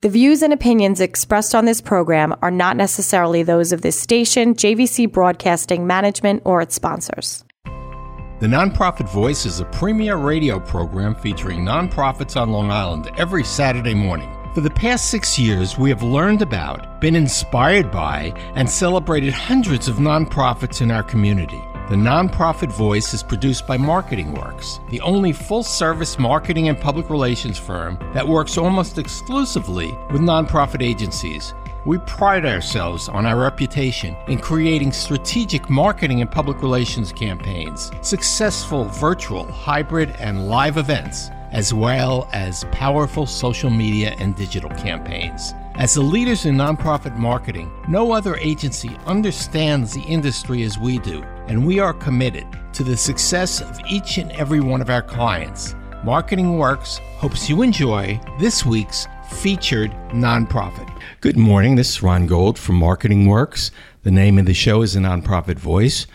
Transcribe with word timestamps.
The 0.00 0.08
views 0.08 0.42
and 0.42 0.52
opinions 0.52 1.00
expressed 1.00 1.56
on 1.56 1.64
this 1.64 1.80
program 1.80 2.32
are 2.40 2.52
not 2.52 2.76
necessarily 2.76 3.42
those 3.42 3.72
of 3.72 3.82
this 3.82 3.98
station, 3.98 4.54
JVC 4.54 5.10
Broadcasting 5.10 5.88
Management, 5.88 6.42
or 6.44 6.60
its 6.60 6.76
sponsors. 6.76 7.44
The 7.64 8.46
Nonprofit 8.46 9.08
Voice 9.12 9.44
is 9.44 9.58
a 9.58 9.64
premier 9.64 10.14
radio 10.14 10.60
program 10.60 11.16
featuring 11.16 11.64
nonprofits 11.64 12.40
on 12.40 12.52
Long 12.52 12.70
Island 12.70 13.10
every 13.18 13.42
Saturday 13.42 13.94
morning. 13.94 14.32
For 14.54 14.60
the 14.60 14.70
past 14.70 15.10
six 15.10 15.36
years, 15.36 15.76
we 15.76 15.90
have 15.90 16.04
learned 16.04 16.42
about, 16.42 17.00
been 17.00 17.16
inspired 17.16 17.90
by, 17.90 18.32
and 18.54 18.70
celebrated 18.70 19.32
hundreds 19.32 19.88
of 19.88 19.96
nonprofits 19.96 20.80
in 20.80 20.92
our 20.92 21.02
community. 21.02 21.60
The 21.88 21.96
Nonprofit 21.96 22.70
Voice 22.70 23.14
is 23.14 23.22
produced 23.22 23.66
by 23.66 23.78
Marketing 23.78 24.34
Works, 24.34 24.78
the 24.90 25.00
only 25.00 25.32
full 25.32 25.62
service 25.62 26.18
marketing 26.18 26.68
and 26.68 26.78
public 26.78 27.08
relations 27.08 27.56
firm 27.56 27.98
that 28.12 28.28
works 28.28 28.58
almost 28.58 28.98
exclusively 28.98 29.96
with 30.12 30.20
nonprofit 30.20 30.82
agencies. 30.82 31.54
We 31.86 31.96
pride 32.00 32.44
ourselves 32.44 33.08
on 33.08 33.24
our 33.24 33.40
reputation 33.40 34.14
in 34.26 34.38
creating 34.38 34.92
strategic 34.92 35.70
marketing 35.70 36.20
and 36.20 36.30
public 36.30 36.60
relations 36.60 37.10
campaigns, 37.10 37.90
successful 38.02 38.84
virtual, 38.84 39.50
hybrid, 39.50 40.10
and 40.18 40.46
live 40.46 40.76
events, 40.76 41.30
as 41.52 41.72
well 41.72 42.28
as 42.34 42.64
powerful 42.70 43.24
social 43.24 43.70
media 43.70 44.14
and 44.18 44.36
digital 44.36 44.68
campaigns. 44.72 45.54
As 45.76 45.94
the 45.94 46.02
leaders 46.02 46.44
in 46.44 46.54
nonprofit 46.54 47.16
marketing, 47.16 47.72
no 47.88 48.12
other 48.12 48.36
agency 48.36 48.98
understands 49.06 49.94
the 49.94 50.02
industry 50.02 50.64
as 50.64 50.76
we 50.76 50.98
do, 50.98 51.24
and 51.48 51.66
we 51.66 51.80
are 51.80 51.94
committed 51.94 52.46
to 52.74 52.84
the 52.84 52.96
success 52.96 53.62
of 53.62 53.80
each 53.88 54.18
and 54.18 54.30
every 54.32 54.60
one 54.60 54.82
of 54.82 54.90
our 54.90 55.02
clients. 55.02 55.74
Marketing 56.04 56.58
Works 56.58 56.98
hopes 57.16 57.48
you 57.48 57.62
enjoy 57.62 58.20
this 58.38 58.64
week's 58.64 59.08
featured 59.30 59.90
nonprofit. 60.10 60.88
Good 61.22 61.38
morning. 61.38 61.76
This 61.76 61.90
is 61.90 62.02
Ron 62.02 62.26
Gold 62.26 62.58
from 62.58 62.76
Marketing 62.76 63.26
Works. 63.26 63.70
The 64.02 64.10
name 64.10 64.38
of 64.38 64.44
the 64.44 64.54
show 64.54 64.82
is 64.82 64.92
The 64.92 65.00
Nonprofit 65.00 65.58
Voice, 65.58 66.06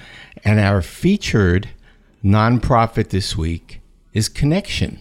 and 0.45 0.59
our 0.59 0.81
featured 0.81 1.70
nonprofit 2.23 3.09
this 3.09 3.36
week 3.36 3.81
is 4.14 4.30
Kinexion. 4.30 5.00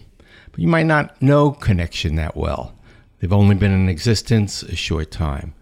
But 0.51 0.61
you 0.61 0.69
might 0.69 0.87
not 0.87 1.21
know 1.21 1.53
Kinexion 1.53 2.17
that 2.17 2.37
well. 2.37 2.75
They've 3.21 3.33
only 3.33 3.55
been 3.55 3.73
in 3.73 3.89
existence 3.89 4.63
a 4.63 4.75
short 4.75 5.11
time. 5.11 5.55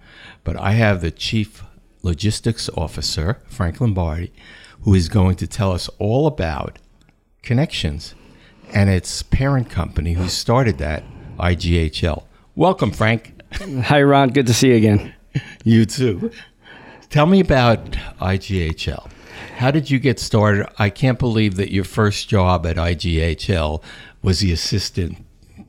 But 0.45 0.59
I 0.59 0.73
have 0.73 1.01
the 1.01 1.11
Chief 1.11 1.63
Logistics 2.03 2.69
Officer, 2.77 3.41
Frank 3.49 3.81
Lombardi, 3.81 4.33
who 4.83 4.95
is 4.95 5.09
going 5.09 5.37
to 5.37 5.47
tell 5.47 5.73
us 5.73 5.89
all 5.99 6.27
about 6.27 6.79
Connections 7.43 8.15
and 8.73 8.89
its 8.91 9.23
parent 9.23 9.71
company 9.71 10.13
who 10.15 10.29
started 10.29 10.79
that, 10.79 11.03
IGHL. 11.39 12.25
Welcome, 12.55 12.93
Frank. 12.93 13.41
Hi, 13.53 14.03
Ron. 14.03 14.29
Good 14.31 14.47
to 14.47 14.55
see 14.55 14.69
you 14.69 14.77
again. 14.77 15.15
You 15.65 15.85
too. 15.87 16.31
Tell 17.09 17.27
me 17.27 17.41
about 17.41 17.93
IGHL. 18.21 19.11
How 19.57 19.71
did 19.71 19.91
you 19.91 19.99
get 19.99 20.19
started? 20.19 20.69
I 20.79 20.91
can't 20.91 21.19
believe 21.19 21.57
that 21.57 21.73
your 21.73 21.85
first 21.85 22.29
job 22.29 22.67
at 22.67 22.77
IGHL 22.77 23.83
was 24.23 24.41
the 24.41 24.53
assistant 24.53 25.25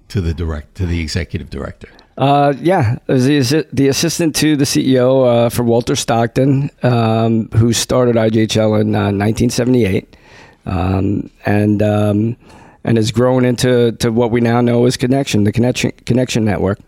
to 0.10 0.22
the 0.22 0.34
direct 0.34 0.76
to 0.76 0.86
the 0.86 1.00
executive 1.00 1.50
director? 1.50 1.90
Uh, 2.18 2.54
yeah, 2.60 2.98
the, 3.08 3.66
the, 3.72 3.88
assistant 3.88 4.36
to 4.36 4.56
the 4.56 4.66
CEO 4.66 5.26
uh, 5.26 5.50
for 5.50 5.64
Walter 5.64 5.96
Stockton, 5.96 6.70
um, 6.84 7.50
who 7.56 7.72
started 7.74 8.16
IGHL 8.16 8.82
in 8.82 8.94
uh, 8.94 9.12
1978, 9.12 10.18
um, 10.66 11.30
and 11.46 11.82
um, 11.82 12.38
and 12.84 12.98
has 12.98 13.12
grown 13.12 13.46
into 13.46 13.94
to 13.94 14.12
what 14.12 14.30
we 14.30 14.42
now 14.42 14.60
know 14.62 14.86
as 14.86 14.98
Kinexion, 14.98 15.46
the 15.46 15.54
Kinexion 15.54 15.94
Kinexion 16.04 16.44
Network. 16.44 16.80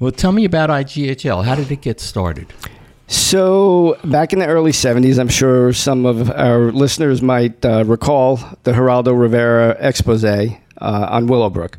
Well, 0.00 0.10
tell 0.10 0.32
me 0.32 0.44
about 0.44 0.70
IGHL. 0.70 1.44
How 1.44 1.54
did 1.54 1.70
it 1.70 1.80
get 1.80 2.00
started? 2.00 2.52
So, 3.06 3.98
back 4.04 4.32
in 4.32 4.38
the 4.38 4.46
early 4.46 4.72
70s, 4.72 5.18
I'm 5.18 5.28
sure 5.28 5.72
some 5.72 6.06
of 6.06 6.30
our 6.30 6.72
listeners 6.72 7.22
might 7.22 7.64
uh, 7.64 7.84
recall 7.84 8.36
the 8.64 8.72
Geraldo 8.72 9.18
Rivera 9.18 9.76
expose 9.78 10.24
uh, 10.24 10.50
on 10.80 11.26
Willowbrook. 11.26 11.78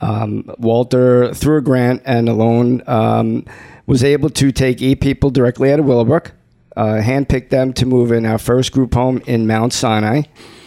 Um, 0.00 0.50
Walter, 0.58 1.32
through 1.32 1.58
a 1.58 1.60
grant 1.62 2.02
and 2.04 2.28
a 2.28 2.34
loan, 2.34 2.82
um, 2.86 3.44
was 3.86 4.04
able 4.04 4.30
to 4.30 4.52
take 4.52 4.82
eight 4.82 5.00
people 5.00 5.30
directly 5.30 5.72
out 5.72 5.80
of 5.80 5.86
Willowbrook, 5.86 6.32
uh, 6.76 7.00
handpick 7.00 7.48
them 7.48 7.72
to 7.74 7.86
move 7.86 8.12
in 8.12 8.26
our 8.26 8.38
first 8.38 8.72
group 8.72 8.94
home 8.94 9.22
in 9.26 9.46
Mount 9.46 9.72
Sinai. 9.72 10.22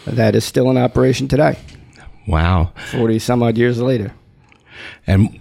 That 0.08 0.36
is 0.36 0.44
still 0.44 0.72
in 0.72 0.78
operation 0.78 1.28
today. 1.28 1.60
Wow. 2.28 2.72
40 2.92 3.20
some 3.20 3.44
odd 3.44 3.58
years 3.58 3.80
later. 3.80 4.14
And 5.06 5.40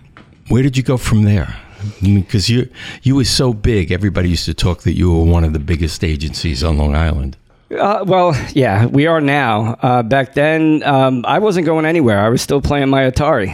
where 0.48 0.62
did 0.62 0.76
you 0.76 0.82
go 0.82 0.96
from 0.96 1.22
there? 1.22 1.56
Because 2.02 2.50
you 2.50 2.68
you 3.02 3.14
were 3.14 3.24
so 3.24 3.52
big, 3.52 3.92
everybody 3.92 4.30
used 4.30 4.46
to 4.46 4.54
talk 4.54 4.82
that 4.82 4.94
you 4.94 5.12
were 5.12 5.24
one 5.24 5.44
of 5.44 5.52
the 5.52 5.60
biggest 5.60 6.02
agencies 6.02 6.64
on 6.64 6.76
Long 6.76 6.96
Island. 6.96 7.36
Uh, 7.70 8.02
well, 8.06 8.34
yeah, 8.54 8.86
we 8.86 9.06
are 9.06 9.20
now. 9.20 9.76
Uh, 9.82 10.02
back 10.02 10.32
then, 10.32 10.82
um, 10.84 11.24
I 11.26 11.38
wasn't 11.38 11.66
going 11.66 11.84
anywhere. 11.84 12.18
I 12.18 12.30
was 12.30 12.40
still 12.40 12.62
playing 12.62 12.88
my 12.88 13.02
Atari. 13.10 13.50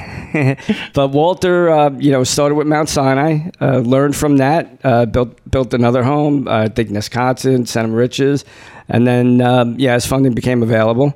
but 0.94 1.08
Walter, 1.08 1.68
uh, 1.68 1.90
you 1.98 2.12
know, 2.12 2.22
started 2.22 2.54
with 2.54 2.68
Mount 2.68 2.88
Sinai, 2.88 3.50
uh, 3.60 3.78
learned 3.78 4.14
from 4.14 4.36
that, 4.36 4.78
uh, 4.84 5.06
built 5.06 5.50
built 5.50 5.74
another 5.74 6.04
home, 6.04 6.46
uh, 6.46 6.62
I 6.62 6.68
think 6.68 6.90
Wisconsin, 6.90 7.64
Centereach, 7.64 8.44
and 8.88 9.06
then 9.06 9.40
um, 9.40 9.74
yeah, 9.80 9.94
as 9.94 10.06
funding 10.06 10.32
became 10.32 10.62
available, 10.62 11.12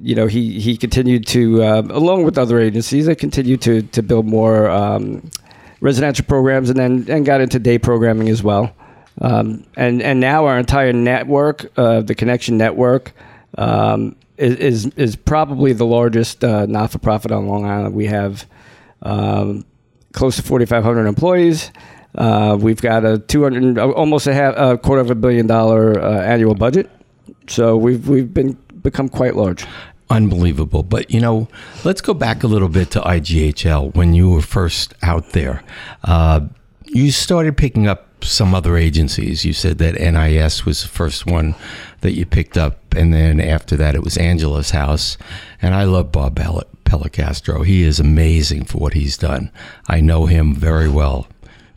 you 0.00 0.14
know, 0.14 0.26
he 0.26 0.58
he 0.58 0.78
continued 0.78 1.26
to, 1.28 1.62
along 1.62 2.24
with 2.24 2.38
other 2.38 2.58
agencies, 2.58 3.06
they 3.06 3.14
continued 3.14 3.60
to 3.62 3.82
to 3.82 4.02
build 4.02 4.24
more 4.24 4.70
um, 4.70 5.30
residential 5.80 6.24
programs, 6.24 6.70
and 6.70 6.78
then 6.78 7.04
and 7.08 7.26
got 7.26 7.42
into 7.42 7.58
day 7.58 7.78
programming 7.78 8.30
as 8.30 8.42
well. 8.42 8.74
Um, 9.20 9.64
and 9.76 10.02
and 10.02 10.20
now 10.20 10.46
our 10.46 10.58
entire 10.58 10.92
network, 10.92 11.70
uh, 11.76 12.00
the 12.00 12.14
Kinexion 12.14 12.54
Network, 12.54 13.12
um, 13.58 14.16
is, 14.38 14.56
is, 14.56 14.86
is 14.96 15.16
probably 15.16 15.72
the 15.72 15.86
largest 15.86 16.42
uh, 16.42 16.66
not 16.66 16.90
for 16.90 16.98
profit 16.98 17.30
on 17.30 17.46
Long 17.46 17.64
Island. 17.64 17.94
We 17.94 18.06
have 18.06 18.46
um, 19.02 19.64
close 20.12 20.36
to 20.36 20.42
4,500 20.42 21.06
employees. 21.06 21.70
Uh, 22.14 22.56
we've 22.60 22.80
got 22.80 23.04
a 23.04 23.18
200, 23.18 23.78
almost 23.78 24.26
a, 24.26 24.34
half, 24.34 24.54
a 24.56 24.78
quarter 24.78 25.00
of 25.00 25.10
a 25.10 25.14
billion 25.14 25.46
dollar 25.46 25.98
uh, 26.00 26.20
annual 26.22 26.54
budget. 26.54 26.90
So 27.48 27.76
we've 27.76 28.08
we've 28.08 28.32
been 28.32 28.56
become 28.82 29.08
quite 29.08 29.36
large. 29.36 29.64
Unbelievable. 30.10 30.82
But, 30.82 31.10
you 31.10 31.20
know, 31.20 31.48
let's 31.84 32.02
go 32.02 32.12
back 32.12 32.42
a 32.42 32.46
little 32.46 32.68
bit 32.68 32.90
to 32.90 33.00
IGHL 33.00 33.94
when 33.94 34.12
you 34.12 34.28
were 34.30 34.42
first 34.42 34.92
out 35.02 35.30
there. 35.30 35.62
Uh, 36.04 36.40
you 36.84 37.10
started 37.10 37.56
picking 37.56 37.86
up 37.86 38.08
some 38.24 38.54
other 38.54 38.76
agencies. 38.76 39.44
You 39.44 39.52
said 39.52 39.78
that 39.78 39.94
NIS 39.94 40.64
was 40.64 40.82
the 40.82 40.88
first 40.88 41.26
one 41.26 41.54
that 42.00 42.12
you 42.12 42.26
picked 42.26 42.56
up, 42.56 42.94
and 42.94 43.12
then 43.12 43.40
after 43.40 43.76
that, 43.76 43.94
it 43.94 44.02
was 44.02 44.16
Angela's 44.16 44.70
House. 44.70 45.16
And 45.60 45.74
I 45.74 45.84
love 45.84 46.12
Bob 46.12 46.36
Policastro. 46.36 47.64
He 47.64 47.82
is 47.82 48.00
amazing 48.00 48.64
for 48.64 48.78
what 48.78 48.94
he's 48.94 49.16
done. 49.16 49.50
I 49.88 50.00
know 50.00 50.26
him 50.26 50.54
very 50.54 50.88
well, 50.88 51.26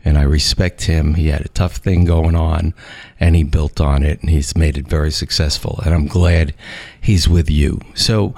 and 0.04 0.18
I 0.18 0.22
respect 0.22 0.82
him. 0.82 1.14
He 1.14 1.28
had 1.28 1.42
a 1.42 1.48
tough 1.48 1.76
thing 1.76 2.04
going 2.04 2.36
on, 2.36 2.74
and 3.18 3.34
he 3.34 3.42
built 3.42 3.80
on 3.80 4.02
it, 4.02 4.20
and 4.20 4.30
he's 4.30 4.56
made 4.56 4.76
it 4.78 4.88
very 4.88 5.10
successful. 5.10 5.80
And 5.84 5.94
I'm 5.94 6.06
glad 6.06 6.54
he's 7.00 7.28
with 7.28 7.50
you. 7.50 7.80
So 7.94 8.34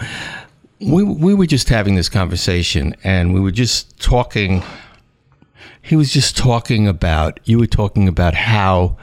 we 0.80 1.02
we 1.02 1.34
were 1.34 1.46
just 1.46 1.68
having 1.68 1.94
this 1.94 2.08
conversation, 2.08 2.94
and 3.02 3.34
we 3.34 3.40
were 3.40 3.50
just 3.50 4.00
talking 4.00 4.62
he 5.88 5.96
was 5.96 6.12
just 6.12 6.36
talking 6.36 6.86
about, 6.86 7.40
you 7.44 7.58
were 7.58 7.66
talking 7.66 8.08
about 8.08 8.34
how 8.34 8.98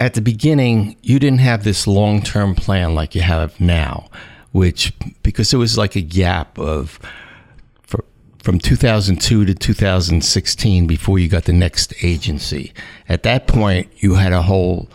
at 0.00 0.14
the 0.14 0.22
beginning 0.22 0.96
you 1.02 1.18
didn't 1.18 1.40
have 1.40 1.64
this 1.64 1.86
long 1.86 2.22
term 2.22 2.54
plan 2.54 2.94
like 2.94 3.14
you 3.14 3.20
have 3.20 3.60
now, 3.60 4.08
which, 4.52 4.94
because 5.22 5.50
there 5.50 5.60
was 5.60 5.76
like 5.76 5.96
a 5.96 6.00
gap 6.00 6.58
of, 6.58 6.98
for, 7.82 8.06
from 8.42 8.58
2002 8.58 9.44
to 9.44 9.54
2016 9.54 10.86
before 10.86 11.18
you 11.18 11.28
got 11.28 11.44
the 11.44 11.52
next 11.52 11.92
agency. 12.02 12.72
At 13.06 13.22
that 13.24 13.46
point, 13.46 13.90
you 13.96 14.14
had 14.14 14.32
a 14.32 14.40
whole 14.40 14.88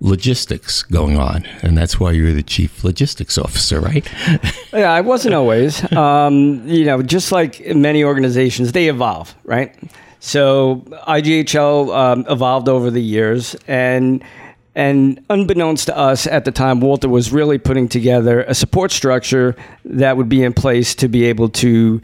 logistics 0.00 0.82
going 0.82 1.18
on, 1.18 1.44
and 1.62 1.76
that's 1.76 2.00
why 2.00 2.12
you're 2.12 2.32
the 2.32 2.42
chief 2.42 2.84
logistics 2.84 3.36
officer, 3.36 3.80
right? 3.80 4.10
yeah, 4.72 4.90
I 4.90 5.02
wasn't 5.02 5.34
always. 5.34 5.92
Um, 5.92 6.66
you 6.66 6.86
know, 6.86 7.02
just 7.02 7.32
like 7.32 7.60
many 7.74 8.02
organizations, 8.02 8.72
they 8.72 8.88
evolve, 8.88 9.34
right? 9.44 9.74
So 10.24 10.76
IGHL 11.06 11.94
um, 11.94 12.24
evolved 12.30 12.70
over 12.70 12.90
the 12.90 13.02
years, 13.02 13.54
and 13.68 14.24
and 14.74 15.22
unbeknownst 15.28 15.88
to 15.88 15.96
us 15.96 16.26
at 16.26 16.46
the 16.46 16.50
time, 16.50 16.80
Walter 16.80 17.10
was 17.10 17.30
really 17.30 17.58
putting 17.58 17.90
together 17.90 18.42
a 18.44 18.54
support 18.54 18.90
structure 18.90 19.54
that 19.84 20.16
would 20.16 20.30
be 20.30 20.42
in 20.42 20.54
place 20.54 20.94
to 20.94 21.08
be 21.08 21.26
able 21.26 21.50
to 21.50 22.00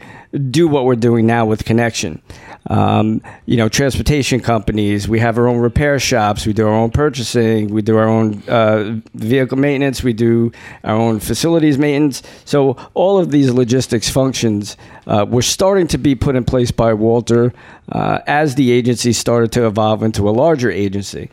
do 0.51 0.67
what 0.67 0.85
we're 0.85 0.95
doing 0.95 1.25
now 1.25 1.47
with 1.47 1.65
Kinexion. 1.65 2.21
Um, 2.67 3.21
you 3.45 3.57
know, 3.57 3.69
transportation 3.69 4.39
companies. 4.39 5.07
We 5.07 5.19
have 5.19 5.37
our 5.37 5.47
own 5.47 5.57
repair 5.57 5.99
shops. 5.99 6.45
We 6.45 6.53
do 6.53 6.67
our 6.67 6.73
own 6.73 6.91
purchasing. 6.91 7.69
We 7.69 7.81
do 7.81 7.97
our 7.97 8.07
own 8.07 8.43
uh, 8.47 8.99
vehicle 9.13 9.57
maintenance. 9.57 10.03
We 10.03 10.13
do 10.13 10.51
our 10.83 10.95
own 10.95 11.19
facilities 11.19 11.77
maintenance. 11.77 12.21
So 12.45 12.77
all 12.93 13.17
of 13.17 13.31
these 13.31 13.49
logistics 13.51 14.09
functions 14.09 14.77
uh, 15.07 15.25
were 15.27 15.41
starting 15.41 15.87
to 15.87 15.97
be 15.97 16.13
put 16.15 16.35
in 16.35 16.43
place 16.43 16.71
by 16.71 16.93
Walter 16.93 17.53
uh, 17.91 18.19
as 18.27 18.55
the 18.55 18.71
agency 18.71 19.13
started 19.13 19.51
to 19.53 19.65
evolve 19.65 20.03
into 20.03 20.29
a 20.29 20.31
larger 20.31 20.69
agency. 20.69 21.29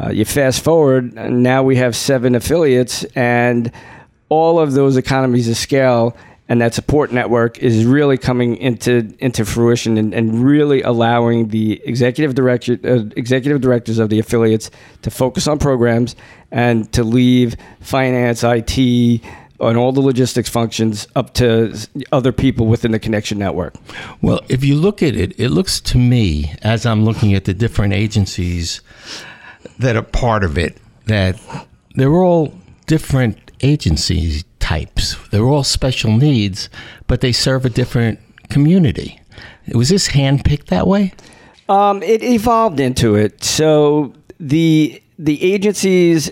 Uh, 0.00 0.10
you 0.10 0.24
fast 0.24 0.62
forward, 0.62 1.12
now 1.14 1.60
we 1.64 1.74
have 1.74 1.96
seven 1.96 2.36
affiliates, 2.36 3.02
and 3.16 3.72
all 4.28 4.60
of 4.60 4.72
those 4.72 4.96
economies 4.96 5.48
of 5.48 5.56
scale 5.56 6.16
and 6.48 6.60
that 6.60 6.74
support 6.74 7.12
network 7.12 7.58
is 7.58 7.84
really 7.84 8.16
coming 8.16 8.56
into 8.56 9.14
into 9.18 9.44
fruition 9.44 9.98
and, 9.98 10.14
and 10.14 10.42
really 10.42 10.82
allowing 10.82 11.48
the 11.48 11.80
executive 11.84 12.34
director 12.34 12.78
uh, 12.84 13.04
executive 13.16 13.60
directors 13.60 13.98
of 13.98 14.08
the 14.08 14.18
affiliates 14.18 14.70
to 15.02 15.10
focus 15.10 15.46
on 15.46 15.58
programs 15.58 16.16
and 16.50 16.90
to 16.92 17.04
leave 17.04 17.56
finance, 17.80 18.42
IT, 18.42 18.78
and 19.60 19.76
all 19.76 19.92
the 19.92 20.00
logistics 20.00 20.48
functions 20.48 21.06
up 21.14 21.34
to 21.34 21.76
other 22.12 22.32
people 22.32 22.66
within 22.66 22.92
the 22.92 23.00
Kinexion 23.00 23.36
network. 23.36 23.74
Well, 24.22 24.40
if 24.48 24.64
you 24.64 24.76
look 24.76 25.02
at 25.02 25.14
it, 25.14 25.38
it 25.38 25.50
looks 25.50 25.80
to 25.80 25.98
me 25.98 26.54
as 26.62 26.86
I'm 26.86 27.04
looking 27.04 27.34
at 27.34 27.44
the 27.44 27.54
different 27.54 27.92
agencies 27.92 28.80
that 29.78 29.96
are 29.96 30.02
part 30.02 30.44
of 30.44 30.56
it 30.56 30.78
that 31.06 31.40
they're 31.94 32.22
all 32.22 32.54
different 32.86 33.38
agencies 33.60 34.44
types. 34.68 35.16
They're 35.30 35.48
all 35.48 35.64
special 35.64 36.12
needs, 36.12 36.68
but 37.06 37.22
they 37.22 37.32
serve 37.32 37.64
a 37.64 37.70
different 37.70 38.18
community. 38.50 39.18
Was 39.72 39.88
this 39.88 40.08
handpicked 40.08 40.66
that 40.66 40.86
way? 40.86 41.14
Um, 41.70 42.02
it 42.02 42.22
evolved 42.22 42.78
into 42.78 43.14
it. 43.14 43.42
So 43.42 44.12
the 44.38 45.02
the 45.18 45.42
agencies 45.54 46.30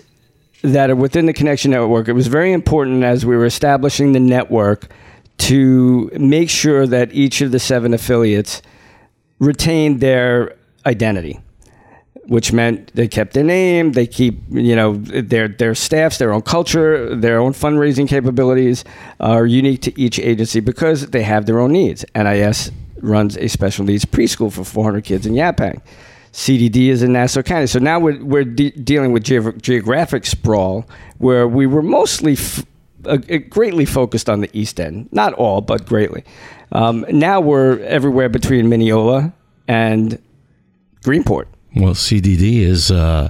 that 0.61 0.89
are 0.91 0.95
within 0.95 1.25
the 1.25 1.33
Kinexion 1.33 1.71
network, 1.71 2.07
it 2.07 2.13
was 2.13 2.27
very 2.27 2.53
important 2.53 3.03
as 3.03 3.25
we 3.25 3.35
were 3.35 3.45
establishing 3.45 4.13
the 4.13 4.19
network 4.19 4.87
to 5.49 6.09
make 6.13 6.49
sure 6.49 6.85
that 6.85 7.13
each 7.13 7.41
of 7.41 7.51
the 7.51 7.59
seven 7.59 7.93
affiliates 7.93 8.61
retained 9.39 9.99
their 9.99 10.55
identity 10.85 11.39
which 12.27 12.51
meant 12.51 12.93
they 12.93 13.07
kept 13.07 13.33
their 13.33 13.43
name, 13.43 13.93
they 13.93 14.05
keep 14.05 14.39
you 14.49 14.75
know 14.75 14.95
their 14.95 15.47
their 15.47 15.73
staffs, 15.73 16.17
their 16.17 16.33
own 16.33 16.41
culture, 16.41 17.15
their 17.15 17.39
own 17.39 17.53
fundraising 17.53 18.07
capabilities 18.07 18.83
are 19.19 19.45
unique 19.45 19.81
to 19.83 19.99
each 19.99 20.19
agency 20.19 20.59
because 20.59 21.07
they 21.07 21.23
have 21.23 21.45
their 21.45 21.59
own 21.59 21.71
needs. 21.71 22.05
NIS 22.15 22.71
runs 23.01 23.37
a 23.37 23.47
special 23.47 23.85
needs 23.85 24.05
preschool 24.05 24.51
for 24.51 24.63
400 24.63 25.03
kids 25.03 25.25
in 25.25 25.33
Yaphank. 25.33 25.81
CDD 26.33 26.89
is 26.89 27.01
in 27.01 27.13
Nassau 27.13 27.41
County. 27.41 27.67
So 27.67 27.79
now 27.79 27.99
we're, 27.99 28.23
we're 28.23 28.43
de- 28.43 28.71
dealing 28.71 29.11
with 29.11 29.23
ge- 29.23 29.59
geographic 29.61 30.25
sprawl 30.25 30.85
where 31.17 31.47
we 31.47 31.65
were 31.65 31.81
mostly 31.81 32.33
f- 32.33 32.63
uh, 33.05 33.17
greatly 33.49 33.85
focused 33.85 34.29
on 34.29 34.41
the 34.41 34.49
East 34.53 34.79
End. 34.79 35.09
Not 35.11 35.33
all, 35.33 35.61
but 35.61 35.85
greatly. 35.85 36.23
Um, 36.71 37.05
now 37.09 37.39
we're 37.39 37.79
everywhere 37.79 38.29
between 38.29 38.69
Mineola 38.69 39.33
and 39.67 40.21
Greenport. 41.01 41.45
Well, 41.81 41.93
CDD 41.93 42.59
is 42.61 42.91
uh, 42.91 43.29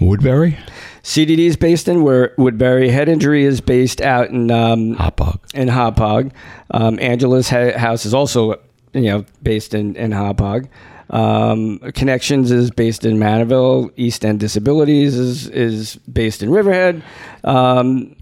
Woodbury. 0.00 0.58
CDD 1.02 1.38
is 1.40 1.56
based 1.56 1.88
in 1.88 2.02
where 2.02 2.34
Woodbury. 2.36 2.90
Head 2.90 3.08
injury 3.08 3.44
is 3.44 3.60
based 3.60 4.00
out 4.00 4.28
in 4.28 4.50
um, 4.50 4.94
Hauppauge. 4.96 5.38
In 5.54 5.68
Hauppauge. 5.68 6.32
Um, 6.70 6.98
Angela's 7.00 7.48
house 7.48 8.04
is 8.04 8.12
also 8.12 8.60
you 8.92 9.02
know 9.02 9.24
based 9.42 9.74
in 9.74 9.96
in 9.96 10.10
Hauppauge. 10.10 10.68
Um, 11.10 11.78
Connections 11.94 12.50
is 12.50 12.70
based 12.70 13.04
in 13.04 13.16
Manorville. 13.16 13.90
East 13.96 14.24
End 14.24 14.40
Disabilities 14.40 15.14
is 15.14 15.48
is 15.48 15.96
based 15.96 16.42
in 16.42 16.50
Riverhead. 16.50 17.02
Um, 17.44 18.14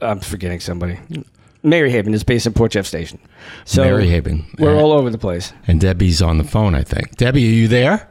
I'm 0.00 0.20
forgetting 0.20 0.60
somebody. 0.60 0.98
Maryhaven 1.62 2.14
is 2.14 2.24
based 2.24 2.46
in 2.46 2.54
Port 2.54 2.72
Jeff 2.72 2.86
Station. 2.86 3.18
So 3.64 3.84
Maryhaven. 3.84 4.58
We're 4.58 4.76
all 4.76 4.92
over 4.92 5.10
the 5.10 5.18
place. 5.18 5.52
And 5.66 5.80
Debbie's 5.80 6.22
on 6.22 6.38
the 6.38 6.44
phone, 6.44 6.74
I 6.74 6.82
think. 6.82 7.16
Debbie, 7.16 7.46
are 7.46 7.52
you 7.52 7.68
there? 7.68 8.08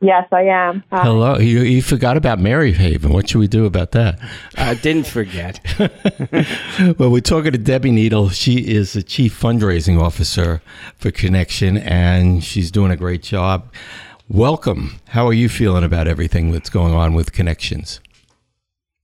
Yes, 0.00 0.28
I 0.30 0.42
am. 0.42 0.84
Hi. 0.92 1.02
Hello. 1.02 1.38
You, 1.38 1.60
you 1.62 1.82
forgot 1.82 2.16
about 2.16 2.38
Maryhaven. 2.38 3.12
What 3.12 3.28
should 3.28 3.38
we 3.38 3.48
do 3.48 3.66
about 3.66 3.90
that? 3.92 4.20
I 4.56 4.74
didn't 4.74 5.08
forget. 5.08 5.60
well, 6.98 7.10
we're 7.10 7.20
talking 7.20 7.50
to 7.50 7.58
Debbie 7.58 7.90
Needle. 7.90 8.28
She 8.28 8.58
is 8.58 8.92
the 8.92 9.02
chief 9.02 9.38
fundraising 9.38 10.00
officer 10.00 10.62
for 10.96 11.10
Kinexion, 11.10 11.82
and 11.84 12.44
she's 12.44 12.70
doing 12.70 12.92
a 12.92 12.96
great 12.96 13.24
job. 13.24 13.72
Welcome. 14.28 15.00
How 15.08 15.26
are 15.26 15.32
you 15.32 15.48
feeling 15.48 15.82
about 15.82 16.06
everything 16.06 16.52
that's 16.52 16.70
going 16.70 16.94
on 16.94 17.14
with 17.14 17.32
Connections? 17.32 18.00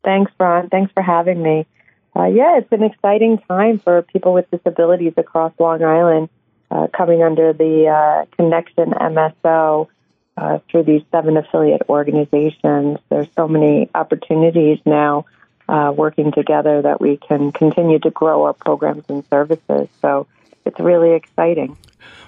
Thanks, 0.05 0.31
Ron. 0.39 0.69
Thanks 0.69 0.93
for 0.93 1.03
having 1.03 1.43
me. 1.43 1.67
Uh, 2.15 2.27
yeah, 2.27 2.59
it's 2.59 2.71
an 2.71 2.85
exciting 2.85 3.39
time 3.49 3.81
for 3.81 4.03
people 4.03 4.33
with 4.33 4.49
disabilities 4.53 5.15
across 5.17 5.53
Long 5.59 5.83
Island 5.83 6.29
uh, 6.71 6.87
coming 6.97 7.25
under 7.25 7.53
the 7.53 7.89
uh, 7.89 8.27
Kinexion 8.37 8.97
MSO 8.97 9.89
uh, 10.37 10.59
through 10.71 10.85
these 10.85 11.03
seven 11.11 11.37
affiliate 11.37 11.83
organizations. 11.89 12.99
There's 13.09 13.29
so 13.37 13.49
many 13.49 13.89
opportunities 13.95 14.79
now 14.85 15.27
uh, 15.69 15.93
working 15.97 16.33
together 16.33 16.83
that 16.83 17.01
we 17.01 17.17
can 17.17 17.53
continue 17.53 17.99
to 18.01 18.11
grow 18.11 18.45
our 18.45 18.53
programs 18.53 19.05
and 19.09 19.25
services. 19.31 19.89
So 20.03 20.27
it's 20.65 20.79
really 20.81 21.13
exciting. 21.13 21.77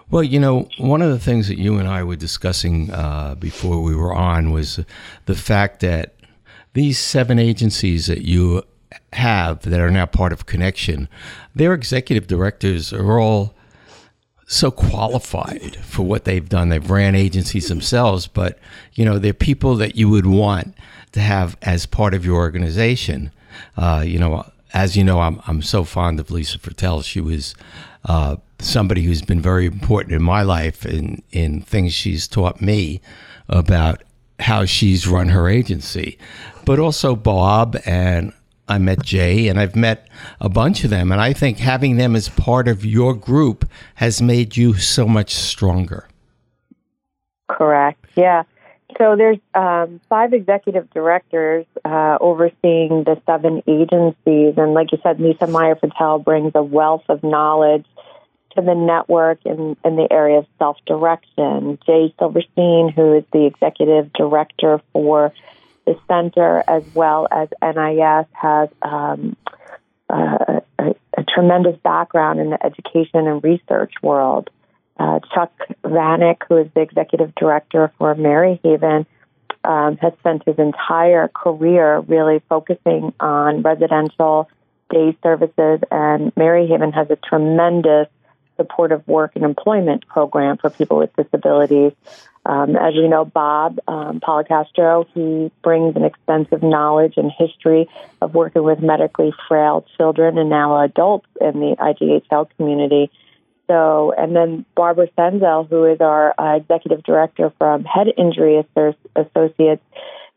Well, 0.09 0.23
you 0.23 0.39
know, 0.39 0.69
one 0.79 1.03
of 1.03 1.11
the 1.11 1.19
things 1.19 1.49
that 1.49 1.59
you 1.59 1.79
and 1.79 1.89
I 1.89 2.05
were 2.05 2.17
discussing 2.17 2.93
uh, 2.93 3.35
before 3.35 3.83
we 3.83 3.95
were 3.95 4.15
on 4.15 4.53
was 4.53 4.81
the 5.25 5.35
fact 5.35 5.81
that 5.81 6.15
these 6.75 6.99
seven 6.99 7.39
agencies 7.39 8.07
that 8.07 8.23
you 8.23 8.63
have 9.15 9.63
that 9.63 9.81
are 9.81 9.91
now 9.91 10.07
part 10.07 10.33
of 10.33 10.47
Kinexion, 10.47 11.09
their 11.55 11.75
executive 11.75 12.29
directors 12.29 12.93
are 12.93 13.19
all 13.19 13.56
so 14.47 14.71
qualified 14.71 15.77
for 15.85 16.05
what 16.05 16.25
they've 16.25 16.49
done. 16.49 16.69
They've 16.69 16.91
ran 16.91 17.15
agencies 17.15 17.69
themselves, 17.69 18.27
but 18.27 18.59
you 18.95 19.05
know 19.05 19.19
they're 19.19 19.33
people 19.33 19.75
that 19.77 19.97
you 19.97 20.09
would 20.09 20.27
want 20.27 20.75
to 21.13 21.21
have 21.21 21.57
as 21.63 21.87
part 21.87 22.15
of 22.15 22.25
your 22.25 22.37
organization. 22.37 23.33
Uh, 23.77 24.05
you 24.07 24.19
know, 24.19 24.49
as 24.73 24.97
you 24.97 25.03
know, 25.03 25.21
I'm 25.21 25.41
I'm 25.47 25.63
so 25.63 25.85
fond 25.85 26.21
of 26.21 26.31
Lisa 26.31 26.59
Fertel. 26.59 27.05
She 27.05 27.21
was 27.21 27.55
uh, 28.05 28.37
somebody 28.61 29.03
who's 29.03 29.23
been 29.23 29.41
very 29.41 29.67
important 29.67 30.15
in 30.15 30.23
my 30.23 30.43
life 30.43 30.87
in 30.87 31.23
in 31.33 31.63
things 31.63 31.93
she's 31.93 32.29
taught 32.29 32.61
me 32.61 33.01
about 33.49 34.03
how 34.39 34.65
she's 34.65 35.09
run 35.09 35.29
her 35.29 35.49
agency, 35.49 36.19
but 36.65 36.79
also 36.79 37.17
Bob 37.17 37.77
and 37.85 38.33
I 38.69 38.79
met 38.79 39.03
Jay 39.03 39.49
and 39.49 39.61
I've 39.61 39.77
met 39.77 40.09
a 40.41 40.49
bunch 40.49 40.85
of 40.85 40.91
them. 40.91 41.13
And 41.13 41.21
I 41.21 41.33
think 41.33 41.59
having 41.59 41.97
them 41.97 42.17
as 42.17 42.29
part 42.29 42.69
of 42.69 42.85
your 42.85 43.15
group 43.15 43.69
has 43.97 44.21
made 44.21 44.57
you 44.57 44.75
so 44.75 45.07
much 45.07 45.35
stronger. 45.35 46.09
Correct. 47.49 48.05
Yeah. 48.17 48.43
So 48.99 49.15
there's 49.17 49.39
um, 49.55 50.01
five 50.09 50.33
executive 50.33 50.89
directors 50.91 51.67
uh, 51.85 52.19
overseeing 52.21 53.05
the 53.05 53.21
seven 53.27 53.63
agencies. 53.67 54.55
And 54.57 54.75
like 54.75 54.93
you 54.93 54.99
said, 55.03 55.21
Lisa 55.21 55.47
Meyer 55.47 55.75
Patel 55.75 56.19
brings 56.19 56.53
a 56.55 56.63
wealth 56.63 57.05
of 57.09 57.23
knowledge 57.23 57.85
to 58.57 58.63
the 58.63 58.75
network 58.75 59.39
in, 59.45 59.77
in 59.85 59.97
the 59.97 60.09
area 60.11 60.39
of 60.39 60.47
self 60.59 60.79
direction. 60.87 61.79
Jay 61.87 62.15
Silverstein, 62.19 62.89
who 62.89 63.19
is 63.19 63.25
the 63.33 63.45
executive 63.45 64.13
director 64.15 64.81
for 64.93 65.33
the 65.87 65.99
center 66.09 66.63
as 66.69 66.83
well 66.95 67.29
as 67.31 67.49
NIS 67.63 68.27
has 68.33 68.69
um, 68.83 69.37
a, 70.11 70.63
a, 70.79 70.95
a, 71.17 71.25
tremendous 71.25 71.77
background 71.83 72.41
in 72.41 72.51
the 72.51 72.65
education 72.65 73.27
and 73.27 73.43
research 73.43 73.95
world. 74.03 74.51
Uh, 74.99 75.21
Chuck 75.35 75.53
Vanek, 75.85 76.39
who 76.49 76.57
is 76.59 76.69
the 76.75 76.81
executive 76.81 77.35
director 77.35 77.93
for 77.99 78.15
Maryhaven, 78.15 79.07
um, 79.65 79.97
has 79.99 80.13
spent 80.21 80.43
his 80.47 80.59
entire 80.59 81.29
career 81.29 82.01
really 82.01 82.41
focusing 82.49 83.13
on 83.21 83.63
residential 83.63 84.49
day 84.91 85.17
services, 85.23 85.81
and 85.91 86.35
Maryhaven 86.35 86.95
has 86.95 87.11
a 87.11 87.17
tremendous 87.17 88.09
supportive 88.57 89.07
work 89.07 89.33
and 89.35 89.45
employment 89.45 90.07
program 90.07 90.57
for 90.57 90.71
people 90.71 90.99
with 90.99 91.15
disabilities. 91.17 91.93
Um, 92.45 92.77
as 92.77 92.95
you 92.95 93.09
know, 93.09 93.25
Bob 93.25 93.79
um, 93.89 94.21
Policastro, 94.21 95.07
he 95.15 95.51
brings 95.63 95.97
an 95.97 96.05
extensive 96.05 96.63
knowledge 96.63 97.15
and 97.17 97.31
history 97.37 97.89
of 98.21 98.35
working 98.35 98.63
with 98.63 98.81
medically 98.81 99.33
frail 99.49 99.85
children 99.97 100.39
and 100.39 100.49
now 100.49 100.81
adults 100.81 101.27
in 101.41 101.59
the 101.59 101.77
IGHL 101.79 102.49
community. 102.57 103.11
So, 103.67 104.13
and 104.17 104.37
then 104.37 104.65
Barbara 104.77 105.09
Senzel, 105.19 105.69
who 105.69 105.87
is 105.87 106.01
our 106.01 106.35
uh, 106.39 106.57
executive 106.57 107.03
director 107.03 107.53
from 107.59 107.85
Head 107.85 108.07
Injury 108.17 108.65
Associates, 109.17 109.83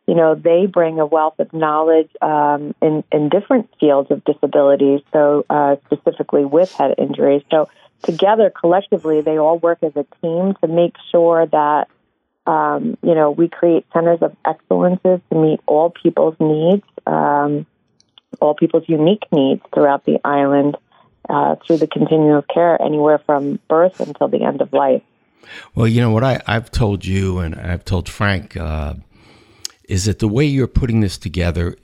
you 0.07 0.15
know, 0.15 0.33
they 0.33 0.65
bring 0.65 0.99
a 0.99 1.05
wealth 1.05 1.37
of 1.37 1.53
knowledge 1.53 2.09
um, 2.19 2.73
in, 2.81 3.03
in 3.11 3.29
different 3.29 3.69
fields 3.79 4.09
of 4.09 4.23
disabilities, 4.23 5.01
so 5.13 5.45
uh, 5.47 5.75
specifically 5.85 6.45
with 6.45 6.71
head 6.71 6.95
injuries. 6.97 7.43
So 7.51 7.69
together 8.03 8.49
collectively, 8.49 9.21
they 9.21 9.37
all 9.37 9.57
work 9.57 9.79
as 9.81 9.93
a 9.95 10.05
team 10.21 10.55
to 10.61 10.67
make 10.67 10.95
sure 11.11 11.45
that 11.45 11.87
um, 12.45 12.97
you 13.03 13.15
know 13.15 13.31
we 13.31 13.47
create 13.47 13.85
centers 13.93 14.19
of 14.21 14.35
excellences 14.45 15.19
to 15.31 15.35
meet 15.35 15.59
all 15.65 15.89
people's 15.91 16.35
needs, 16.39 16.83
um, 17.05 17.65
all 18.41 18.55
people's 18.55 18.87
unique 18.87 19.23
needs 19.31 19.61
throughout 19.73 20.05
the 20.05 20.19
island 20.23 20.77
uh, 21.29 21.55
through 21.65 21.77
the 21.77 21.87
continuum 21.87 22.37
of 22.37 22.47
care, 22.47 22.81
anywhere 22.81 23.19
from 23.19 23.59
birth 23.67 23.99
until 23.99 24.27
the 24.27 24.43
end 24.43 24.61
of 24.61 24.73
life. 24.73 25.03
Well, 25.75 25.87
you 25.87 26.01
know 26.01 26.11
what 26.11 26.23
I, 26.23 26.41
I've 26.47 26.71
told 26.71 27.05
you, 27.05 27.39
and 27.39 27.55
I've 27.55 27.85
told 27.85 28.09
Frank, 28.09 28.57
uh, 28.57 28.95
is 29.87 30.05
that 30.05 30.19
the 30.19 30.27
way 30.27 30.45
you're 30.45 30.67
putting 30.67 30.99
this 30.99 31.17
together 31.17 31.75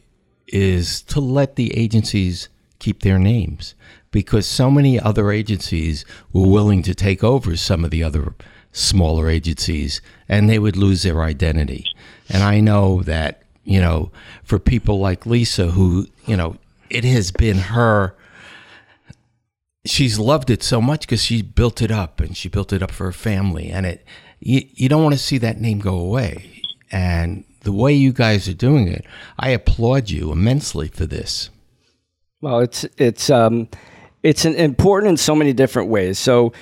is 0.47 1.01
to 1.03 1.19
let 1.19 1.55
the 1.55 1.75
agencies 1.77 2.49
keep 2.79 3.01
their 3.01 3.17
names 3.17 3.73
because 4.15 4.45
so 4.45 4.71
many 4.71 4.97
other 4.97 5.29
agencies 5.29 6.05
were 6.31 6.47
willing 6.47 6.81
to 6.81 6.95
take 6.95 7.21
over 7.21 7.57
some 7.57 7.83
of 7.83 7.91
the 7.91 8.01
other 8.01 8.33
smaller 8.71 9.27
agencies 9.27 9.99
and 10.29 10.49
they 10.49 10.57
would 10.57 10.77
lose 10.77 11.03
their 11.03 11.21
identity. 11.21 11.85
And 12.29 12.41
I 12.41 12.61
know 12.61 13.03
that, 13.03 13.43
you 13.65 13.81
know, 13.81 14.13
for 14.41 14.57
people 14.57 14.99
like 14.99 15.25
Lisa, 15.25 15.71
who, 15.71 16.07
you 16.25 16.37
know, 16.37 16.55
it 16.89 17.03
has 17.03 17.33
been 17.33 17.57
her 17.57 18.15
she's 19.83 20.17
loved 20.17 20.49
it 20.49 20.63
so 20.63 20.81
much 20.81 21.01
because 21.01 21.21
she 21.21 21.41
built 21.41 21.81
it 21.81 21.91
up 21.91 22.21
and 22.21 22.37
she 22.37 22.47
built 22.47 22.71
it 22.71 22.81
up 22.81 22.91
for 22.91 23.03
her 23.03 23.11
family 23.11 23.69
and 23.69 23.85
it 23.85 24.05
you, 24.39 24.61
you 24.75 24.87
don't 24.87 25.03
want 25.03 25.13
to 25.13 25.19
see 25.19 25.37
that 25.37 25.59
name 25.59 25.79
go 25.79 25.95
away 25.99 26.61
and 26.89 27.43
the 27.63 27.73
way 27.73 27.91
you 27.91 28.13
guys 28.13 28.47
are 28.47 28.53
doing 28.53 28.87
it 28.87 29.05
i 29.37 29.49
applaud 29.49 30.09
you 30.09 30.31
immensely 30.31 30.87
for 30.87 31.05
this 31.05 31.49
well 32.41 32.61
it's 32.61 32.83
it's 32.97 33.29
um 33.29 33.67
it's 34.25 34.43
an, 34.45 34.55
important 34.55 35.11
in 35.11 35.17
so 35.17 35.35
many 35.35 35.53
different 35.53 35.89
ways. 35.89 36.19
So 36.19 36.53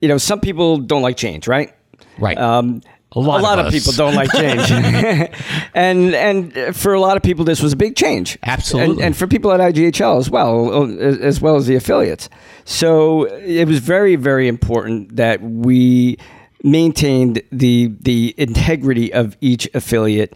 you 0.00 0.08
know 0.08 0.18
some 0.18 0.40
people 0.40 0.78
don't 0.78 1.02
like 1.02 1.16
change 1.16 1.46
right? 1.48 1.74
Right. 2.18 2.38
Um 2.38 2.82
a 3.16 3.20
lot, 3.20 3.40
a 3.40 3.42
lot 3.44 3.58
of, 3.60 3.66
of, 3.66 3.72
people 3.72 3.92
don't 3.92 4.16
like 4.16 4.32
change, 4.32 4.68
and 5.74 6.14
and 6.16 6.76
for 6.76 6.94
a 6.94 7.00
lot 7.00 7.16
of 7.16 7.22
people, 7.22 7.44
this 7.44 7.62
was 7.62 7.72
a 7.72 7.76
big 7.76 7.94
change. 7.94 8.36
Absolutely, 8.42 8.94
and, 8.94 9.02
and, 9.02 9.16
for 9.16 9.28
people 9.28 9.52
at 9.52 9.60
IGHL 9.60 10.18
as 10.18 10.30
well, 10.30 11.00
as 11.00 11.40
well 11.40 11.54
as 11.54 11.66
the 11.66 11.76
affiliates. 11.76 12.28
So 12.64 13.24
it 13.24 13.66
was 13.66 13.78
very, 13.78 14.16
very 14.16 14.48
important 14.48 15.14
that 15.14 15.40
we 15.42 16.18
maintained 16.64 17.40
the 17.52 17.94
the 18.00 18.34
integrity 18.36 19.12
of 19.12 19.36
each 19.40 19.68
affiliate, 19.74 20.34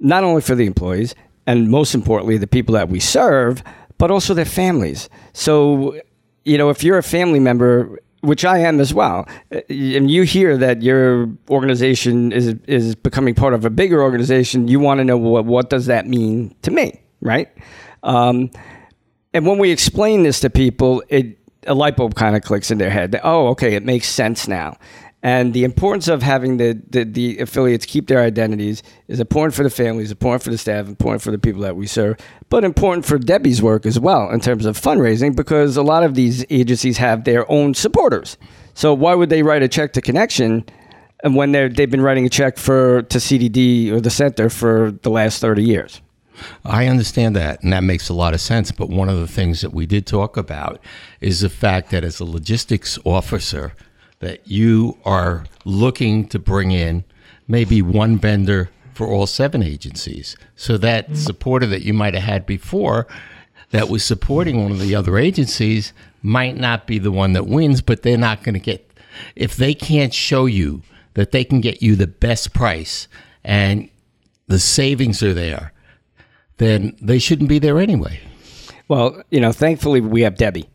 not 0.00 0.24
only 0.24 0.40
for 0.40 0.56
the 0.56 0.66
employees 0.66 1.14
and 1.46 1.70
most 1.70 1.94
importantly 1.94 2.36
the 2.36 2.46
people 2.46 2.74
that 2.74 2.88
we 2.88 3.00
serve, 3.00 3.62
but 3.98 4.10
also 4.10 4.34
their 4.34 4.44
families. 4.44 5.08
So 5.32 6.00
you 6.44 6.58
know, 6.58 6.70
if 6.70 6.84
you're 6.84 6.98
a 6.98 7.02
family 7.02 7.40
member 7.40 7.98
which 8.26 8.44
I 8.44 8.58
am 8.58 8.80
as 8.80 8.92
well. 8.92 9.28
Uh, 9.54 9.60
and 9.68 10.10
you 10.10 10.24
hear 10.24 10.56
that 10.56 10.82
your 10.82 11.28
organization 11.48 12.32
is 12.32 12.54
is 12.66 12.94
becoming 12.94 13.34
part 13.34 13.54
of 13.54 13.64
a 13.64 13.70
bigger 13.70 14.02
organization, 14.02 14.68
you 14.68 14.80
want 14.80 14.98
to 14.98 15.04
know 15.04 15.16
what 15.16 15.44
what 15.44 15.70
does 15.70 15.86
that 15.86 16.06
mean 16.06 16.54
to 16.62 16.70
me, 16.70 17.00
right? 17.20 17.48
Um, 18.02 18.50
and 19.32 19.46
when 19.46 19.58
we 19.58 19.70
explain 19.70 20.22
this 20.24 20.40
to 20.40 20.50
people, 20.50 21.02
it 21.08 21.38
a 21.68 21.74
light 21.74 21.96
bulb 21.96 22.14
kind 22.14 22.36
of 22.36 22.42
clicks 22.42 22.70
in 22.70 22.78
their 22.78 22.90
head. 22.90 23.12
That, 23.12 23.22
Oh, 23.24 23.48
okay, 23.48 23.74
it 23.74 23.84
makes 23.84 24.08
sense 24.08 24.46
now 24.46 24.76
and 25.26 25.54
the 25.54 25.64
importance 25.64 26.06
of 26.06 26.22
having 26.22 26.58
the, 26.58 26.80
the, 26.88 27.02
the, 27.02 27.38
affiliates 27.38 27.84
keep 27.84 28.06
their 28.06 28.20
identities 28.20 28.84
is 29.08 29.18
important 29.18 29.56
for 29.56 29.64
the 29.64 29.70
families, 29.70 30.12
important 30.12 30.44
for 30.44 30.50
the 30.50 30.56
staff, 30.56 30.86
important 30.86 31.20
for 31.20 31.32
the 31.32 31.38
people 31.38 31.62
that 31.62 31.74
we 31.74 31.88
serve, 31.88 32.16
but 32.48 32.62
important 32.62 33.04
for 33.04 33.18
Debbie's 33.18 33.60
work 33.60 33.86
as 33.86 33.98
well 33.98 34.30
in 34.30 34.38
terms 34.38 34.66
of 34.66 34.80
fundraising 34.80 35.34
because 35.34 35.76
a 35.76 35.82
lot 35.82 36.04
of 36.04 36.14
these 36.14 36.44
agencies 36.48 36.98
have 36.98 37.24
their 37.24 37.50
own 37.50 37.74
supporters. 37.74 38.38
So 38.74 38.94
why 38.94 39.16
would 39.16 39.28
they 39.28 39.42
write 39.42 39.64
a 39.64 39.68
check 39.68 39.94
to 39.94 40.00
Kinexion 40.00 40.64
when 41.24 41.50
they're, 41.50 41.68
they've 41.68 41.90
been 41.90 42.02
writing 42.02 42.24
a 42.24 42.30
check 42.30 42.56
for 42.56 43.02
to 43.02 43.18
CDD 43.18 43.90
or 43.90 44.00
the 44.00 44.10
center 44.10 44.48
for 44.48 44.92
the 44.92 45.10
last 45.10 45.40
30 45.40 45.64
years? 45.64 46.00
I 46.64 46.86
understand 46.86 47.34
that, 47.34 47.64
and 47.64 47.72
that 47.72 47.82
makes 47.82 48.08
a 48.08 48.14
lot 48.14 48.32
of 48.32 48.40
sense. 48.40 48.70
But 48.70 48.90
one 48.90 49.08
of 49.08 49.18
the 49.18 49.26
things 49.26 49.60
that 49.62 49.72
we 49.72 49.86
did 49.86 50.06
talk 50.06 50.36
about 50.36 50.78
is 51.20 51.40
the 51.40 51.50
fact 51.50 51.90
that 51.90 52.04
as 52.04 52.20
a 52.20 52.24
logistics 52.24 52.96
officer, 53.04 53.72
that 54.20 54.46
you 54.46 54.96
are 55.04 55.44
looking 55.64 56.26
to 56.28 56.38
bring 56.38 56.70
in 56.70 57.04
maybe 57.48 57.82
one 57.82 58.18
vendor 58.18 58.70
for 58.94 59.06
all 59.06 59.26
seven 59.26 59.62
agencies. 59.62 60.36
So 60.56 60.78
that 60.78 61.16
supporter 61.16 61.66
that 61.66 61.82
you 61.82 61.92
might 61.92 62.14
have 62.14 62.22
had 62.22 62.46
before 62.46 63.06
that 63.70 63.88
was 63.88 64.04
supporting 64.04 64.62
one 64.62 64.72
of 64.72 64.80
the 64.80 64.94
other 64.94 65.18
agencies 65.18 65.92
might 66.22 66.56
not 66.56 66.86
be 66.86 66.98
the 66.98 67.12
one 67.12 67.34
that 67.34 67.46
wins, 67.46 67.82
but 67.82 68.02
they're 68.02 68.16
not 68.16 68.42
going 68.42 68.54
to 68.54 68.60
get, 68.60 68.90
if 69.34 69.56
they 69.56 69.74
can't 69.74 70.14
show 70.14 70.46
you 70.46 70.82
that 71.14 71.32
they 71.32 71.44
can 71.44 71.60
get 71.60 71.82
you 71.82 71.94
the 71.94 72.06
best 72.06 72.54
price 72.54 73.08
and 73.44 73.88
the 74.46 74.58
savings 74.58 75.22
are 75.22 75.34
there, 75.34 75.72
then 76.56 76.96
they 77.00 77.18
shouldn't 77.18 77.48
be 77.48 77.58
there 77.58 77.78
anyway. 77.78 78.20
Well, 78.88 79.22
you 79.30 79.40
know, 79.40 79.52
thankfully 79.52 80.00
we 80.00 80.22
have 80.22 80.36
Debbie 80.36 80.68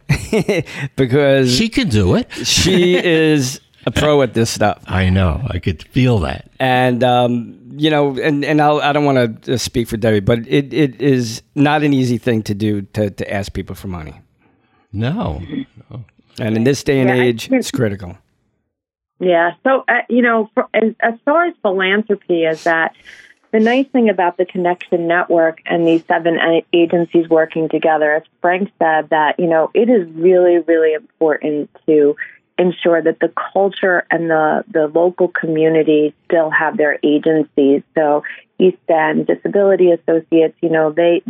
because 0.96 1.56
she 1.56 1.70
can 1.70 1.90
do 1.90 2.16
it. 2.16 2.32
she 2.44 2.96
is 2.96 3.62
a 3.86 3.92
pro 3.92 4.22
at 4.22 4.34
this 4.34 4.50
stuff. 4.50 4.84
I 4.88 5.10
know. 5.10 5.42
I 5.48 5.60
could 5.60 5.84
feel 5.84 6.20
that. 6.20 6.50
And 6.60 7.04
um, 7.04 7.58
you 7.72 7.90
know, 7.90 8.18
and 8.18 8.44
and 8.44 8.62
I'll, 8.62 8.82
I 8.82 8.94
do 8.94 9.00
not 9.00 9.14
want 9.14 9.44
to 9.44 9.58
speak 9.58 9.88
for 9.88 9.98
Debbie, 9.98 10.20
but 10.20 10.40
it, 10.48 10.74
it 10.74 11.02
is 11.02 11.42
not 11.56 11.84
an 11.84 11.94
easy 11.94 12.18
thing 12.18 12.44
to 12.44 12.54
do 12.54 12.82
to 12.94 13.10
to 13.10 13.34
ask 13.34 13.54
people 13.54 13.76
for 13.76 13.88
money. 13.88 14.20
No. 14.94 15.42
no. 15.90 16.04
And 16.40 16.58
in 16.58 16.64
this 16.66 16.84
day 16.84 17.00
and 17.00 17.10
yeah, 17.10 17.24
age, 17.24 17.50
it's 17.52 17.72
critical. 17.72 18.18
Yeah. 19.20 19.52
So 19.64 19.86
uh, 19.88 20.02
you 20.10 20.22
know, 20.22 20.50
for, 20.54 20.68
as, 20.74 20.94
as 21.00 21.14
far 21.24 21.46
as 21.46 21.54
philanthropy, 21.62 22.44
is 22.44 22.64
that 22.66 22.94
the 23.52 23.60
nice 23.60 23.88
thing 23.88 24.10
about 24.10 24.38
the 24.38 24.46
Kinexion 24.46 25.02
Network 25.02 25.62
and 25.66 25.86
these 25.86 26.04
seven 26.06 26.40
agencies 26.72 27.28
working 27.30 27.70
together, 27.70 28.16
as 28.16 28.24
Frank 28.42 28.72
said, 28.80 29.10
that, 29.10 29.40
you 29.40 29.48
know, 29.48 29.72
it 29.74 29.90
is 29.90 30.08
really, 30.14 30.60
really 30.60 30.94
important 30.94 31.70
to 31.86 32.16
ensure 32.58 33.02
that 33.02 33.20
the 33.20 33.34
culture 33.54 34.06
and 34.10 34.30
the, 34.30 34.64
the 34.72 34.88
local 34.88 35.28
community 35.28 36.14
still 36.26 36.50
have 36.50 36.78
their 36.78 37.00
agencies. 37.04 37.82
So 37.96 38.24
East 38.60 38.78
End 38.88 39.28
Disability 39.28 39.92
Associates, 39.92 40.56
you 40.62 40.70
know, 40.70 40.92
they 40.92 41.24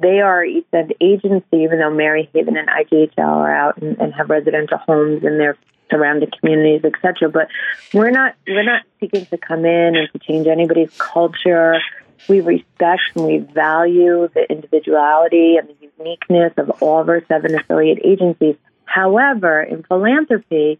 they 0.00 0.20
are 0.20 0.44
East 0.44 0.68
End 0.72 0.94
agency, 1.00 1.58
even 1.58 1.78
though 1.78 1.90
Maryhaven 1.90 2.58
and 2.58 2.68
IGHL 2.68 3.18
are 3.18 3.54
out 3.54 3.80
and, 3.82 3.98
and 3.98 4.14
have 4.14 4.30
residential 4.30 4.78
homes 4.78 5.22
in 5.22 5.38
their 5.38 5.56
surrounding 5.92 6.30
communities, 6.40 6.84
etc. 6.84 7.28
But 7.28 7.48
we're 7.92 8.10
not 8.10 8.34
we're 8.48 8.64
not 8.64 8.82
seeking 8.98 9.26
to 9.26 9.36
come 9.36 9.64
in 9.64 9.96
and 9.96 10.08
to 10.12 10.18
change 10.18 10.46
anybody's 10.46 10.90
culture. 10.98 11.80
We 12.28 12.40
respect 12.40 13.02
and 13.14 13.26
we 13.26 13.38
value 13.38 14.28
the 14.34 14.50
individuality 14.50 15.56
and 15.56 15.68
the 15.68 15.90
uniqueness 15.98 16.52
of 16.56 16.70
all 16.82 17.00
of 17.00 17.08
our 17.08 17.22
seven 17.26 17.54
affiliate 17.54 17.98
agencies. 18.04 18.56
However, 18.84 19.62
in 19.62 19.82
philanthropy, 19.82 20.78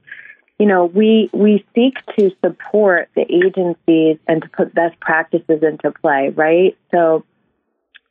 you 0.58 0.66
know, 0.66 0.86
we 0.86 1.28
we 1.32 1.64
seek 1.74 1.94
to 2.16 2.30
support 2.44 3.10
the 3.14 3.22
agencies 3.22 4.18
and 4.26 4.42
to 4.42 4.48
put 4.48 4.74
best 4.74 4.98
practices 5.00 5.62
into 5.62 5.90
play, 5.90 6.30
right? 6.30 6.76
So, 6.90 7.24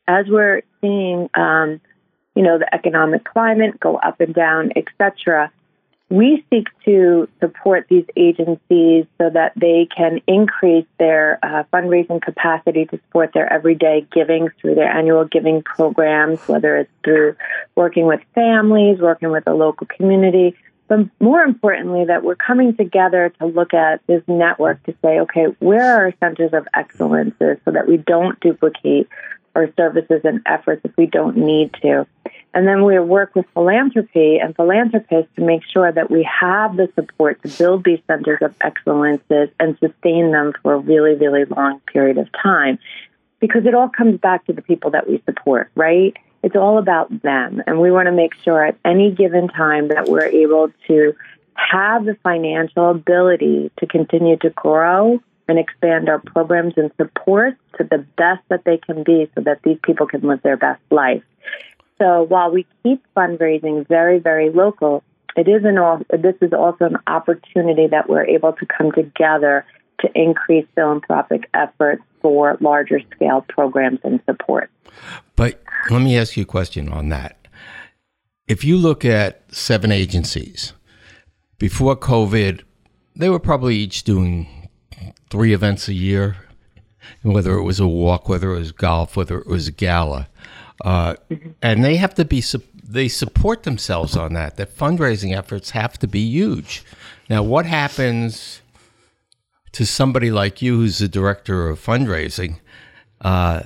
as 0.06 0.26
we're 0.28 0.62
seeing, 0.80 1.30
um, 1.34 1.80
you 2.34 2.42
know, 2.42 2.58
the 2.58 2.72
economic 2.74 3.24
climate 3.24 3.80
go 3.80 3.96
up 3.96 4.20
and 4.20 4.34
down, 4.34 4.72
etc 4.76 5.50
we 6.12 6.44
seek 6.50 6.66
to 6.84 7.26
support 7.40 7.86
these 7.88 8.04
agencies 8.16 9.06
so 9.16 9.30
that 9.30 9.52
they 9.56 9.88
can 9.96 10.20
increase 10.26 10.84
their 10.98 11.38
uh, 11.42 11.64
fundraising 11.72 12.20
capacity 12.20 12.84
to 12.84 12.98
support 13.06 13.32
their 13.32 13.50
everyday 13.50 14.06
giving 14.12 14.50
through 14.60 14.74
their 14.74 14.90
annual 14.90 15.24
giving 15.24 15.62
programs, 15.62 16.38
whether 16.46 16.76
it's 16.76 16.90
through 17.02 17.34
working 17.76 18.04
with 18.04 18.20
families, 18.34 18.98
working 19.00 19.30
with 19.30 19.46
the 19.46 19.54
local 19.54 19.86
community, 19.86 20.54
but 20.86 21.08
more 21.18 21.40
importantly, 21.40 22.04
that 22.04 22.22
we're 22.22 22.36
coming 22.36 22.76
together 22.76 23.32
to 23.38 23.46
look 23.46 23.72
at 23.72 24.06
this 24.06 24.22
network 24.26 24.82
to 24.82 24.94
say, 25.02 25.20
okay, 25.20 25.46
where 25.60 25.96
are 25.96 26.04
our 26.04 26.14
centers 26.20 26.52
of 26.52 26.68
excellence 26.74 27.34
so 27.38 27.56
that 27.64 27.88
we 27.88 27.96
don't 27.96 28.38
duplicate 28.40 29.08
our 29.54 29.72
services 29.78 30.20
and 30.24 30.42
efforts 30.44 30.82
if 30.84 30.94
we 30.98 31.06
don't 31.06 31.38
need 31.38 31.72
to. 31.80 32.06
And 32.54 32.68
then 32.68 32.84
we 32.84 32.98
work 32.98 33.34
with 33.34 33.46
philanthropy 33.54 34.38
and 34.38 34.54
philanthropists 34.54 35.34
to 35.36 35.42
make 35.42 35.62
sure 35.64 35.90
that 35.90 36.10
we 36.10 36.22
have 36.40 36.76
the 36.76 36.90
support 36.94 37.42
to 37.42 37.48
build 37.48 37.84
these 37.84 38.00
centers 38.06 38.40
of 38.42 38.54
excellences 38.60 39.48
and 39.58 39.78
sustain 39.78 40.32
them 40.32 40.52
for 40.62 40.74
a 40.74 40.78
really, 40.78 41.14
really 41.14 41.44
long 41.46 41.80
period 41.80 42.18
of 42.18 42.28
time. 42.32 42.78
Because 43.40 43.64
it 43.64 43.74
all 43.74 43.88
comes 43.88 44.20
back 44.20 44.44
to 44.46 44.52
the 44.52 44.62
people 44.62 44.90
that 44.90 45.08
we 45.08 45.22
support, 45.24 45.70
right? 45.74 46.16
It's 46.42 46.56
all 46.56 46.78
about 46.78 47.22
them. 47.22 47.62
And 47.66 47.80
we 47.80 47.90
want 47.90 48.06
to 48.06 48.12
make 48.12 48.34
sure 48.44 48.64
at 48.64 48.76
any 48.84 49.10
given 49.12 49.48
time 49.48 49.88
that 49.88 50.08
we're 50.08 50.26
able 50.26 50.70
to 50.88 51.14
have 51.54 52.04
the 52.04 52.16
financial 52.22 52.90
ability 52.90 53.70
to 53.78 53.86
continue 53.86 54.36
to 54.38 54.50
grow 54.50 55.20
and 55.48 55.58
expand 55.58 56.08
our 56.08 56.18
programs 56.18 56.74
and 56.76 56.90
support 56.96 57.56
to 57.78 57.84
the 57.84 57.98
best 58.16 58.42
that 58.48 58.64
they 58.64 58.78
can 58.78 59.02
be 59.02 59.30
so 59.34 59.42
that 59.42 59.60
these 59.62 59.78
people 59.82 60.06
can 60.06 60.20
live 60.22 60.42
their 60.42 60.56
best 60.56 60.80
life. 60.90 61.22
So 62.02 62.24
while 62.24 62.50
we 62.50 62.66
keep 62.82 63.00
fundraising 63.16 63.86
very, 63.86 64.18
very 64.18 64.50
local, 64.50 65.04
it 65.36 65.46
is 65.46 65.62
an 65.64 65.76
this 66.20 66.34
is 66.40 66.52
also 66.52 66.86
an 66.86 66.96
opportunity 67.06 67.86
that 67.86 68.08
we're 68.08 68.24
able 68.24 68.52
to 68.54 68.66
come 68.66 68.90
together 68.90 69.64
to 70.00 70.08
increase 70.16 70.66
philanthropic 70.74 71.48
efforts 71.54 72.02
for 72.20 72.58
larger 72.60 73.00
scale 73.14 73.44
programs 73.48 74.00
and 74.02 74.20
support. 74.28 74.68
But 75.36 75.62
let 75.90 76.02
me 76.02 76.18
ask 76.18 76.36
you 76.36 76.42
a 76.42 76.46
question 76.46 76.88
on 76.88 77.08
that. 77.10 77.36
If 78.48 78.64
you 78.64 78.78
look 78.78 79.04
at 79.04 79.42
seven 79.54 79.92
agencies, 79.92 80.72
before 81.58 81.94
COVID, 81.94 82.62
they 83.14 83.28
were 83.28 83.38
probably 83.38 83.76
each 83.76 84.02
doing 84.02 84.68
three 85.30 85.54
events 85.54 85.86
a 85.86 85.94
year, 85.94 86.36
whether 87.22 87.56
it 87.56 87.62
was 87.62 87.78
a 87.78 87.86
walk, 87.86 88.28
whether 88.28 88.52
it 88.52 88.58
was 88.58 88.72
golf, 88.72 89.16
whether 89.16 89.38
it 89.38 89.46
was 89.46 89.68
a 89.68 89.72
gala. 89.72 90.28
Uh, 90.84 91.14
mm-hmm. 91.30 91.50
And 91.60 91.84
they 91.84 91.96
have 91.96 92.14
to 92.14 92.24
be, 92.24 92.42
they 92.82 93.08
support 93.08 93.62
themselves 93.62 94.16
on 94.16 94.32
that. 94.34 94.56
That 94.56 94.76
fundraising 94.76 95.36
efforts 95.36 95.70
have 95.70 95.98
to 95.98 96.06
be 96.06 96.20
huge. 96.20 96.84
Now, 97.28 97.42
what 97.42 97.66
happens 97.66 98.62
to 99.72 99.86
somebody 99.86 100.30
like 100.30 100.62
you, 100.62 100.76
who's 100.76 100.98
the 100.98 101.08
director 101.08 101.68
of 101.68 101.84
fundraising, 101.84 102.58
uh, 103.20 103.62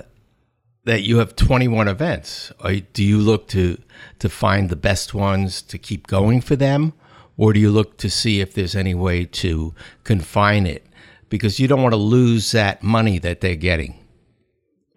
that 0.85 1.03
you 1.03 1.17
have 1.17 1.35
21 1.35 1.87
events? 1.87 2.51
Do 2.93 3.03
you 3.03 3.19
look 3.19 3.47
to 3.49 3.77
to 4.19 4.29
find 4.29 4.69
the 4.69 4.75
best 4.75 5.13
ones 5.13 5.61
to 5.63 5.77
keep 5.77 6.07
going 6.07 6.39
for 6.39 6.55
them, 6.55 6.93
or 7.35 7.51
do 7.53 7.59
you 7.59 7.69
look 7.69 7.97
to 7.97 8.09
see 8.09 8.39
if 8.39 8.53
there's 8.53 8.75
any 8.75 8.95
way 8.95 9.25
to 9.25 9.73
confine 10.03 10.65
it? 10.65 10.85
Because 11.29 11.59
you 11.59 11.67
don't 11.67 11.81
want 11.81 11.93
to 11.93 11.97
lose 11.97 12.51
that 12.51 12.83
money 12.83 13.19
that 13.19 13.41
they're 13.41 13.55
getting. 13.55 13.96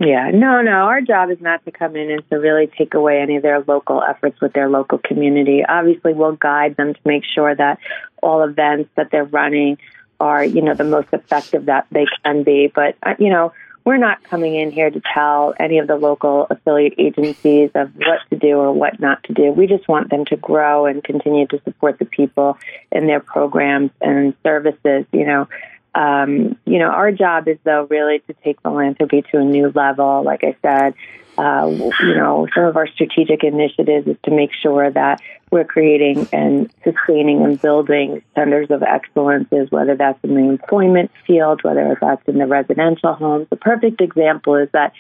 Yeah, 0.01 0.31
no, 0.33 0.63
no. 0.63 0.71
Our 0.71 1.03
job 1.03 1.31
is 1.31 1.43
not 1.43 1.63
to 1.67 1.71
come 1.71 1.95
in 1.95 2.11
and 2.11 2.29
to 2.31 2.37
really 2.37 2.67
take 2.67 2.95
away 2.95 3.21
any 3.21 3.37
of 3.37 3.43
their 3.43 3.61
local 3.61 4.03
efforts 4.03 4.41
with 4.41 4.55
their 4.55 4.71
local 4.71 4.97
community. 4.97 5.63
Obviously, 5.69 6.15
we'll 6.15 6.37
guide 6.37 6.75
them 6.77 6.95
to 6.95 7.01
make 7.05 7.23
sure 7.23 7.55
that 7.55 7.79
all 8.23 8.43
events 8.43 8.89
that 8.97 9.11
they're 9.13 9.25
running 9.27 9.77
are, 10.19 10.43
you 10.43 10.63
know, 10.63 10.73
the 10.73 10.85
most 10.85 11.09
effective 11.13 11.67
that 11.67 11.87
they 11.93 12.07
can 12.25 12.45
be. 12.45 12.73
But, 12.75 12.97
uh, 13.03 13.15
you 13.19 13.29
know, 13.29 13.53
we're 13.85 13.99
not 13.99 14.23
coming 14.25 14.55
in 14.55 14.71
here 14.71 14.91
to 14.91 15.03
tell 15.13 15.53
any 15.61 15.79
of 15.79 15.87
the 15.87 15.97
local 15.97 16.47
affiliate 16.49 16.95
agencies 16.97 17.71
of 17.75 17.91
what 17.95 18.21
to 18.31 18.37
do 18.37 18.57
or 18.57 18.73
what 18.73 19.01
not 19.01 19.23
to 19.25 19.35
do. 19.35 19.53
We 19.53 19.67
just 19.67 19.87
want 19.87 20.09
them 20.09 20.25
to 20.27 20.37
grow 20.37 20.87
and 20.87 21.05
continue 21.05 21.47
to 21.49 21.61
support 21.65 21.99
the 21.99 22.07
people 22.07 22.57
in 22.91 23.07
their 23.07 23.21
programs 23.21 23.91
and 24.01 24.33
services. 24.43 25.05
You 25.13 25.27
know, 25.27 25.49
um, 25.95 26.57
you 26.65 26.79
know, 26.79 26.89
our 26.89 27.13
job 27.13 27.49
is 27.49 27.59
though 27.65 27.87
really 27.91 28.21
to 28.21 28.35
take 28.45 28.61
philanthropy 28.63 29.23
to 29.31 29.39
a 29.39 29.45
new 29.45 29.73
level. 29.75 30.23
Like 30.23 30.45
I 30.45 30.57
said, 30.63 30.95
uh, 31.39 31.67
you 31.69 32.15
know, 32.17 32.47
some 32.55 32.65
of 32.65 32.77
our 32.77 32.87
strategic 32.87 33.45
initiatives 33.45 34.07
is 34.07 34.17
to 34.25 34.31
make 34.31 34.53
sure 34.53 34.91
that 34.91 35.23
we're 35.51 35.65
creating 35.65 36.29
and 36.33 36.71
sustaining 36.85 37.43
and 37.43 37.61
building 37.61 38.23
centers 38.35 38.71
of 38.71 38.83
excellences, 38.83 39.71
whether 39.71 39.97
that's 39.97 40.23
in 40.23 40.35
the 40.35 40.49
employment 40.49 41.11
field, 41.27 41.63
whether 41.63 41.97
that's 42.01 42.27
in 42.29 42.39
the 42.39 42.47
residential 42.47 43.15
homes. 43.15 43.47
The 43.51 43.57
perfect 43.57 44.01
example 44.01 44.57
is 44.57 44.69
that 44.73 44.93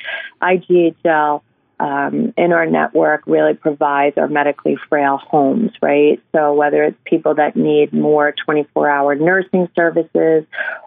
IGHL 0.43 1.43
um, 1.81 2.35
in 2.37 2.53
our 2.53 2.67
network 2.67 3.23
really 3.27 3.55
provides 3.55 4.19
our 4.19 4.29
medically 4.29 4.77
frail 4.89 5.17
homes, 5.17 5.71
right? 5.81 6.23
So 6.33 6.53
whether 6.53 6.85
it's 6.85 6.99
people 7.05 7.35
that 7.37 7.57
need 7.57 7.95
more 7.95 8.35
24-hour 8.47 9.15
nursing 9.15 9.67
services, 9.75 10.45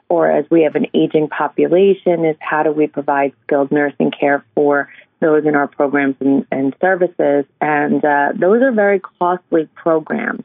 or 0.07 0.29
as 0.29 0.45
we 0.51 0.61
have 0.63 0.75
an 0.75 0.85
aging 0.93 1.29
population, 1.29 2.25
is 2.25 2.37
how 2.39 2.61
do 2.61 2.71
we 2.71 2.85
provide 2.85 3.33
skilled 3.43 3.71
nursing 3.71 4.11
care 4.11 4.45
for 4.53 4.87
those 5.19 5.45
in 5.45 5.55
our 5.55 5.67
programs 5.67 6.15
and, 6.19 6.45
and 6.51 6.75
services. 6.79 7.45
And 7.59 8.05
uh, 8.05 8.33
those 8.35 8.61
are 8.61 8.71
very 8.71 8.99
costly 8.99 9.67
programs. 9.73 10.43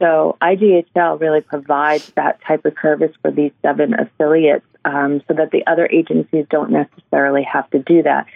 So 0.00 0.36
IGHL 0.40 1.20
really 1.20 1.40
provides 1.40 2.12
that 2.14 2.40
type 2.46 2.64
of 2.64 2.74
service 2.80 3.12
for 3.22 3.32
these 3.32 3.52
seven 3.62 3.94
affiliates 3.94 4.66
um, 4.84 5.22
so 5.26 5.34
that 5.34 5.50
the 5.50 5.66
other 5.66 5.88
agencies 5.90 6.46
don't 6.50 6.70
necessarily 6.70 7.42
have 7.42 7.68
to 7.70 7.78
do 7.78 8.02
that. 8.02 8.26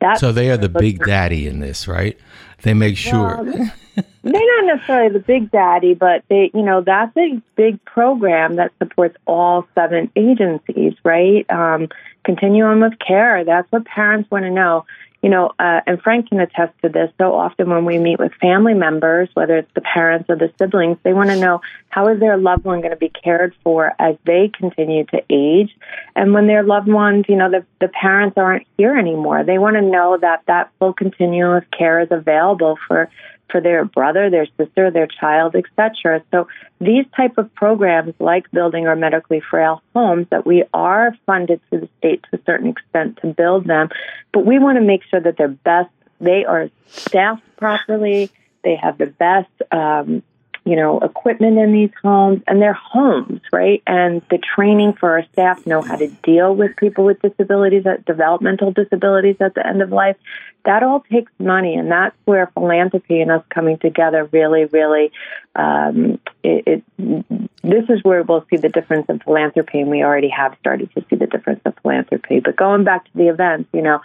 That's 0.00 0.20
so 0.20 0.32
they 0.32 0.50
are 0.50 0.56
the 0.56 0.68
big 0.68 1.04
daddy 1.04 1.46
in 1.46 1.60
this, 1.60 1.88
right? 1.88 2.18
They 2.62 2.74
make 2.74 2.96
sure. 2.96 3.42
Well, 3.42 3.44
they're 4.22 4.32
not 4.32 4.64
necessarily 4.66 5.12
the 5.12 5.20
big 5.20 5.50
daddy, 5.50 5.94
but 5.94 6.24
they, 6.28 6.50
you 6.54 6.62
know, 6.62 6.80
that's 6.80 7.16
a 7.16 7.40
big 7.56 7.84
program 7.84 8.56
that 8.56 8.72
supports 8.78 9.16
all 9.26 9.66
seven 9.74 10.10
agencies, 10.16 10.94
right? 11.04 11.48
Um, 11.50 11.88
continuum 12.24 12.82
of 12.82 12.98
care. 12.98 13.44
That's 13.44 13.70
what 13.70 13.84
parents 13.84 14.30
want 14.30 14.44
to 14.44 14.50
know 14.50 14.86
you 15.24 15.30
know, 15.30 15.52
uh, 15.58 15.80
and 15.86 16.02
Frank 16.02 16.28
can 16.28 16.38
attest 16.38 16.74
to 16.82 16.90
this. 16.90 17.10
So 17.16 17.34
often 17.34 17.70
when 17.70 17.86
we 17.86 17.98
meet 17.98 18.18
with 18.18 18.32
family 18.42 18.74
members, 18.74 19.30
whether 19.32 19.56
it's 19.56 19.72
the 19.74 19.80
parents 19.80 20.26
or 20.28 20.36
the 20.36 20.52
siblings, 20.58 20.98
they 21.02 21.14
want 21.14 21.30
to 21.30 21.40
know 21.40 21.62
how 21.88 22.08
is 22.08 22.20
their 22.20 22.36
loved 22.36 22.66
one 22.66 22.82
going 22.82 22.90
to 22.90 22.96
be 22.98 23.08
cared 23.08 23.54
for 23.64 23.90
as 23.98 24.16
they 24.26 24.50
continue 24.52 25.06
to 25.06 25.22
age, 25.30 25.74
and 26.14 26.34
when 26.34 26.46
their 26.46 26.62
loved 26.62 26.88
ones, 26.88 27.24
you 27.26 27.36
know, 27.36 27.50
the 27.50 27.64
the 27.80 27.88
parents 27.88 28.36
aren't 28.36 28.66
here 28.76 28.98
anymore. 28.98 29.44
They 29.44 29.56
want 29.56 29.76
to 29.76 29.80
know 29.80 30.18
that 30.20 30.42
that 30.46 30.70
full 30.78 30.92
continuum 30.92 31.56
of 31.56 31.64
care 31.70 32.00
is 32.00 32.08
available 32.10 32.76
for 32.86 33.08
for 33.50 33.60
their 33.60 33.84
brother, 33.84 34.30
their 34.30 34.46
sister, 34.56 34.90
their 34.90 35.06
child, 35.06 35.54
etc. 35.54 36.22
So 36.30 36.48
these 36.80 37.04
type 37.16 37.38
of 37.38 37.54
programs, 37.54 38.14
like 38.18 38.50
building 38.50 38.86
our 38.86 38.96
medically 38.96 39.40
frail 39.40 39.82
homes, 39.94 40.26
that 40.30 40.46
we 40.46 40.64
are 40.72 41.16
funded 41.26 41.60
through 41.68 41.80
the 41.80 41.88
state 41.98 42.24
to 42.30 42.38
a 42.38 42.42
certain 42.44 42.68
extent 42.68 43.18
to 43.22 43.28
build 43.28 43.66
them, 43.66 43.90
but 44.32 44.44
we 44.44 44.58
want 44.58 44.78
to 44.78 44.84
make 44.84 45.02
sure 45.04 45.20
that 45.20 45.36
they're 45.36 45.48
best. 45.48 45.90
They 46.20 46.44
are 46.44 46.70
staffed 46.88 47.42
properly. 47.56 48.30
They 48.62 48.76
have 48.76 48.98
the 48.98 49.06
best 49.06 49.50
um, 49.70 50.22
you 50.64 50.76
know, 50.76 50.98
equipment 51.00 51.58
in 51.58 51.72
these 51.72 51.90
homes 52.02 52.42
and 52.46 52.60
their 52.60 52.72
homes, 52.72 53.40
right? 53.52 53.82
And 53.86 54.22
the 54.30 54.38
training 54.38 54.94
for 54.94 55.10
our 55.10 55.24
staff 55.32 55.66
know 55.66 55.82
how 55.82 55.96
to 55.96 56.08
deal 56.08 56.54
with 56.54 56.76
people 56.76 57.04
with 57.04 57.20
disabilities, 57.20 57.86
at 57.86 58.04
developmental 58.06 58.72
disabilities 58.72 59.36
at 59.40 59.54
the 59.54 59.66
end 59.66 59.82
of 59.82 59.90
life. 59.90 60.16
That 60.64 60.82
all 60.82 61.04
takes 61.12 61.30
money, 61.38 61.74
and 61.74 61.90
that's 61.90 62.16
where 62.24 62.46
philanthropy 62.54 63.20
and 63.20 63.30
us 63.30 63.44
coming 63.50 63.76
together 63.76 64.24
really, 64.32 64.64
really, 64.64 65.12
um, 65.54 66.18
it, 66.42 66.82
it, 66.98 67.44
this 67.62 67.84
is 67.90 68.02
where 68.02 68.22
we'll 68.22 68.46
see 68.48 68.56
the 68.56 68.70
difference 68.70 69.06
in 69.10 69.18
philanthropy, 69.18 69.80
and 69.80 69.90
we 69.90 70.02
already 70.02 70.30
have 70.30 70.56
started 70.60 70.90
to 70.94 71.04
see 71.10 71.16
the 71.16 71.26
difference 71.26 71.60
in 71.66 71.72
philanthropy. 71.82 72.40
But 72.40 72.56
going 72.56 72.84
back 72.84 73.04
to 73.04 73.10
the 73.14 73.28
events, 73.28 73.68
you 73.74 73.82
know, 73.82 74.00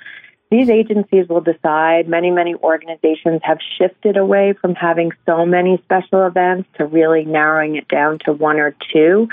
these 0.52 0.70
agencies 0.70 1.28
will 1.30 1.42
decide. 1.42 2.08
Many, 2.08 2.32
many 2.32 2.56
organizations 2.56 3.42
have 3.44 3.60
shifted 3.78 4.18
away 4.18 4.54
from 4.60 4.74
having 4.74 5.12
so 5.26 5.46
many 5.46 5.80
special 5.86 6.26
events 6.26 6.68
to 6.78 6.86
really 6.86 7.24
narrowing 7.24 7.76
it 7.76 7.88
down 7.88 8.18
to 8.26 8.34
one 8.34 8.60
or 8.60 8.76
two. 8.92 9.30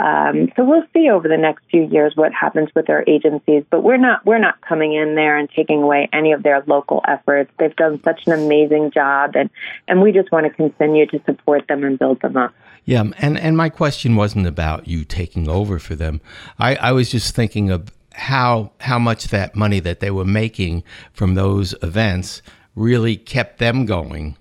Um, 0.00 0.52
so 0.54 0.64
we'll 0.64 0.86
see 0.92 1.10
over 1.10 1.26
the 1.26 1.36
next 1.36 1.64
few 1.70 1.84
years 1.84 2.12
what 2.14 2.32
happens 2.32 2.68
with 2.74 2.88
our 2.88 3.02
agencies. 3.08 3.64
But 3.68 3.82
we're 3.82 3.96
not 3.96 4.24
we're 4.24 4.38
not 4.38 4.60
coming 4.60 4.94
in 4.94 5.16
there 5.16 5.36
and 5.36 5.48
taking 5.50 5.82
away 5.82 6.08
any 6.12 6.32
of 6.32 6.42
their 6.42 6.62
local 6.66 7.02
efforts. 7.08 7.50
They've 7.58 7.74
done 7.74 8.00
such 8.04 8.26
an 8.26 8.32
amazing 8.32 8.92
job, 8.92 9.32
and 9.34 9.50
and 9.88 10.00
we 10.00 10.12
just 10.12 10.30
want 10.30 10.46
to 10.46 10.50
continue 10.50 11.06
to 11.06 11.20
support 11.24 11.66
them 11.66 11.82
and 11.82 11.98
build 11.98 12.20
them 12.20 12.36
up. 12.36 12.54
Yeah, 12.84 13.04
and 13.18 13.36
and 13.36 13.56
my 13.56 13.70
question 13.70 14.14
wasn't 14.14 14.46
about 14.46 14.86
you 14.86 15.04
taking 15.04 15.48
over 15.48 15.80
for 15.80 15.96
them. 15.96 16.20
I, 16.60 16.76
I 16.76 16.92
was 16.92 17.10
just 17.10 17.34
thinking 17.34 17.70
of 17.70 17.90
how 18.18 18.72
how 18.80 18.98
much 18.98 19.28
that 19.28 19.54
money 19.54 19.80
that 19.80 20.00
they 20.00 20.10
were 20.10 20.24
making 20.24 20.82
from 21.12 21.34
those 21.34 21.74
events 21.82 22.42
really 22.74 23.16
kept 23.16 23.58
them 23.58 23.86
going 23.86 24.36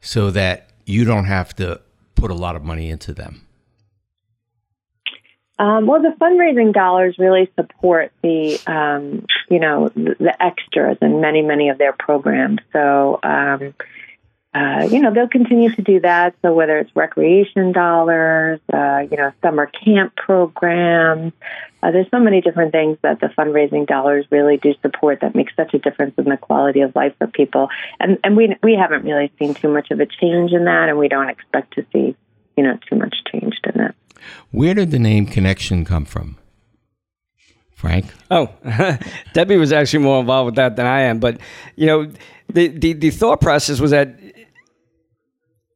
so 0.00 0.30
that 0.30 0.70
you 0.84 1.04
don't 1.04 1.26
have 1.26 1.54
to 1.56 1.80
put 2.14 2.30
a 2.30 2.34
lot 2.34 2.56
of 2.56 2.64
money 2.64 2.90
into 2.90 3.12
them? 3.12 3.42
Um, 5.58 5.86
well, 5.86 6.00
the 6.00 6.14
fundraising 6.20 6.72
dollars 6.72 7.16
really 7.18 7.50
support 7.56 8.12
the, 8.22 8.60
um, 8.68 9.26
you 9.50 9.58
know, 9.58 9.88
the, 9.88 10.14
the, 10.20 10.42
extras 10.42 10.98
in 11.02 11.20
many, 11.20 11.42
many 11.42 11.68
of 11.68 11.78
their 11.78 11.92
programs. 11.92 12.60
So, 12.72 13.18
um, 13.24 13.74
uh, 14.54 14.88
you 14.90 15.00
know, 15.00 15.12
they'll 15.12 15.28
continue 15.28 15.70
to 15.74 15.82
do 15.82 16.00
that. 16.00 16.34
So 16.40 16.54
whether 16.54 16.78
it's 16.78 16.94
recreation 16.96 17.72
dollars, 17.72 18.60
uh, 18.72 19.00
you 19.10 19.16
know, 19.16 19.30
summer 19.42 19.66
camp 19.66 20.16
programs, 20.16 21.34
uh, 21.82 21.90
there's 21.90 22.10
so 22.10 22.18
many 22.18 22.40
different 22.40 22.72
things 22.72 22.96
that 23.02 23.20
the 23.20 23.26
fundraising 23.26 23.86
dollars 23.86 24.24
really 24.30 24.56
do 24.56 24.74
support 24.80 25.20
that 25.20 25.34
make 25.34 25.48
such 25.54 25.74
a 25.74 25.78
difference 25.78 26.14
in 26.16 26.24
the 26.24 26.38
quality 26.38 26.80
of 26.80 26.96
life 26.96 27.14
for 27.18 27.26
people. 27.26 27.68
And 28.00 28.18
and 28.24 28.36
we 28.36 28.56
we 28.62 28.74
haven't 28.74 29.04
really 29.04 29.30
seen 29.38 29.52
too 29.54 29.68
much 29.68 29.90
of 29.90 30.00
a 30.00 30.06
change 30.06 30.52
in 30.52 30.64
that, 30.64 30.88
and 30.88 30.98
we 30.98 31.08
don't 31.08 31.28
expect 31.28 31.74
to 31.74 31.84
see, 31.92 32.16
you 32.56 32.64
know, 32.64 32.78
too 32.88 32.96
much 32.96 33.16
change 33.30 33.54
in 33.64 33.82
that. 33.82 33.94
Where 34.50 34.72
did 34.72 34.90
the 34.90 34.98
name 34.98 35.26
Kinexion 35.26 35.84
come 35.84 36.06
from? 36.06 36.38
Frank? 37.78 38.06
Oh, 38.28 38.52
Debbie 39.34 39.56
was 39.56 39.72
actually 39.72 40.02
more 40.02 40.18
involved 40.18 40.46
with 40.46 40.54
that 40.56 40.74
than 40.74 40.84
I 40.84 41.02
am. 41.02 41.20
But, 41.20 41.38
you 41.76 41.86
know, 41.86 42.10
the, 42.52 42.66
the, 42.66 42.92
the 42.94 43.10
thought 43.10 43.40
process 43.40 43.78
was 43.78 43.92
that 43.92 44.18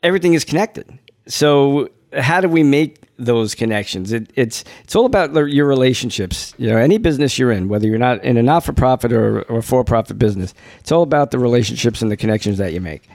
everything 0.02 0.34
is 0.34 0.44
connected. 0.44 0.98
So 1.26 1.88
how 2.12 2.40
do 2.40 2.48
we 2.48 2.62
make 2.62 2.98
those 3.18 3.54
connections? 3.54 4.12
It, 4.12 4.30
it's 4.34 4.64
it's 4.82 4.96
all 4.96 5.06
about 5.06 5.32
your 5.50 5.66
relationships. 5.66 6.54
You 6.58 6.70
know, 6.70 6.76
any 6.76 6.98
business 6.98 7.38
you're 7.38 7.52
in, 7.52 7.68
whether 7.68 7.86
you're 7.86 7.98
not 7.98 8.22
in 8.24 8.36
a 8.36 8.42
not-for-profit 8.42 9.12
or, 9.12 9.42
or 9.42 9.62
for-profit 9.62 10.18
business, 10.18 10.54
it's 10.80 10.92
all 10.92 11.02
about 11.02 11.30
the 11.30 11.38
relationships 11.38 12.02
and 12.02 12.10
the 12.10 12.16
connections 12.16 12.58
that 12.58 12.72
you 12.72 12.80
make. 12.80 13.08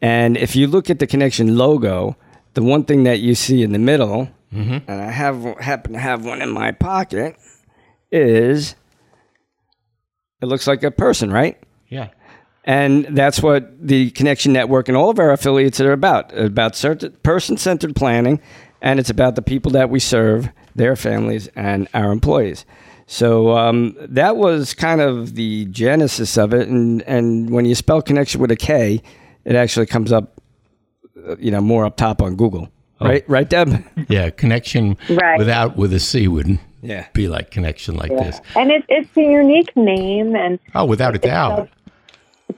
And 0.00 0.36
if 0.36 0.54
you 0.54 0.66
look 0.66 0.90
at 0.90 0.98
the 0.98 1.06
Kinexion 1.06 1.56
logo, 1.56 2.16
the 2.52 2.62
one 2.62 2.84
thing 2.84 3.04
that 3.04 3.20
you 3.20 3.34
see 3.34 3.62
in 3.62 3.72
the 3.72 3.78
middle, 3.78 4.28
mm-hmm. 4.52 4.90
and 4.90 5.00
I 5.00 5.10
have 5.10 5.42
happen 5.58 5.94
to 5.94 5.98
have 5.98 6.24
one 6.24 6.42
in 6.42 6.50
my 6.50 6.72
pocket, 6.72 7.36
is 8.12 8.74
it 10.42 10.46
looks 10.46 10.66
like 10.66 10.82
a 10.82 10.90
person, 10.90 11.32
right? 11.32 11.58
Yeah. 11.88 12.10
And 12.66 13.04
that's 13.10 13.42
what 13.42 13.70
the 13.86 14.10
Kinexion 14.12 14.50
Network 14.52 14.88
and 14.88 14.96
all 14.96 15.10
of 15.10 15.18
our 15.18 15.30
affiliates 15.32 15.80
are 15.80 15.92
about 15.92 16.32
about 16.36 16.82
person 17.22 17.56
centered 17.58 17.94
planning, 17.94 18.40
and 18.80 18.98
it's 18.98 19.10
about 19.10 19.34
the 19.36 19.42
people 19.42 19.70
that 19.72 19.90
we 19.90 20.00
serve, 20.00 20.48
their 20.74 20.96
families, 20.96 21.48
and 21.54 21.88
our 21.92 22.10
employees. 22.10 22.64
So 23.06 23.54
um, 23.56 23.94
that 24.00 24.36
was 24.36 24.72
kind 24.72 25.02
of 25.02 25.34
the 25.34 25.66
genesis 25.66 26.38
of 26.38 26.54
it. 26.54 26.68
And, 26.68 27.02
and 27.02 27.50
when 27.50 27.66
you 27.66 27.74
spell 27.74 28.00
connection 28.00 28.40
with 28.40 28.50
a 28.50 28.56
K, 28.56 29.02
it 29.44 29.54
actually 29.56 29.84
comes 29.84 30.10
up, 30.10 30.40
uh, 31.28 31.36
you 31.38 31.50
know, 31.50 31.60
more 31.60 31.84
up 31.84 31.98
top 31.98 32.22
on 32.22 32.34
Google. 32.36 32.70
Right, 32.98 33.28
right, 33.28 33.48
Deb. 33.48 33.84
Yeah, 34.08 34.30
connection 34.30 34.96
Right. 35.10 35.36
without 35.38 35.76
with 35.76 35.92
a 35.92 36.00
C 36.00 36.28
wouldn't 36.28 36.60
Yeah. 36.80 37.06
be 37.12 37.28
like 37.28 37.50
connection 37.50 37.96
like 37.96 38.10
this. 38.10 38.40
And 38.56 38.70
it's 38.70 38.86
it's 38.88 39.14
a 39.18 39.22
unique 39.22 39.76
name, 39.76 40.34
and 40.34 40.58
Oh, 40.74 40.86
without 40.86 41.14
a 41.14 41.18
doubt. 41.18 41.68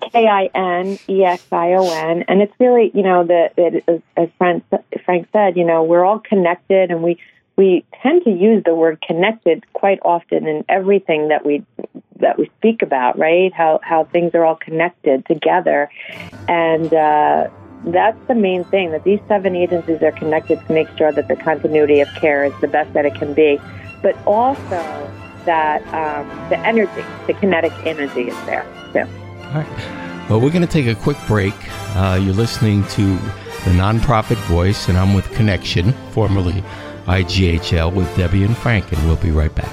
K 0.01 0.27
I 0.27 0.51
N 0.55 0.99
E 1.09 1.25
X 1.25 1.45
I 1.53 1.73
O 1.75 1.89
N, 1.91 2.25
and 2.29 2.43
it's 2.43 2.53
really 2.59 2.91
you 2.95 3.03
know 3.03 3.25
the 3.25 3.51
it, 3.57 3.85
as- 4.17 4.29
Frank 4.39 4.65
Frank 5.05 5.29
said, 5.33 5.57
you 5.57 5.65
know 5.65 5.83
we're 5.83 6.05
all 6.05 6.19
connected, 6.19 6.91
and 6.91 7.03
we 7.03 7.19
we 7.57 7.85
tend 8.03 8.25
to 8.25 8.31
use 8.31 8.63
the 8.65 8.75
word 8.75 9.01
connected 9.01 9.65
quite 9.73 9.99
often 10.03 10.47
in 10.47 10.65
everything 10.69 11.29
that 11.29 11.47
we 11.47 11.65
that 12.21 12.39
we 12.39 12.51
speak 12.59 12.83
about, 12.83 13.19
right? 13.19 13.53
How 13.53 13.81
how 13.83 14.05
things 14.05 14.35
are 14.35 14.45
all 14.45 14.57
connected 14.57 15.27
together, 15.27 15.91
and. 16.49 16.93
uh 16.93 17.49
that's 17.89 18.19
the 18.27 18.35
main 18.35 18.65
thing 18.65 18.91
that 18.91 19.05
these 19.05 19.21
seven 19.29 19.55
agencies 19.55 20.03
are 20.03 20.11
connected 20.11 20.59
to 20.67 20.73
make 20.73 20.89
sure 20.97 21.13
that 21.13 21.29
the 21.29 21.37
continuity 21.37 22.01
of 22.01 22.09
care 22.15 22.45
is 22.45 22.53
the 22.61 22.67
best 22.67 22.93
that 22.95 23.07
it 23.07 23.15
can 23.15 23.33
be, 23.33 23.61
but 24.03 24.17
also 24.27 25.13
that 25.45 25.83
um, 25.95 26.27
the 26.49 26.59
energy, 26.67 27.05
the 27.29 27.35
kinetic 27.35 27.73
energy 27.85 28.29
is 28.29 28.47
there 28.47 28.67
too. 28.93 29.26
All 29.49 29.63
right. 29.63 30.29
Well, 30.29 30.41
we're 30.41 30.51
going 30.51 30.63
to 30.63 30.67
take 30.67 30.87
a 30.87 30.95
quick 30.95 31.17
break. 31.27 31.55
Uh, 31.95 32.19
you're 32.21 32.35
listening 32.35 32.85
to 32.89 33.15
the 33.65 33.71
Nonprofit 33.73 34.37
Voice, 34.49 34.89
and 34.89 34.99
I'm 34.99 35.15
with 35.15 35.27
Kinexion, 35.27 35.95
formerly 36.11 36.65
IGHL, 37.07 37.95
with 37.95 38.15
Debbie 38.17 38.43
and 38.43 38.57
Frank, 38.57 38.91
and 38.93 39.07
we'll 39.07 39.17
be 39.17 39.31
right 39.31 39.55
back. 39.55 39.73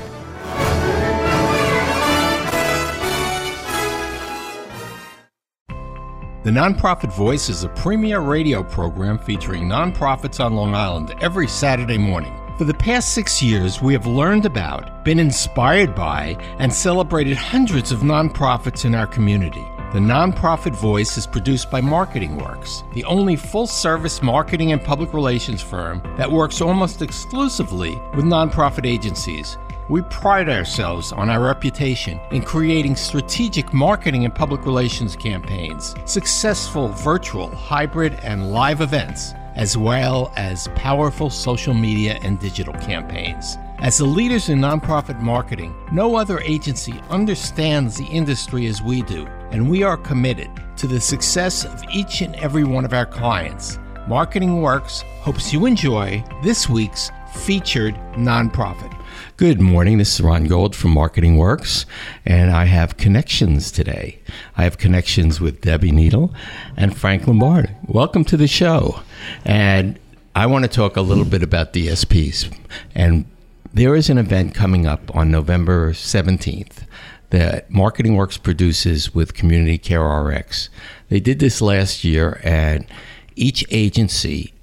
The 6.44 6.52
Nonprofit 6.52 7.16
Voice 7.16 7.50
is 7.50 7.64
a 7.64 7.70
premier 7.70 8.20
radio 8.20 8.62
program 8.62 9.18
featuring 9.18 9.64
nonprofits 9.64 10.44
on 10.44 10.56
Long 10.56 10.76
Island 10.76 11.16
every 11.22 11.48
Saturday 11.48 11.98
morning. 11.98 12.43
For 12.56 12.66
the 12.66 12.74
past 12.76 13.16
six 13.16 13.42
years, 13.42 13.82
we 13.82 13.94
have 13.94 14.06
learned 14.06 14.46
about, 14.46 15.04
been 15.04 15.18
inspired 15.18 15.96
by, 15.96 16.38
and 16.60 16.72
celebrated 16.72 17.36
hundreds 17.36 17.92
of 17.92 18.02
nonprofits 18.02 18.86
in 18.86 18.94
our 18.94 19.08
community. 19.08 19.66
The 19.92 20.00
Nonprofit 20.00 20.76
Voice 20.76 21.18
is 21.18 21.26
produced 21.26 21.72
by 21.72 21.82
Marketing 21.82 22.38
Works, 22.38 22.84
the 22.94 23.06
only 23.06 23.36
full 23.36 23.66
service 23.66 24.22
marketing 24.22 24.72
and 24.72 24.84
public 24.84 25.14
relations 25.14 25.64
firm 25.64 26.04
that 26.16 26.32
works 26.32 26.62
almost 26.62 27.02
exclusively 27.02 28.00
with 28.16 28.26
nonprofit 28.26 28.86
agencies. 28.86 29.58
We 29.90 30.04
pride 30.04 30.48
ourselves 30.48 31.12
on 31.12 31.32
our 31.32 31.42
reputation 31.42 32.20
in 32.30 32.44
creating 32.44 32.98
strategic 32.98 33.74
marketing 33.74 34.26
and 34.26 34.34
public 34.34 34.64
relations 34.68 35.16
campaigns, 35.16 35.96
successful 36.06 36.90
virtual, 36.90 37.50
hybrid, 37.50 38.14
and 38.22 38.52
live 38.52 38.82
events, 38.82 39.34
as 39.56 39.78
well 39.78 40.32
as 40.36 40.68
powerful 40.76 41.30
social 41.30 41.74
media 41.74 42.20
and 42.24 42.40
digital 42.40 42.74
campaigns. 42.76 43.58
As 43.80 43.98
the 43.98 44.06
leaders 44.06 44.50
in 44.50 44.60
nonprofit 44.60 45.20
marketing, 45.20 45.76
no 45.92 46.16
other 46.16 46.40
agency 46.40 46.94
understands 47.10 47.98
the 47.98 48.06
industry 48.06 48.68
as 48.68 48.82
we 48.82 49.02
do, 49.02 49.26
and 49.52 49.70
we 49.70 49.84
are 49.84 49.98
committed 49.98 50.50
to 50.78 50.88
the 50.88 51.02
success 51.02 51.66
of 51.66 51.84
each 51.94 52.22
and 52.22 52.36
every 52.36 52.64
one 52.64 52.86
of 52.86 52.94
our 52.94 53.06
clients. 53.06 53.80
Marketing 54.08 54.62
Works 54.62 55.02
hopes 55.22 55.54
you 55.54 55.66
enjoy 55.66 56.24
this 56.44 56.70
week's 56.70 57.12
featured 57.34 57.96
nonprofit. 58.14 58.98
Good 59.38 59.60
morning. 59.60 59.98
This 59.98 60.14
is 60.16 60.22
Ron 60.22 60.46
Gold 60.46 60.76
from 60.76 60.92
Marketing 60.92 61.38
Works, 61.38 61.86
and 62.26 62.52
I 62.52 62.66
have 62.66 62.98
connections 62.98 63.72
today. 63.72 64.20
I 64.56 64.64
have 64.64 64.78
connections 64.78 65.42
with 65.42 65.62
Debbie 65.62 65.92
Needle 65.92 66.34
and 66.78 66.96
Frank 66.96 67.28
Lombard. 67.28 67.76
Welcome 67.88 68.24
to 68.26 68.38
the 68.38 68.48
show. 68.48 69.02
And 69.46 70.00
I 70.36 70.46
want 70.48 70.66
to 70.66 70.70
talk 70.70 70.98
a 70.98 71.02
little 71.02 71.26
bit 71.26 71.44
about 71.44 71.74
DSPs. 71.74 72.56
And 72.96 73.26
there 73.74 73.96
is 73.96 74.10
an 74.10 74.18
event 74.18 74.54
coming 74.54 74.86
up 74.86 75.16
on 75.16 75.32
November 75.32 75.94
17th 75.94 76.86
that 77.30 77.70
Marketing 77.72 78.16
Works 78.16 78.38
produces 78.38 79.16
with 79.16 79.34
Community 79.34 79.80
Care 79.80 80.04
RX. 80.04 80.70
They 81.10 81.20
did 81.20 81.40
this 81.40 81.62
last 81.62 82.04
year, 82.04 82.40
and 82.44 82.86
each 83.36 83.66
agency 83.72 84.54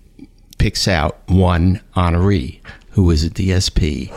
picks 0.59 0.87
out 0.87 1.19
one 1.27 1.81
honoree 1.97 2.61
who 2.91 3.11
is 3.11 3.25
a 3.25 3.31
DSP, 3.31 4.13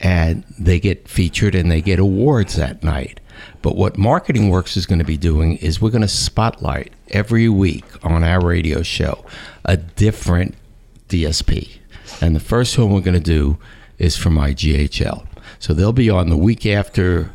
and 0.00 0.44
they 0.58 0.78
get 0.78 1.08
featured 1.08 1.54
and 1.54 1.70
they 1.70 1.80
get 1.80 1.98
awards 1.98 2.56
that 2.56 2.82
night. 2.82 3.20
But 3.62 3.76
what 3.76 3.96
Marketing 3.96 4.50
Works 4.50 4.76
is 4.76 4.84
going 4.84 4.98
to 4.98 5.04
be 5.04 5.16
doing 5.16 5.56
is 5.56 5.80
we're 5.80 5.90
going 5.90 6.02
to 6.02 6.08
spotlight 6.08 6.92
every 7.14 7.48
week 7.48 7.84
on 8.04 8.24
our 8.24 8.44
radio 8.44 8.82
show 8.82 9.24
a 9.64 9.76
different 9.76 10.54
DSP. 11.08 11.78
And 12.20 12.36
the 12.36 12.40
first 12.40 12.76
one 12.76 12.92
we're 12.92 13.00
going 13.00 13.14
to 13.14 13.20
do 13.20 13.58
is 13.98 14.16
from 14.16 14.36
IGHL. 14.36 15.26
So 15.58 15.72
they'll 15.72 15.92
be 15.92 16.10
on 16.10 16.28
the 16.28 16.36
week 16.36 16.66
after, 16.66 17.30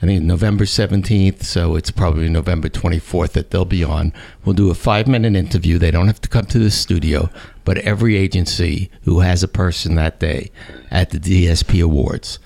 I 0.00 0.06
think 0.06 0.22
November 0.22 0.64
17th. 0.64 1.42
So 1.42 1.74
it's 1.74 1.90
probably 1.90 2.28
November 2.28 2.68
24th 2.68 3.32
that 3.32 3.50
they'll 3.50 3.64
be 3.64 3.82
on. 3.82 4.12
We'll 4.44 4.54
do 4.54 4.70
a 4.70 4.74
five 4.74 5.08
minute 5.08 5.34
interview. 5.34 5.78
They 5.78 5.90
don't 5.90 6.06
have 6.06 6.20
to 6.20 6.28
come 6.28 6.46
to 6.46 6.58
the 6.58 6.70
studio, 6.70 7.30
but 7.64 7.78
every 7.78 8.16
agency 8.16 8.90
who 9.02 9.20
has 9.20 9.42
a 9.42 9.48
person 9.48 9.94
that 9.96 10.20
day 10.20 10.50
at 10.90 11.10
the 11.10 11.18
DSP 11.18 11.82
Awards 11.82 12.38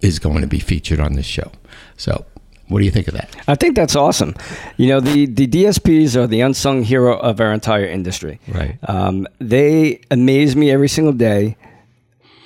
is 0.00 0.18
going 0.18 0.40
to 0.40 0.46
be 0.46 0.58
featured 0.58 1.00
on 1.00 1.12
this 1.12 1.26
show. 1.26 1.52
So 1.96 2.24
what 2.70 2.78
do 2.78 2.84
you 2.84 2.90
think 2.90 3.08
of 3.08 3.14
that? 3.14 3.34
I 3.48 3.56
think 3.56 3.74
that's 3.76 3.96
awesome. 3.96 4.34
You 4.76 4.86
know, 4.88 5.00
the, 5.00 5.26
the 5.26 5.46
DSPs 5.46 6.16
are 6.16 6.26
the 6.26 6.40
unsung 6.40 6.84
hero 6.84 7.18
of 7.18 7.40
our 7.40 7.52
entire 7.52 7.84
industry. 7.84 8.38
Right. 8.46 8.78
Um, 8.88 9.26
they 9.40 10.00
amaze 10.10 10.54
me 10.54 10.70
every 10.70 10.88
single 10.88 11.12
day 11.12 11.56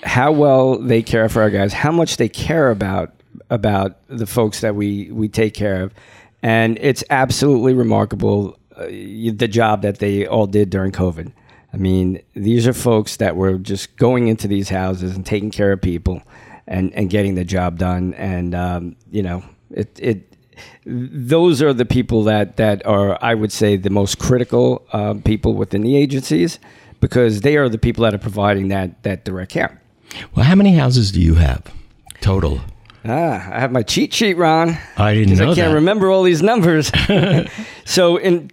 how 0.03 0.33
well 0.33 0.79
they 0.79 1.03
care 1.03 1.29
for 1.29 1.43
our 1.43 1.51
guys, 1.51 1.73
how 1.73 1.93
much 1.93 2.17
they 2.17 2.29
care 2.29 2.71
about 2.71 3.13
about 3.51 3.97
the 4.09 4.27
folks 4.27 4.61
that 4.61 4.75
we 4.75 5.11
we 5.11 5.29
take 5.29 5.55
care 5.55 5.83
of, 5.83 5.93
and 6.43 6.79
it's 6.81 7.03
absolutely 7.11 7.75
remarkable 7.75 8.59
uh, 8.77 8.87
the 8.87 9.49
job 9.49 9.83
that 9.83 9.99
they 9.99 10.27
all 10.27 10.47
did 10.47 10.71
during 10.71 10.93
COVID. 10.93 11.33
I 11.73 11.77
mean, 11.77 12.23
these 12.35 12.67
are 12.69 12.73
folks 12.73 13.17
that 13.17 13.37
were 13.37 13.59
just 13.59 13.97
going 13.97 14.29
into 14.29 14.47
these 14.47 14.69
houses 14.69 15.17
and 15.17 15.27
taking 15.27 15.51
care 15.51 15.73
of 15.73 15.81
people, 15.81 16.23
and 16.67 16.93
and 16.95 17.11
getting 17.11 17.35
the 17.35 17.45
job 17.45 17.79
done, 17.79 18.15
and 18.15 18.55
um, 18.55 18.97
you 19.11 19.23
know, 19.23 19.43
it 19.75 19.99
it 20.01 20.37
those 20.87 21.61
are 21.63 21.73
the 21.73 21.85
people 21.85 22.25
that 22.25 22.57
that 22.57 22.85
are 22.87 23.19
I 23.23 23.35
would 23.35 23.53
say 23.53 23.77
the 23.77 23.91
most 23.91 24.19
critical 24.19 24.87
uh, 24.93 25.15
people 25.25 25.55
within 25.55 25.83
the 25.83 25.97
agencies 25.97 26.59
because 27.01 27.43
they 27.43 27.57
are 27.57 27.69
the 27.69 27.79
people 27.79 28.05
that 28.05 28.15
are 28.15 28.19
providing 28.19 28.69
that 28.69 29.03
that 29.03 29.25
direct 29.25 29.53
care. 29.53 29.81
Well, 30.35 30.45
how 30.45 30.55
many 30.55 30.75
houses 30.75 31.13
do 31.13 31.21
you 31.21 31.35
have 31.35 31.63
total? 32.21 32.61
Ah, 33.07 33.51
I 33.53 33.61
have 33.61 33.73
my 33.73 33.83
cheat 33.83 34.15
sheet, 34.15 34.35
Ron. 34.39 34.79
I 34.97 35.13
didn't 35.13 35.37
know 35.37 35.53
I 35.53 35.55
can't 35.55 35.69
that. 35.69 35.75
remember 35.75 36.11
all 36.11 36.23
these 36.23 36.43
numbers. 36.43 36.91
so, 37.85 38.17
in 38.17 38.51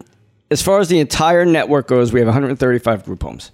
as 0.50 0.62
far 0.62 0.80
as 0.80 0.90
the 0.90 1.00
entire 1.00 1.46
network 1.46 1.88
goes, 1.88 2.12
we 2.12 2.20
have 2.20 2.28
135 2.28 3.06
group 3.06 3.24
homes. 3.24 3.52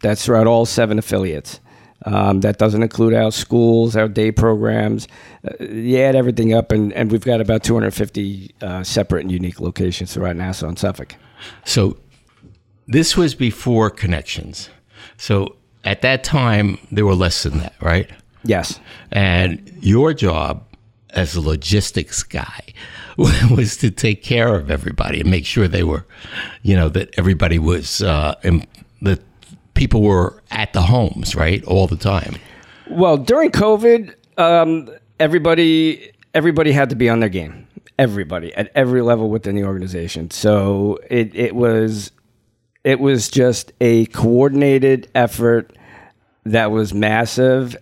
That's 0.00 0.24
throughout 0.24 0.46
all 0.46 0.64
seven 0.66 0.98
affiliates. 0.98 1.58
Um, 2.04 2.40
that 2.42 2.58
doesn't 2.58 2.82
include 2.82 3.14
our 3.14 3.32
schools, 3.32 3.96
our 3.96 4.06
day 4.08 4.30
programs. 4.30 5.08
Uh, 5.44 5.64
you 5.64 5.98
add 5.98 6.14
everything 6.14 6.52
up, 6.52 6.70
and, 6.70 6.92
and 6.92 7.10
we've 7.10 7.24
got 7.24 7.40
about 7.40 7.64
250 7.64 8.54
uh, 8.60 8.84
separate 8.84 9.22
and 9.22 9.32
unique 9.32 9.60
locations 9.60 10.14
throughout 10.14 10.36
Nassau 10.36 10.68
and 10.68 10.78
Suffolk. 10.78 11.16
So 11.64 11.96
this 12.86 13.16
was 13.16 13.34
before 13.34 13.90
connections. 13.90 14.68
So 15.16 15.56
at 15.84 16.02
that 16.02 16.22
time, 16.22 16.78
there 16.92 17.06
were 17.06 17.14
less 17.14 17.42
than 17.42 17.58
that, 17.58 17.74
right? 17.80 18.10
Yes. 18.44 18.78
And 19.10 19.72
your 19.80 20.12
job 20.12 20.64
as 21.10 21.34
a 21.34 21.40
logistics 21.40 22.22
guy 22.22 22.60
was 23.16 23.76
to 23.78 23.90
take 23.90 24.22
care 24.22 24.54
of 24.54 24.70
everybody 24.70 25.20
and 25.20 25.30
make 25.30 25.46
sure 25.46 25.66
they 25.66 25.82
were, 25.82 26.06
you 26.62 26.76
know, 26.76 26.88
that 26.90 27.14
everybody 27.16 27.58
was, 27.58 28.02
uh, 28.02 28.34
im- 28.44 28.64
that 29.02 29.20
people 29.76 30.02
were 30.02 30.42
at 30.50 30.72
the 30.72 30.82
homes, 30.82 31.36
right, 31.36 31.62
all 31.64 31.86
the 31.86 31.96
time. 31.96 32.36
Well, 32.90 33.16
during 33.16 33.50
COVID, 33.50 34.14
um, 34.38 34.90
everybody 35.20 36.12
everybody 36.34 36.72
had 36.72 36.90
to 36.90 36.96
be 36.96 37.08
on 37.08 37.20
their 37.20 37.28
game. 37.28 37.66
Everybody 37.98 38.54
at 38.54 38.70
every 38.74 39.00
level 39.00 39.30
within 39.30 39.54
the 39.54 39.64
organization. 39.64 40.30
So 40.30 40.98
it 41.08 41.34
it 41.34 41.54
was 41.54 42.10
it 42.84 43.00
was 43.00 43.28
just 43.28 43.72
a 43.80 44.06
coordinated 44.06 45.08
effort 45.14 45.76
that 46.44 46.70
was 46.70 46.94
massive. 46.94 47.76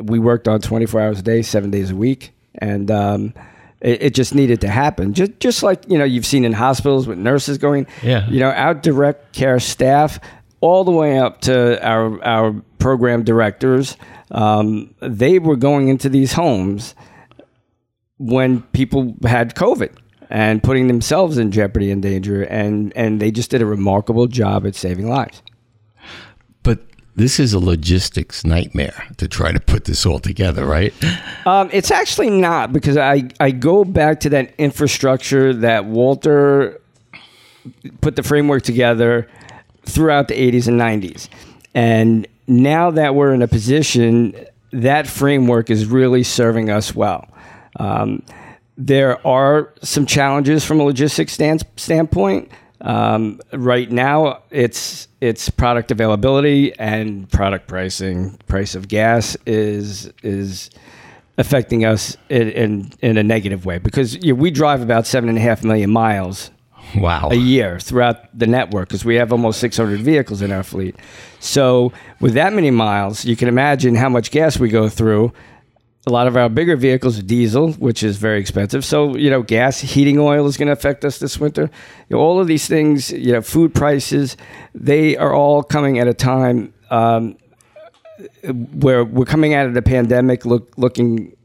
We 0.00 0.18
worked 0.18 0.48
on 0.48 0.60
24 0.60 1.00
hours 1.00 1.18
a 1.18 1.22
day, 1.22 1.42
seven 1.42 1.70
days 1.70 1.90
a 1.90 1.96
week, 1.96 2.30
and 2.54 2.90
um, 2.90 3.34
it, 3.80 4.02
it, 4.02 4.14
just 4.14 4.34
needed 4.34 4.60
to 4.62 4.68
happen. 4.68 5.12
Just 5.12 5.40
just 5.40 5.62
like 5.62 5.82
you 5.88 5.98
know 5.98 6.04
you've 6.04 6.24
seen 6.24 6.44
in 6.44 6.52
hospitals 6.52 7.06
with 7.06 7.18
nurses 7.18 7.58
going. 7.58 7.86
Yeah. 8.02 8.28
You 8.30 8.40
know, 8.40 8.50
our 8.50 8.72
direct 8.72 9.32
care 9.32 9.60
staff, 9.60 10.20
all 10.60 10.84
the 10.84 10.90
way 10.90 11.18
up 11.18 11.40
to 11.42 11.84
our 11.86 12.22
our 12.24 12.52
program 12.78 13.22
directors, 13.24 13.96
um, 14.30 14.94
they 15.00 15.38
were 15.38 15.56
going 15.56 15.88
into 15.88 16.08
these 16.08 16.32
homes 16.32 16.94
when 18.18 18.62
people 18.62 19.16
had 19.24 19.54
COVID 19.54 19.96
and 20.28 20.62
putting 20.62 20.86
themselves 20.86 21.38
in 21.38 21.50
jeopardy 21.50 21.90
and 21.90 22.02
danger, 22.02 22.42
and 22.42 22.92
and 22.94 23.20
they 23.20 23.30
just 23.30 23.50
did 23.50 23.62
a 23.62 23.66
remarkable 23.66 24.26
job 24.26 24.66
at 24.66 24.74
saving 24.74 25.08
lives. 25.08 25.42
But 26.62 26.80
this 27.16 27.40
is 27.40 27.52
a 27.52 27.58
logistics 27.58 28.44
nightmare 28.44 29.08
to 29.16 29.26
try 29.26 29.52
to 29.52 29.60
put 29.60 29.86
this 29.86 30.06
all 30.06 30.18
together, 30.18 30.64
right? 30.66 30.94
Um, 31.46 31.70
it's 31.72 31.90
actually 31.90 32.30
not 32.30 32.72
because 32.72 32.96
I 32.96 33.28
I 33.40 33.50
go 33.50 33.84
back 33.84 34.20
to 34.20 34.28
that 34.30 34.54
infrastructure 34.58 35.54
that 35.54 35.86
Walter 35.86 36.80
put 38.00 38.16
the 38.16 38.22
framework 38.22 38.62
together 38.62 39.28
throughout 39.84 40.28
the 40.28 40.34
80s 40.34 40.68
and 40.68 40.80
90s, 40.80 41.28
and 41.74 42.26
now 42.46 42.90
that 42.90 43.14
we're 43.14 43.32
in 43.32 43.42
a 43.42 43.48
position, 43.48 44.34
that 44.72 45.06
framework 45.06 45.70
is 45.70 45.86
really 45.86 46.22
serving 46.22 46.70
us 46.70 46.94
well. 46.94 47.28
Um, 47.76 48.22
there 48.76 49.24
are 49.26 49.72
some 49.82 50.06
challenges 50.06 50.64
from 50.64 50.80
a 50.80 50.82
logistics 50.82 51.32
stand, 51.32 51.64
standpoint. 51.76 52.50
Um, 52.80 53.40
right 53.52 53.90
now, 53.90 54.42
it's 54.50 55.06
it's 55.20 55.50
product 55.50 55.90
availability 55.90 56.76
and 56.78 57.30
product 57.30 57.68
pricing. 57.68 58.38
Price 58.46 58.74
of 58.74 58.88
gas 58.88 59.36
is 59.44 60.10
is 60.22 60.70
affecting 61.36 61.84
us 61.84 62.16
in 62.30 62.48
in, 62.50 62.92
in 63.00 63.18
a 63.18 63.22
negative 63.22 63.66
way 63.66 63.78
because 63.78 64.14
you 64.24 64.32
know, 64.32 64.40
we 64.40 64.50
drive 64.50 64.80
about 64.80 65.06
seven 65.06 65.28
and 65.28 65.36
a 65.36 65.42
half 65.42 65.62
million 65.62 65.90
miles 65.90 66.50
wow 66.96 67.28
a 67.30 67.34
year 67.34 67.78
throughout 67.78 68.38
the 68.38 68.46
network 68.46 68.88
because 68.88 69.04
we 69.04 69.16
have 69.16 69.32
almost 69.32 69.60
600 69.60 70.00
vehicles 70.00 70.42
in 70.42 70.52
our 70.52 70.62
fleet. 70.62 70.96
So 71.38 71.92
with 72.20 72.34
that 72.34 72.52
many 72.52 72.70
miles, 72.70 73.24
you 73.24 73.36
can 73.36 73.48
imagine 73.48 73.94
how 73.94 74.08
much 74.08 74.30
gas 74.30 74.58
we 74.58 74.68
go 74.68 74.88
through 74.88 75.32
a 76.06 76.10
lot 76.10 76.26
of 76.26 76.36
our 76.36 76.48
bigger 76.48 76.76
vehicles 76.76 77.18
are 77.18 77.22
diesel, 77.22 77.72
which 77.74 78.02
is 78.02 78.16
very 78.16 78.40
expensive. 78.40 78.84
So, 78.84 79.16
you 79.16 79.28
know, 79.28 79.42
gas, 79.42 79.80
heating 79.80 80.18
oil 80.18 80.46
is 80.46 80.56
going 80.56 80.66
to 80.66 80.72
affect 80.72 81.04
us 81.04 81.18
this 81.18 81.38
winter. 81.38 81.70
You 82.08 82.16
know, 82.16 82.18
all 82.18 82.40
of 82.40 82.46
these 82.46 82.66
things, 82.66 83.10
you 83.10 83.32
know, 83.32 83.42
food 83.42 83.74
prices, 83.74 84.36
they 84.74 85.16
are 85.16 85.34
all 85.34 85.62
coming 85.62 85.98
at 85.98 86.08
a 86.08 86.14
time 86.14 86.72
um, 86.90 87.36
where 88.74 89.04
we're 89.04 89.26
coming 89.26 89.52
out 89.52 89.66
of 89.66 89.74
the 89.74 89.82
pandemic 89.82 90.46
look, 90.46 90.72
looking, 90.78 91.36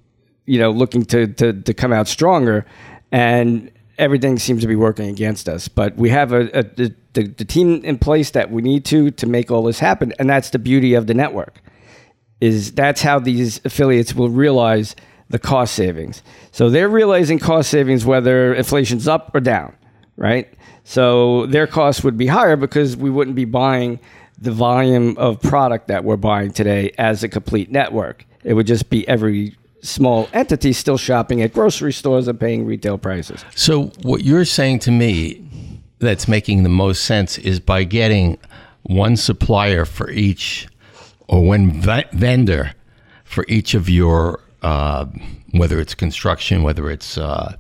you 0.45 0.57
know, 0.57 0.71
looking 0.71 1.03
to, 1.05 1.27
to, 1.27 1.53
to 1.53 1.73
come 1.73 1.91
out 1.91 2.07
stronger. 2.07 2.65
And 3.11 3.69
everything 3.97 4.37
seems 4.39 4.61
to 4.61 4.67
be 4.67 4.75
working 4.75 5.09
against 5.09 5.47
us. 5.47 5.67
But 5.67 5.95
we 5.95 6.09
have 6.09 6.31
a, 6.31 6.59
a 6.59 6.63
the, 6.63 6.95
the, 7.13 7.45
team 7.45 7.83
in 7.83 7.97
place 7.97 8.31
that 8.31 8.51
we 8.51 8.61
need 8.61 8.85
to 8.85 9.11
to 9.11 9.27
make 9.27 9.51
all 9.51 9.63
this 9.63 9.79
happen. 9.79 10.13
And 10.19 10.29
that's 10.29 10.49
the 10.49 10.59
beauty 10.59 10.93
of 10.93 11.07
the 11.07 11.13
network 11.13 11.61
is 12.41 12.73
that's 12.73 13.01
how 13.01 13.19
these 13.19 13.61
affiliates 13.65 14.13
will 14.13 14.29
realize 14.29 14.95
the 15.29 15.39
cost 15.39 15.73
savings. 15.73 16.21
So 16.51 16.69
they're 16.69 16.89
realizing 16.89 17.39
cost 17.39 17.69
savings 17.69 18.05
whether 18.05 18.53
inflation's 18.53 19.07
up 19.07 19.33
or 19.33 19.39
down, 19.39 19.75
right? 20.17 20.53
So 20.83 21.47
their 21.47 21.65
costs 21.65 22.03
would 22.03 22.17
be 22.17 22.27
higher 22.27 22.55
because 22.55 22.95
we 22.95 23.09
wouldn't 23.09 23.35
be 23.35 23.45
buying 23.45 23.99
the 24.37 24.51
volume 24.51 25.17
of 25.17 25.41
product 25.41 25.87
that 25.87 26.03
we're 26.03 26.17
buying 26.17 26.51
today 26.51 26.91
as 26.97 27.23
a 27.23 27.29
complete 27.29 27.71
network. 27.71 28.25
It 28.43 28.53
would 28.53 28.67
just 28.67 28.89
be 28.89 29.07
every 29.07 29.55
small 29.81 30.27
entities 30.33 30.77
still 30.77 30.97
shopping 30.97 31.41
at 31.41 31.53
grocery 31.53 31.93
stores 31.93 32.27
and 32.27 32.39
paying 32.39 32.65
retail 32.65 32.97
prices. 32.97 33.45
So 33.55 33.91
what 34.01 34.23
you're 34.23 34.45
saying 34.45 34.79
to 34.79 34.91
me 34.91 35.41
that's 35.99 36.27
making 36.27 36.63
the 36.63 36.69
most 36.69 37.03
sense 37.03 37.37
is 37.37 37.59
by 37.59 37.83
getting 37.83 38.37
one 38.83 39.17
supplier 39.17 39.85
for 39.85 40.09
each 40.11 40.67
or 41.27 41.43
one 41.43 41.81
v- 41.81 42.03
vendor 42.13 42.73
for 43.23 43.45
each 43.47 43.73
of 43.73 43.89
your, 43.89 44.41
uh, 44.61 45.05
whether 45.51 45.79
it's 45.79 45.95
construction, 45.95 46.63
whether 46.63 46.89
it's 46.89 47.17
uh, 47.17 47.55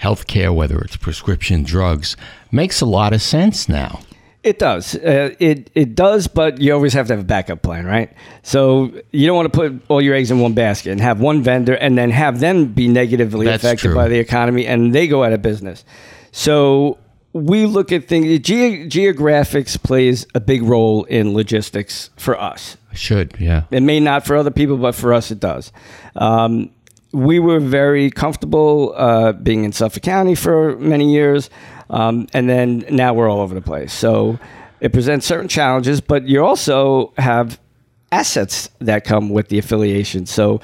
healthcare, 0.00 0.54
whether 0.54 0.78
it's 0.78 0.96
prescription 0.96 1.62
drugs, 1.62 2.16
makes 2.52 2.80
a 2.80 2.86
lot 2.86 3.12
of 3.12 3.22
sense 3.22 3.68
now. 3.68 4.00
It 4.46 4.60
does. 4.60 4.94
Uh, 4.94 5.34
it 5.40 5.70
it 5.74 5.96
does, 5.96 6.28
but 6.28 6.60
you 6.60 6.72
always 6.72 6.92
have 6.92 7.08
to 7.08 7.14
have 7.14 7.20
a 7.20 7.26
backup 7.26 7.62
plan, 7.62 7.84
right? 7.84 8.12
So 8.44 8.92
you 9.10 9.26
don't 9.26 9.34
want 9.34 9.52
to 9.52 9.58
put 9.58 9.82
all 9.88 10.00
your 10.00 10.14
eggs 10.14 10.30
in 10.30 10.38
one 10.38 10.52
basket 10.54 10.92
and 10.92 11.00
have 11.00 11.20
one 11.20 11.42
vendor 11.42 11.74
and 11.74 11.98
then 11.98 12.10
have 12.10 12.38
them 12.38 12.66
be 12.66 12.86
negatively 12.86 13.46
That's 13.46 13.64
affected 13.64 13.88
true. 13.88 13.94
by 13.96 14.06
the 14.06 14.20
economy 14.20 14.64
and 14.64 14.94
they 14.94 15.08
go 15.08 15.24
out 15.24 15.32
of 15.32 15.42
business. 15.42 15.84
So 16.30 16.98
we 17.32 17.66
look 17.66 17.90
at 17.90 18.06
things. 18.06 18.38
Ge- 18.38 18.86
geographics 18.88 19.82
plays 19.82 20.28
a 20.32 20.38
big 20.40 20.62
role 20.62 21.02
in 21.04 21.34
logistics 21.34 22.10
for 22.16 22.40
us. 22.40 22.76
Should, 22.92 23.34
yeah. 23.40 23.64
It 23.72 23.82
may 23.82 23.98
not 23.98 24.24
for 24.24 24.36
other 24.36 24.52
people, 24.52 24.76
but 24.76 24.94
for 24.94 25.12
us, 25.12 25.32
it 25.32 25.40
does. 25.40 25.72
Um, 26.14 26.70
we 27.12 27.38
were 27.40 27.60
very 27.60 28.10
comfortable 28.10 28.94
uh, 28.96 29.32
being 29.32 29.64
in 29.64 29.72
Suffolk 29.72 30.02
County 30.02 30.34
for 30.34 30.76
many 30.78 31.12
years, 31.12 31.50
um, 31.90 32.26
and 32.32 32.48
then 32.48 32.84
now 32.90 33.14
we're 33.14 33.28
all 33.30 33.40
over 33.40 33.54
the 33.54 33.60
place. 33.60 33.92
So 33.92 34.38
it 34.80 34.92
presents 34.92 35.26
certain 35.26 35.48
challenges, 35.48 36.00
but 36.00 36.26
you 36.28 36.44
also 36.44 37.12
have 37.18 37.58
assets 38.12 38.68
that 38.80 39.04
come 39.04 39.30
with 39.30 39.48
the 39.48 39.58
affiliation. 39.58 40.26
So 40.26 40.60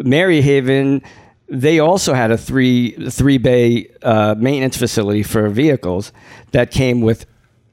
Maryhaven, 0.00 1.02
they 1.48 1.78
also 1.78 2.14
had 2.14 2.30
a 2.30 2.38
three 2.38 2.92
three 3.10 3.38
bay 3.38 3.88
uh, 4.02 4.34
maintenance 4.38 4.76
facility 4.76 5.22
for 5.22 5.48
vehicles 5.48 6.12
that 6.52 6.70
came 6.70 7.00
with 7.00 7.26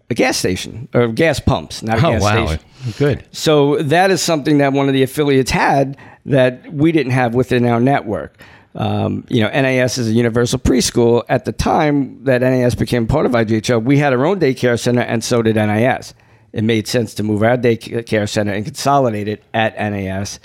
a 0.10 0.14
gas 0.14 0.38
station 0.38 0.88
or 0.94 1.08
gas 1.08 1.40
pumps, 1.40 1.82
not 1.84 1.98
a 2.00 2.08
Oh, 2.08 2.12
gas 2.12 2.22
wow. 2.22 2.46
station. 2.48 2.66
Good. 2.98 3.26
So 3.32 3.78
that 3.82 4.12
is 4.12 4.22
something 4.22 4.60
that 4.60 4.72
one 4.74 4.88
of 4.88 4.94
the 4.94 5.02
affiliates 5.04 5.50
had 5.52 5.98
that 6.26 6.72
we 6.72 6.92
didn't 6.92 7.14
have 7.14 7.34
within 7.34 7.66
our 7.66 7.80
network. 7.80 8.38
Um, 8.76 9.26
you 9.30 9.42
know, 9.42 9.50
NAS 9.50 9.98
is 9.98 10.10
a 10.10 10.12
universal 10.12 10.60
preschool. 10.60 11.24
At 11.30 11.46
the 11.46 11.54
time 11.54 12.24
that 12.26 12.42
NAS 12.42 12.76
became 12.76 13.08
part 13.08 13.26
of 13.26 13.32
IGHL, 13.32 13.84
we 13.84 13.98
had 13.98 14.14
our 14.14 14.26
own 14.26 14.40
daycare 14.40 14.80
center, 14.80 15.02
and 15.02 15.24
so 15.24 15.42
did 15.42 15.56
NAS. 15.56 16.14
It 16.52 16.64
made 16.64 16.88
sense 16.88 17.14
to 17.16 17.24
move 17.24 17.44
our 17.44 17.58
daycare 17.58 18.30
center 18.30 18.54
and 18.54 18.66
consolidate 18.66 19.28
it 19.28 19.44
at 19.54 19.76
NAS. 19.78 20.40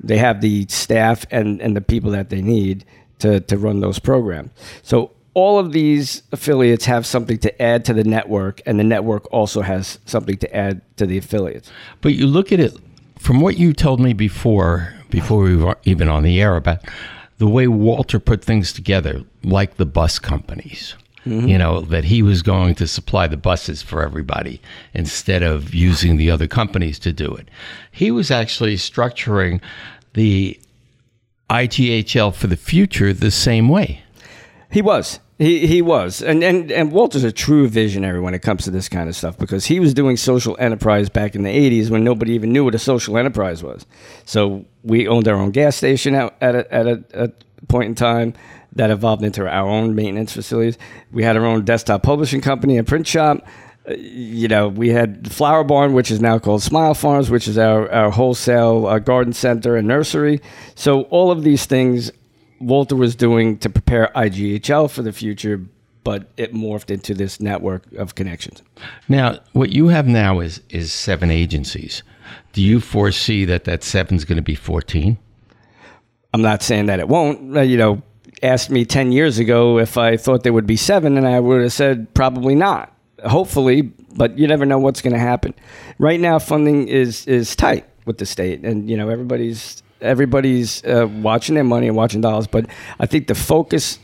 They 0.00 0.18
have 0.18 0.40
the 0.40 0.66
staff 0.68 1.26
and, 1.30 1.60
and 1.60 1.76
the 1.76 1.80
people 1.80 2.10
that 2.12 2.30
they 2.30 2.42
need 2.42 2.84
to, 3.20 3.40
to 3.40 3.56
run 3.56 3.80
those 3.80 3.98
programs. 3.98 4.50
So 4.82 5.12
all 5.34 5.58
of 5.58 5.72
these 5.72 6.22
affiliates 6.32 6.84
have 6.84 7.06
something 7.06 7.38
to 7.38 7.62
add 7.62 7.84
to 7.86 7.94
the 7.94 8.04
network, 8.04 8.62
and 8.66 8.78
the 8.78 8.84
network 8.84 9.30
also 9.32 9.62
has 9.62 9.98
something 10.06 10.36
to 10.38 10.56
add 10.56 10.80
to 10.96 11.06
the 11.06 11.18
affiliates. 11.18 11.70
But 12.00 12.14
you 12.14 12.26
look 12.26 12.52
at 12.52 12.60
it 12.60 12.76
from 13.18 13.40
what 13.40 13.56
you 13.56 13.72
told 13.72 14.00
me 14.00 14.12
before, 14.12 14.94
before 15.10 15.42
we 15.42 15.56
were 15.56 15.78
even 15.84 16.08
on 16.08 16.22
the 16.22 16.40
air 16.40 16.56
about 16.56 16.80
the 17.44 17.50
way 17.50 17.68
Walter 17.68 18.18
put 18.18 18.42
things 18.42 18.72
together, 18.72 19.22
like 19.42 19.76
the 19.76 19.84
bus 19.84 20.18
companies. 20.18 20.94
Mm-hmm. 21.26 21.46
You 21.46 21.58
know, 21.58 21.82
that 21.82 22.04
he 22.04 22.22
was 22.22 22.40
going 22.40 22.74
to 22.76 22.86
supply 22.86 23.26
the 23.26 23.36
buses 23.36 23.82
for 23.82 24.02
everybody 24.02 24.62
instead 24.94 25.42
of 25.42 25.74
using 25.74 26.16
the 26.16 26.30
other 26.30 26.46
companies 26.46 26.98
to 27.00 27.12
do 27.12 27.34
it. 27.34 27.48
He 27.92 28.10
was 28.10 28.30
actually 28.30 28.76
structuring 28.76 29.60
the 30.14 30.58
ITHL 31.50 32.34
for 32.34 32.46
the 32.46 32.56
future 32.56 33.12
the 33.12 33.30
same 33.30 33.68
way. 33.68 34.02
He 34.70 34.80
was. 34.80 35.20
He 35.38 35.66
he 35.66 35.82
was. 35.82 36.22
And, 36.22 36.44
and 36.44 36.70
and 36.70 36.92
Walter's 36.92 37.24
a 37.24 37.32
true 37.32 37.66
visionary 37.68 38.20
when 38.20 38.34
it 38.34 38.42
comes 38.42 38.64
to 38.64 38.70
this 38.70 38.88
kind 38.88 39.08
of 39.08 39.16
stuff 39.16 39.36
because 39.36 39.66
he 39.66 39.80
was 39.80 39.92
doing 39.92 40.16
social 40.16 40.56
enterprise 40.60 41.08
back 41.08 41.34
in 41.34 41.42
the 41.42 41.50
80s 41.50 41.90
when 41.90 42.04
nobody 42.04 42.32
even 42.34 42.52
knew 42.52 42.64
what 42.64 42.74
a 42.74 42.78
social 42.78 43.18
enterprise 43.18 43.62
was. 43.62 43.84
So 44.24 44.64
we 44.84 45.08
owned 45.08 45.26
our 45.26 45.34
own 45.34 45.50
gas 45.50 45.74
station 45.76 46.14
at, 46.14 46.36
at, 46.40 46.54
a, 46.54 46.72
at 46.74 46.86
a, 46.86 47.04
a 47.14 47.28
point 47.66 47.88
in 47.88 47.94
time 47.96 48.34
that 48.76 48.90
evolved 48.90 49.24
into 49.24 49.48
our 49.48 49.68
own 49.68 49.94
maintenance 49.94 50.32
facilities. 50.32 50.78
We 51.12 51.24
had 51.24 51.36
our 51.36 51.44
own 51.44 51.64
desktop 51.64 52.02
publishing 52.04 52.40
company 52.40 52.78
and 52.78 52.86
print 52.86 53.06
shop. 53.06 53.44
Uh, 53.88 53.94
You 53.94 54.46
know, 54.48 54.68
we 54.68 54.90
had 54.90 55.30
Flower 55.32 55.64
Barn, 55.64 55.94
which 55.94 56.10
is 56.10 56.20
now 56.20 56.38
called 56.38 56.62
Smile 56.62 56.94
Farms, 56.94 57.28
which 57.30 57.48
is 57.48 57.58
our, 57.58 57.90
our 57.90 58.10
wholesale 58.10 58.86
uh, 58.86 58.98
garden 59.00 59.32
center 59.32 59.76
and 59.76 59.86
nursery. 59.88 60.40
So 60.74 61.02
all 61.02 61.30
of 61.30 61.42
these 61.42 61.66
things 61.66 62.10
Walter 62.60 62.96
was 62.96 63.14
doing 63.16 63.58
to 63.58 63.70
prepare 63.70 64.10
IGHL 64.14 64.90
for 64.90 65.02
the 65.02 65.12
future, 65.12 65.60
but 66.02 66.30
it 66.36 66.52
morphed 66.54 66.90
into 66.90 67.14
this 67.14 67.40
network 67.40 67.90
of 67.94 68.14
connections. 68.14 68.62
Now, 69.08 69.38
what 69.52 69.70
you 69.72 69.88
have 69.88 70.06
now 70.06 70.40
is 70.40 70.60
is 70.70 70.92
seven 70.92 71.30
agencies. 71.30 72.02
Do 72.52 72.62
you 72.62 72.80
foresee 72.80 73.44
that 73.46 73.64
that 73.64 73.82
seven 73.82 74.16
is 74.16 74.24
going 74.24 74.36
to 74.36 74.42
be 74.42 74.54
14? 74.54 75.18
I'm 76.32 76.42
not 76.42 76.62
saying 76.62 76.86
that 76.86 76.98
it 77.00 77.08
won't. 77.08 77.56
Uh, 77.56 77.60
You 77.60 77.76
know, 77.76 78.02
asked 78.42 78.70
me 78.70 78.84
10 78.84 79.12
years 79.12 79.38
ago 79.38 79.78
if 79.78 79.96
I 79.96 80.16
thought 80.16 80.42
there 80.42 80.52
would 80.52 80.66
be 80.66 80.76
seven, 80.76 81.16
and 81.16 81.26
I 81.26 81.40
would 81.40 81.62
have 81.62 81.72
said 81.72 82.12
probably 82.14 82.54
not. 82.54 82.90
Hopefully, 83.24 83.82
but 84.16 84.38
you 84.38 84.46
never 84.46 84.66
know 84.66 84.78
what's 84.78 85.00
going 85.00 85.14
to 85.14 85.18
happen. 85.18 85.54
Right 85.98 86.20
now, 86.20 86.38
funding 86.38 86.88
is 86.88 87.26
is 87.26 87.56
tight 87.56 87.86
with 88.04 88.18
the 88.18 88.26
state, 88.26 88.60
and 88.64 88.90
you 88.90 88.96
know 88.96 89.08
everybody's 89.08 89.82
everybody's 90.04 90.84
uh, 90.84 91.08
watching 91.10 91.54
their 91.54 91.64
money 91.64 91.88
and 91.88 91.96
watching 91.96 92.20
dollars. 92.20 92.46
But 92.46 92.66
I 92.98 93.06
think 93.06 93.26
the 93.26 93.34
focus 93.34 93.98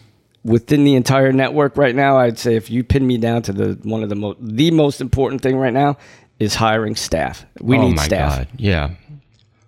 within 0.45 0.85
the 0.85 0.95
entire 0.95 1.33
network 1.33 1.77
right 1.77 1.95
now, 1.95 2.19
I'd 2.19 2.39
say 2.39 2.57
if 2.57 2.71
you 2.71 2.83
pin 2.83 3.07
me 3.07 3.19
down 3.19 3.43
to 3.43 3.53
the 3.53 3.79
one 3.89 4.03
of 4.03 4.09
the 4.09 4.17
most 4.17 4.39
the 4.41 4.71
most 4.71 5.01
important 5.01 5.43
thing 5.43 5.57
right 5.57 5.73
now 5.73 5.97
is 6.39 6.55
hiring 6.55 6.97
staff. 6.97 7.45
We 7.61 7.77
oh 7.79 7.83
need 7.83 7.97
my 7.97 8.05
staff. 8.05 8.39
God. 8.39 8.49
Yeah. 8.57 8.91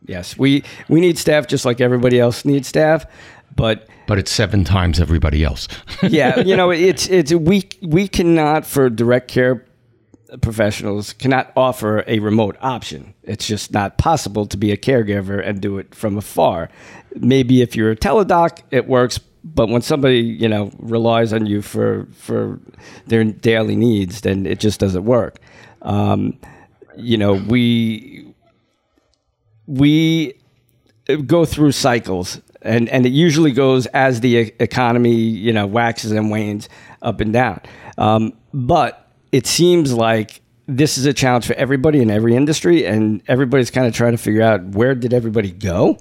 Yes, 0.05 0.37
we 0.37 0.65
we 0.89 1.01
need 1.01 1.19
staff 1.19 1.47
just 1.47 1.65
like 1.65 1.81
everybody 1.81 2.19
else 2.19 2.45
needs 2.45 2.67
staff, 2.67 3.07
but 3.55 3.89
But 4.09 4.19
it's 4.19 4.33
seven 4.33 4.65
times 4.65 5.01
everybody 5.01 5.45
else. 5.45 5.69
yeah, 6.03 6.41
you 6.41 6.57
know, 6.57 6.71
it's 6.71 7.09
it's 7.09 7.33
we 7.33 7.69
we 7.83 8.09
cannot 8.09 8.67
for 8.67 8.91
direct 8.91 9.29
care 9.29 9.65
professionals 10.41 11.13
cannot 11.13 11.53
offer 11.57 12.05
a 12.07 12.19
remote 12.19 12.57
option. 12.61 13.15
It's 13.23 13.47
just 13.47 13.73
not 13.73 13.99
possible 13.99 14.47
to 14.47 14.57
be 14.57 14.73
a 14.73 14.77
caregiver 14.77 15.47
and 15.47 15.61
do 15.61 15.79
it 15.79 15.95
from 15.95 16.17
afar. 16.17 16.71
Maybe 17.15 17.61
if 17.61 17.77
you're 17.77 17.91
a 17.91 17.97
teledoc, 17.97 18.63
it 18.71 18.89
works, 18.89 19.19
but 19.45 19.69
when 19.69 19.83
somebody 19.83 20.21
you 20.21 20.49
know 20.49 20.71
relies 20.79 21.33
on 21.33 21.47
you 21.47 21.63
for 21.63 22.07
for 22.13 22.61
their 23.07 23.25
daily 23.25 23.77
needs, 23.77 24.23
then 24.23 24.47
it 24.47 24.61
just 24.61 24.81
doesn't 24.81 25.05
work. 25.05 25.39
Um, 25.83 26.39
you 26.97 27.19
know, 27.19 27.35
we 27.35 28.33
we 29.67 30.35
go 31.27 31.45
through 31.45 31.73
cycles 31.73 32.41
and 32.63 32.89
and 32.89 33.05
it 33.05 33.13
usually 33.13 33.53
goes 33.53 33.87
as 33.87 34.21
the 34.21 34.37
economy 34.61 35.15
you 35.15 35.53
know 35.53 35.67
waxes 35.67 36.13
and 36.13 36.31
wanes 36.31 36.69
up 37.03 37.21
and 37.21 37.33
down 37.33 37.61
um, 37.99 38.33
but 38.55 39.02
it 39.33 39.47
seems 39.47 39.93
like 39.93 40.41
this 40.67 40.97
is 40.97 41.07
a 41.07 41.13
challenge 41.13 41.47
for 41.47 41.55
everybody 41.55 42.01
in 42.01 42.11
every 42.11 42.37
industry 42.37 42.87
and 42.87 43.23
everybody's 43.27 43.71
kind 43.71 43.87
of 43.87 43.95
trying 43.95 44.13
to 44.13 44.19
figure 44.19 44.43
out 44.43 44.63
where 44.69 44.95
did 44.95 45.13
everybody 45.13 45.51
go 45.51 45.99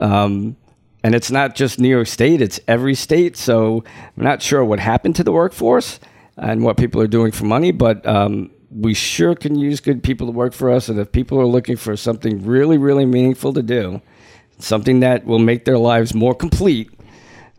um, 0.00 0.56
and 1.04 1.14
it's 1.14 1.30
not 1.30 1.54
just 1.54 1.78
new 1.78 1.88
york 1.88 2.06
state 2.06 2.40
it's 2.40 2.58
every 2.66 2.94
state 2.94 3.36
so 3.36 3.84
i'm 4.16 4.24
not 4.24 4.40
sure 4.40 4.64
what 4.64 4.80
happened 4.80 5.14
to 5.16 5.24
the 5.24 5.32
workforce 5.32 6.00
and 6.36 6.64
what 6.64 6.76
people 6.78 7.00
are 7.00 7.06
doing 7.06 7.30
for 7.30 7.44
money 7.44 7.70
but 7.70 8.04
um, 8.06 8.50
we 8.70 8.94
sure 8.94 9.34
can 9.34 9.58
use 9.58 9.80
good 9.80 10.02
people 10.02 10.26
to 10.26 10.32
work 10.32 10.54
for 10.54 10.70
us 10.70 10.88
and 10.88 10.98
if 10.98 11.12
people 11.12 11.38
are 11.38 11.46
looking 11.46 11.76
for 11.76 11.96
something 11.96 12.44
really 12.46 12.78
really 12.78 13.04
meaningful 13.04 13.52
to 13.52 13.62
do 13.62 14.00
something 14.62 15.00
that 15.00 15.24
will 15.24 15.38
make 15.38 15.64
their 15.64 15.78
lives 15.78 16.14
more 16.14 16.34
complete. 16.34 16.90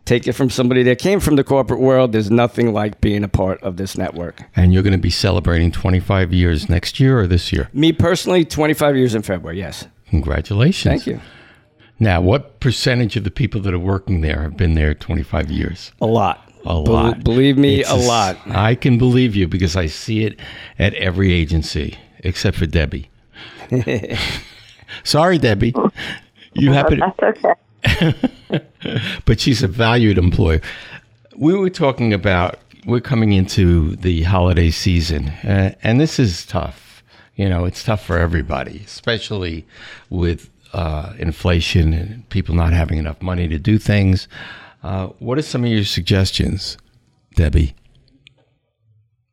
Take 0.04 0.26
it 0.26 0.32
from 0.34 0.50
somebody 0.50 0.82
that 0.82 0.98
came 0.98 1.18
from 1.18 1.36
the 1.36 1.44
corporate 1.44 1.80
world. 1.80 2.12
There's 2.12 2.30
nothing 2.30 2.74
like 2.74 3.00
being 3.00 3.24
a 3.24 3.28
part 3.28 3.62
of 3.62 3.78
this 3.78 3.96
network. 3.96 4.42
and 4.54 4.72
you're 4.74 4.82
going 4.82 4.92
to 4.92 4.98
be 4.98 5.08
celebrating 5.10 5.72
25 5.72 6.32
years 6.32 6.68
next 6.68 7.00
year 7.00 7.18
or 7.20 7.26
this 7.26 7.52
year. 7.52 7.70
Me 7.72 7.90
personally, 7.92 8.44
25 8.44 8.96
years 8.96 9.14
in 9.14 9.22
February. 9.22 9.58
Yes. 9.58 9.86
Congratulations. 10.10 11.04
Thank 11.04 11.06
you. 11.06 11.20
Now, 11.98 12.20
what 12.20 12.60
percentage 12.60 13.16
of 13.16 13.24
the 13.24 13.30
people 13.30 13.60
that 13.62 13.72
are 13.72 13.78
working 13.78 14.20
there 14.20 14.42
have 14.42 14.56
been 14.58 14.74
there 14.74 14.94
25 14.94 15.50
years? 15.50 15.92
A 16.02 16.06
lot. 16.06 16.50
A 16.66 16.82
Bel- 16.82 16.82
lot. 16.84 17.24
believe 17.24 17.56
me, 17.56 17.80
It's 17.80 17.90
a 17.90 17.94
s- 17.94 18.06
lot. 18.06 18.38
I 18.46 18.74
can 18.74 18.98
believe 18.98 19.34
you 19.34 19.48
because 19.48 19.74
I 19.76 19.86
see 19.86 20.24
it 20.24 20.38
at 20.78 20.92
every 20.94 21.32
agency 21.32 21.96
except 22.18 22.56
for 22.58 22.66
Debbie. 22.66 23.08
Sorry, 25.04 25.38
Debbie. 25.38 25.74
You 26.54 26.72
happen, 26.72 27.00
That's 27.20 27.38
okay. 27.38 27.54
but 29.24 29.40
she's 29.40 29.62
a 29.62 29.68
valued 29.68 30.18
employee. 30.18 30.60
We 31.36 31.54
were 31.54 31.70
talking 31.70 32.12
about 32.12 32.58
we're 32.86 33.00
coming 33.00 33.32
into 33.32 33.96
the 33.96 34.22
holiday 34.22 34.70
season, 34.70 35.28
uh, 35.28 35.74
and 35.82 36.00
this 36.00 36.18
is 36.18 36.44
tough. 36.46 37.02
You 37.36 37.48
know, 37.48 37.64
it's 37.64 37.82
tough 37.82 38.04
for 38.04 38.18
everybody, 38.18 38.82
especially 38.84 39.66
with 40.10 40.50
uh, 40.72 41.14
inflation 41.18 41.92
and 41.92 42.28
people 42.28 42.54
not 42.54 42.72
having 42.72 42.98
enough 42.98 43.20
money 43.22 43.48
to 43.48 43.58
do 43.58 43.78
things. 43.78 44.28
Uh, 44.82 45.06
what 45.18 45.38
are 45.38 45.42
some 45.42 45.64
of 45.64 45.70
your 45.70 45.84
suggestions, 45.84 46.76
Debbie? 47.34 47.74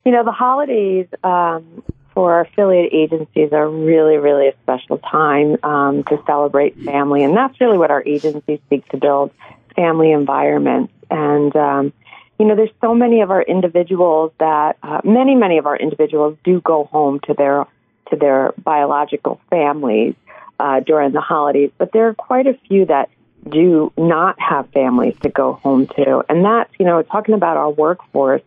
You 0.06 0.12
know, 0.12 0.24
the 0.24 0.32
holidays 0.32 1.08
um, 1.24 1.84
for 2.14 2.34
our 2.34 2.42
affiliate 2.42 2.94
agencies 2.94 3.54
are 3.54 3.70
really, 3.70 4.18
really 4.18 4.48
a 4.48 4.54
special 4.64 4.98
time 4.98 5.58
um, 5.64 6.04
to 6.06 6.22
celebrate 6.26 6.78
family, 6.84 7.24
and 7.24 7.36
that's 7.36 7.60
really 7.62 7.78
what 7.78 7.92
our 7.92 8.04
agencies 8.06 8.60
seek 8.70 8.88
to 8.90 8.98
build 8.98 9.32
family 9.76 10.12
environments. 10.12 10.94
And 11.10 11.56
um, 11.56 11.94
you 12.40 12.48
know, 12.48 12.56
there's 12.56 12.72
so 12.82 12.96
many 12.96 13.22
of 13.22 13.30
our 13.30 13.42
individuals 13.42 14.32
that 14.40 14.78
uh, 14.82 15.02
many, 15.04 15.36
many 15.36 15.58
of 15.58 15.68
our 15.68 15.78
individuals 15.78 16.38
do 16.44 16.60
go 16.60 16.86
home 16.86 17.20
to 17.28 17.34
their 17.34 17.66
to 18.10 18.16
their 18.18 18.54
biological 18.58 19.40
families 19.50 20.16
uh, 20.60 20.80
during 20.82 21.12
the 21.12 21.22
holidays, 21.22 21.72
but 21.78 21.92
there 21.94 22.08
are 22.08 22.14
quite 22.14 22.48
a 22.48 22.58
few 22.68 22.86
that 22.86 23.10
do 23.48 23.92
not 23.98 24.40
have 24.40 24.70
families 24.72 25.16
to 25.22 25.30
go 25.30 25.54
home 25.54 25.88
to, 25.88 26.24
and 26.28 26.44
that's 26.44 26.72
you 26.80 26.86
know, 26.86 27.02
talking 27.04 27.36
about 27.36 27.58
our 27.58 27.70
workforce 27.70 28.42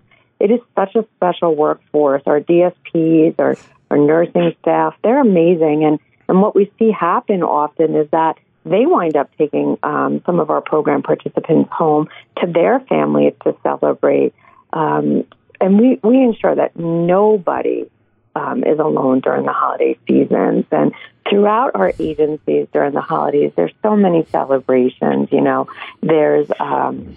it 0.45 0.51
is 0.51 0.61
such 0.77 0.95
a 0.95 1.07
special 1.17 1.55
workforce. 1.57 2.23
Our 2.27 2.39
DSPs, 2.39 3.35
our, 3.39 3.57
our 3.91 3.97
nursing 3.97 4.55
staff, 4.61 4.95
they're 5.03 5.23
amazing. 5.23 5.85
And, 5.85 5.99
and 6.29 6.43
what 6.43 6.55
we 6.55 6.71
see 6.79 6.91
happen 6.91 7.43
often 7.43 7.97
is 7.97 8.11
that 8.11 8.37
they 8.67 8.85
wind 8.85 9.17
up 9.17 9.31
taking 9.39 9.79
um, 9.83 10.23
some 10.27 10.41
of 10.41 10.51
our 10.51 10.61
program 10.61 11.03
participants 11.03 11.71
home 11.73 12.09
to 12.43 12.47
their 12.47 12.81
families 12.81 13.33
to 13.45 13.57
celebrate. 13.63 14.35
Um, 14.71 15.25
and 15.63 15.81
we, 15.81 15.99
we 16.03 16.23
ensure 16.23 16.55
that 16.55 16.77
nobody 16.77 17.91
um, 18.37 18.65
is 18.65 18.79
alone 18.79 19.21
during 19.21 19.47
the 19.47 19.53
holiday 19.53 19.99
seasons. 20.07 20.67
And 20.71 20.93
throughout 21.27 21.71
our 21.75 21.95
agencies 21.99 22.67
during 22.71 22.93
the 22.93 23.01
holidays, 23.01 23.53
there's 23.57 23.73
so 23.83 23.97
many 23.97 24.27
celebrations. 24.31 25.31
You 25.33 25.41
know, 25.41 25.69
there's 26.03 26.51
um, 26.61 27.17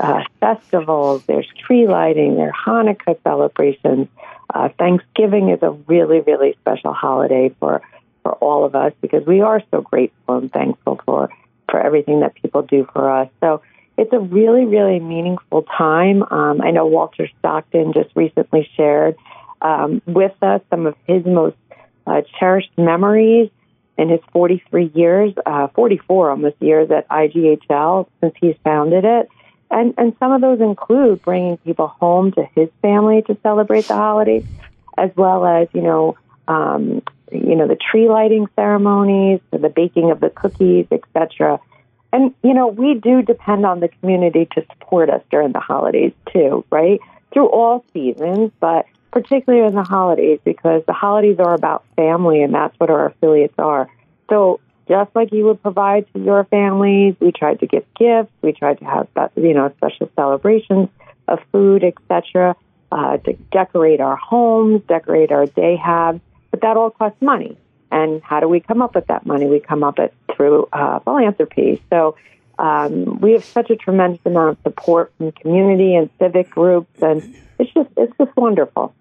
uh, 0.00 0.22
festivals, 0.40 1.24
there's 1.26 1.46
tree 1.66 1.86
lighting, 1.86 2.36
there 2.36 2.52
are 2.66 2.84
Hanukkah 2.84 3.16
celebrations. 3.22 4.08
Uh, 4.52 4.68
Thanksgiving 4.78 5.50
is 5.50 5.62
a 5.62 5.70
really, 5.70 6.20
really 6.20 6.56
special 6.60 6.92
holiday 6.92 7.54
for, 7.60 7.80
for 8.22 8.32
all 8.34 8.64
of 8.64 8.74
us 8.74 8.92
because 9.00 9.26
we 9.26 9.40
are 9.40 9.62
so 9.70 9.80
grateful 9.80 10.38
and 10.38 10.52
thankful 10.52 11.00
for, 11.04 11.28
for 11.70 11.80
everything 11.80 12.20
that 12.20 12.34
people 12.34 12.62
do 12.62 12.88
for 12.92 13.10
us. 13.10 13.28
So 13.40 13.62
it's 13.96 14.12
a 14.12 14.18
really, 14.18 14.64
really 14.64 14.98
meaningful 14.98 15.62
time. 15.62 16.22
Um, 16.24 16.60
I 16.60 16.72
know 16.72 16.86
Walter 16.86 17.28
Stockton 17.38 17.92
just 17.92 18.10
recently 18.14 18.68
shared 18.76 19.16
um, 19.62 20.02
with 20.06 20.34
us 20.42 20.60
some 20.70 20.86
of 20.86 20.94
his 21.06 21.24
most 21.24 21.56
uh, 22.06 22.22
cherished 22.38 22.76
memories 22.76 23.50
in 23.96 24.08
his 24.08 24.20
43 24.32 24.90
years, 24.94 25.32
uh, 25.46 25.68
44 25.68 26.30
almost 26.30 26.56
years 26.60 26.90
at 26.90 27.08
IGHL 27.08 28.08
since 28.20 28.34
he's 28.40 28.56
founded 28.64 29.04
it. 29.04 29.28
And, 29.70 29.94
and 29.98 30.14
some 30.18 30.32
of 30.32 30.40
those 30.40 30.60
include 30.60 31.22
bringing 31.22 31.56
people 31.58 31.88
home 31.88 32.32
to 32.32 32.44
his 32.54 32.68
family 32.82 33.22
to 33.22 33.36
celebrate 33.42 33.88
the 33.88 33.94
holidays, 33.94 34.44
as 34.96 35.10
well 35.16 35.44
as, 35.44 35.68
you 35.72 35.82
know, 35.82 36.16
um, 36.46 37.02
you 37.32 37.56
know, 37.56 37.66
the 37.66 37.76
tree 37.76 38.08
lighting 38.08 38.46
ceremonies, 38.54 39.40
the 39.50 39.68
baking 39.68 40.10
of 40.10 40.20
the 40.20 40.30
cookies, 40.30 40.86
etc. 40.92 41.58
And, 42.12 42.34
you 42.42 42.54
know, 42.54 42.68
we 42.68 42.94
do 42.94 43.22
depend 43.22 43.66
on 43.66 43.80
the 43.80 43.88
community 43.88 44.46
to 44.54 44.64
support 44.72 45.10
us 45.10 45.22
during 45.30 45.52
the 45.52 45.60
holidays 45.60 46.12
too, 46.32 46.64
right? 46.70 47.00
Through 47.32 47.48
all 47.48 47.84
seasons, 47.92 48.52
but 48.60 48.86
particularly 49.10 49.66
in 49.66 49.74
the 49.74 49.82
holidays 49.82 50.38
because 50.44 50.82
the 50.86 50.92
holidays 50.92 51.38
are 51.38 51.54
about 51.54 51.84
family 51.96 52.42
and 52.42 52.54
that's 52.54 52.78
what 52.78 52.90
our 52.90 53.06
affiliates 53.06 53.54
are. 53.58 53.88
So 54.28 54.60
just 54.88 55.14
like 55.14 55.32
you 55.32 55.44
would 55.46 55.62
provide 55.62 56.06
to 56.12 56.20
your 56.20 56.44
families, 56.44 57.14
we 57.20 57.32
tried 57.32 57.60
to 57.60 57.66
give 57.66 57.84
gifts, 57.98 58.32
we 58.42 58.52
tried 58.52 58.78
to 58.78 58.84
have 58.84 59.08
you 59.36 59.54
know 59.54 59.72
special 59.76 60.10
celebrations 60.16 60.88
of 61.28 61.38
food, 61.52 61.84
etc. 61.84 62.56
Uh, 62.92 63.16
to 63.18 63.32
decorate 63.50 64.00
our 64.00 64.16
homes, 64.16 64.82
decorate 64.86 65.32
our 65.32 65.46
day 65.46 65.76
habs, 65.76 66.20
but 66.50 66.60
that 66.60 66.76
all 66.76 66.90
costs 66.90 67.20
money. 67.20 67.56
And 67.90 68.22
how 68.22 68.40
do 68.40 68.48
we 68.48 68.60
come 68.60 68.82
up 68.82 68.94
with 68.94 69.06
that 69.06 69.26
money? 69.26 69.46
We 69.46 69.60
come 69.60 69.82
up 69.82 69.98
it 69.98 70.14
through 70.34 70.68
uh, 70.72 70.98
philanthropy. 71.00 71.82
So 71.90 72.16
um, 72.58 73.20
we 73.20 73.32
have 73.32 73.44
such 73.44 73.70
a 73.70 73.76
tremendous 73.76 74.20
amount 74.24 74.58
of 74.58 74.62
support 74.62 75.12
from 75.18 75.32
community 75.32 75.94
and 75.94 76.10
civic 76.18 76.50
groups, 76.50 77.02
and 77.02 77.36
it's 77.58 77.72
just 77.72 77.90
it's 77.96 78.12
just 78.18 78.36
wonderful. 78.36 78.94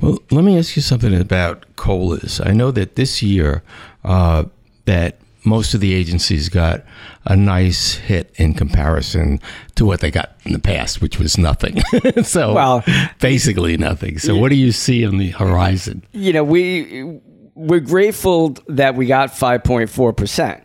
Well, 0.00 0.18
let 0.30 0.44
me 0.44 0.56
ask 0.58 0.76
you 0.76 0.82
something 0.82 1.14
about 1.14 1.64
colas. 1.76 2.40
I 2.40 2.52
know 2.52 2.70
that 2.70 2.94
this 2.94 3.22
year 3.22 3.62
uh, 4.04 4.44
that 4.88 5.20
most 5.44 5.74
of 5.74 5.80
the 5.80 5.94
agencies 5.94 6.48
got 6.48 6.82
a 7.24 7.36
nice 7.36 7.94
hit 7.94 8.32
in 8.36 8.54
comparison 8.54 9.38
to 9.76 9.84
what 9.86 10.00
they 10.00 10.10
got 10.10 10.36
in 10.44 10.52
the 10.52 10.58
past, 10.58 11.00
which 11.00 11.18
was 11.18 11.38
nothing. 11.38 11.80
so, 12.24 12.54
Well- 12.54 12.84
basically 13.20 13.76
nothing. 13.76 14.18
So, 14.18 14.36
what 14.36 14.48
do 14.48 14.56
you 14.56 14.72
see 14.72 15.06
on 15.06 15.18
the 15.18 15.30
horizon? 15.30 16.04
You 16.12 16.32
know, 16.32 16.44
we 16.44 17.20
we're 17.54 17.80
grateful 17.80 18.56
that 18.68 18.94
we 18.94 19.06
got 19.06 19.30
5.4 19.30 20.16
percent. 20.16 20.62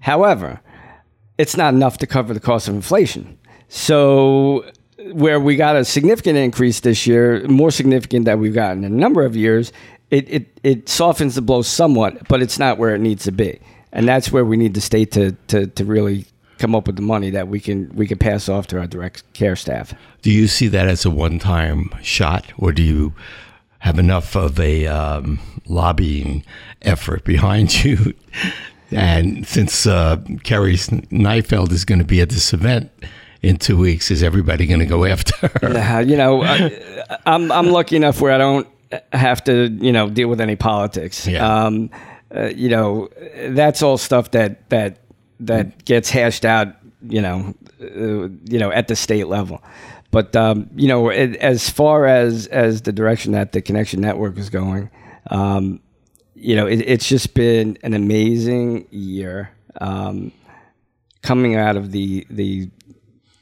However, 0.00 0.60
it's 1.38 1.56
not 1.56 1.74
enough 1.74 1.98
to 1.98 2.06
cover 2.06 2.32
the 2.34 2.40
cost 2.40 2.68
of 2.68 2.74
inflation. 2.74 3.38
So 3.68 4.64
where 5.12 5.38
we 5.40 5.56
got 5.56 5.76
a 5.76 5.84
significant 5.84 6.38
increase 6.38 6.80
this 6.80 7.06
year, 7.06 7.46
more 7.48 7.70
significant 7.70 8.24
than 8.24 8.40
we've 8.40 8.54
gotten 8.54 8.84
in 8.84 8.92
a 8.92 8.96
number 8.96 9.24
of 9.24 9.36
years, 9.36 9.72
it, 10.10 10.28
it, 10.28 10.60
it 10.62 10.88
softens 10.88 11.34
the 11.34 11.42
blow 11.42 11.62
somewhat, 11.62 12.28
but 12.28 12.42
it's 12.42 12.58
not 12.58 12.78
where 12.78 12.94
it 12.94 13.00
needs 13.00 13.24
to 13.24 13.32
be. 13.32 13.58
And 13.92 14.06
that's 14.06 14.30
where 14.30 14.44
we 14.44 14.56
need 14.56 14.74
the 14.74 14.80
state 14.80 15.12
to, 15.12 15.32
to, 15.48 15.66
to 15.66 15.84
really 15.84 16.26
come 16.58 16.74
up 16.74 16.86
with 16.86 16.96
the 16.96 17.02
money 17.02 17.30
that 17.30 17.48
we 17.48 17.60
can 17.60 17.90
we 17.94 18.06
can 18.06 18.18
pass 18.18 18.48
off 18.48 18.66
to 18.68 18.78
our 18.78 18.86
direct 18.86 19.22
care 19.34 19.56
staff. 19.56 19.94
Do 20.22 20.30
you 20.30 20.48
see 20.48 20.68
that 20.68 20.88
as 20.88 21.04
a 21.04 21.10
one 21.10 21.38
time 21.38 21.90
shot, 22.02 22.46
or 22.58 22.72
do 22.72 22.82
you 22.82 23.14
have 23.80 23.98
enough 23.98 24.34
of 24.34 24.58
a 24.58 24.86
um, 24.86 25.38
lobbying 25.66 26.44
effort 26.82 27.24
behind 27.24 27.84
you? 27.84 28.14
and 28.90 29.46
since 29.46 29.86
uh, 29.86 30.16
Kerri 30.44 30.76
Neifeld 31.10 31.72
is 31.72 31.84
going 31.84 31.98
to 31.98 32.04
be 32.04 32.20
at 32.20 32.30
this 32.30 32.52
event 32.52 32.90
in 33.42 33.56
two 33.56 33.76
weeks, 33.76 34.10
is 34.10 34.22
everybody 34.22 34.66
going 34.66 34.80
to 34.80 34.86
go 34.86 35.04
after 35.04 35.48
her? 35.48 35.76
Uh, 35.76 36.00
you 36.00 36.16
know, 36.16 36.42
I, 36.42 37.18
I'm 37.26 37.52
I'm 37.52 37.68
lucky 37.68 37.96
enough 37.96 38.20
where 38.20 38.32
I 38.32 38.38
don't 38.38 38.66
have 39.12 39.42
to 39.44 39.68
you 39.80 39.92
know 39.92 40.08
deal 40.08 40.28
with 40.28 40.40
any 40.40 40.56
politics. 40.56 41.26
Yeah. 41.26 41.64
Um, 41.64 41.90
uh, 42.34 42.46
you 42.46 42.68
know, 42.68 43.08
that's 43.48 43.82
all 43.82 43.98
stuff 43.98 44.32
that 44.32 44.68
that 44.70 44.98
that 45.40 45.84
gets 45.84 46.10
hashed 46.10 46.44
out. 46.44 46.68
You 47.08 47.22
know, 47.22 47.54
uh, 47.80 48.28
you 48.44 48.58
know, 48.58 48.70
at 48.72 48.88
the 48.88 48.96
state 48.96 49.28
level. 49.28 49.62
But 50.10 50.34
um, 50.34 50.70
you 50.74 50.88
know, 50.88 51.08
it, 51.10 51.36
as 51.36 51.68
far 51.68 52.06
as 52.06 52.46
as 52.48 52.82
the 52.82 52.92
direction 52.92 53.32
that 53.32 53.52
the 53.52 53.62
Kinexion 53.62 53.98
network 53.98 54.38
is 54.38 54.50
going, 54.50 54.90
um, 55.30 55.80
you 56.34 56.56
know, 56.56 56.66
it, 56.66 56.76
it's 56.80 57.08
just 57.08 57.34
been 57.34 57.78
an 57.82 57.94
amazing 57.94 58.86
year 58.90 59.50
um, 59.80 60.32
coming 61.22 61.56
out 61.56 61.76
of 61.76 61.92
the 61.92 62.26
the 62.30 62.70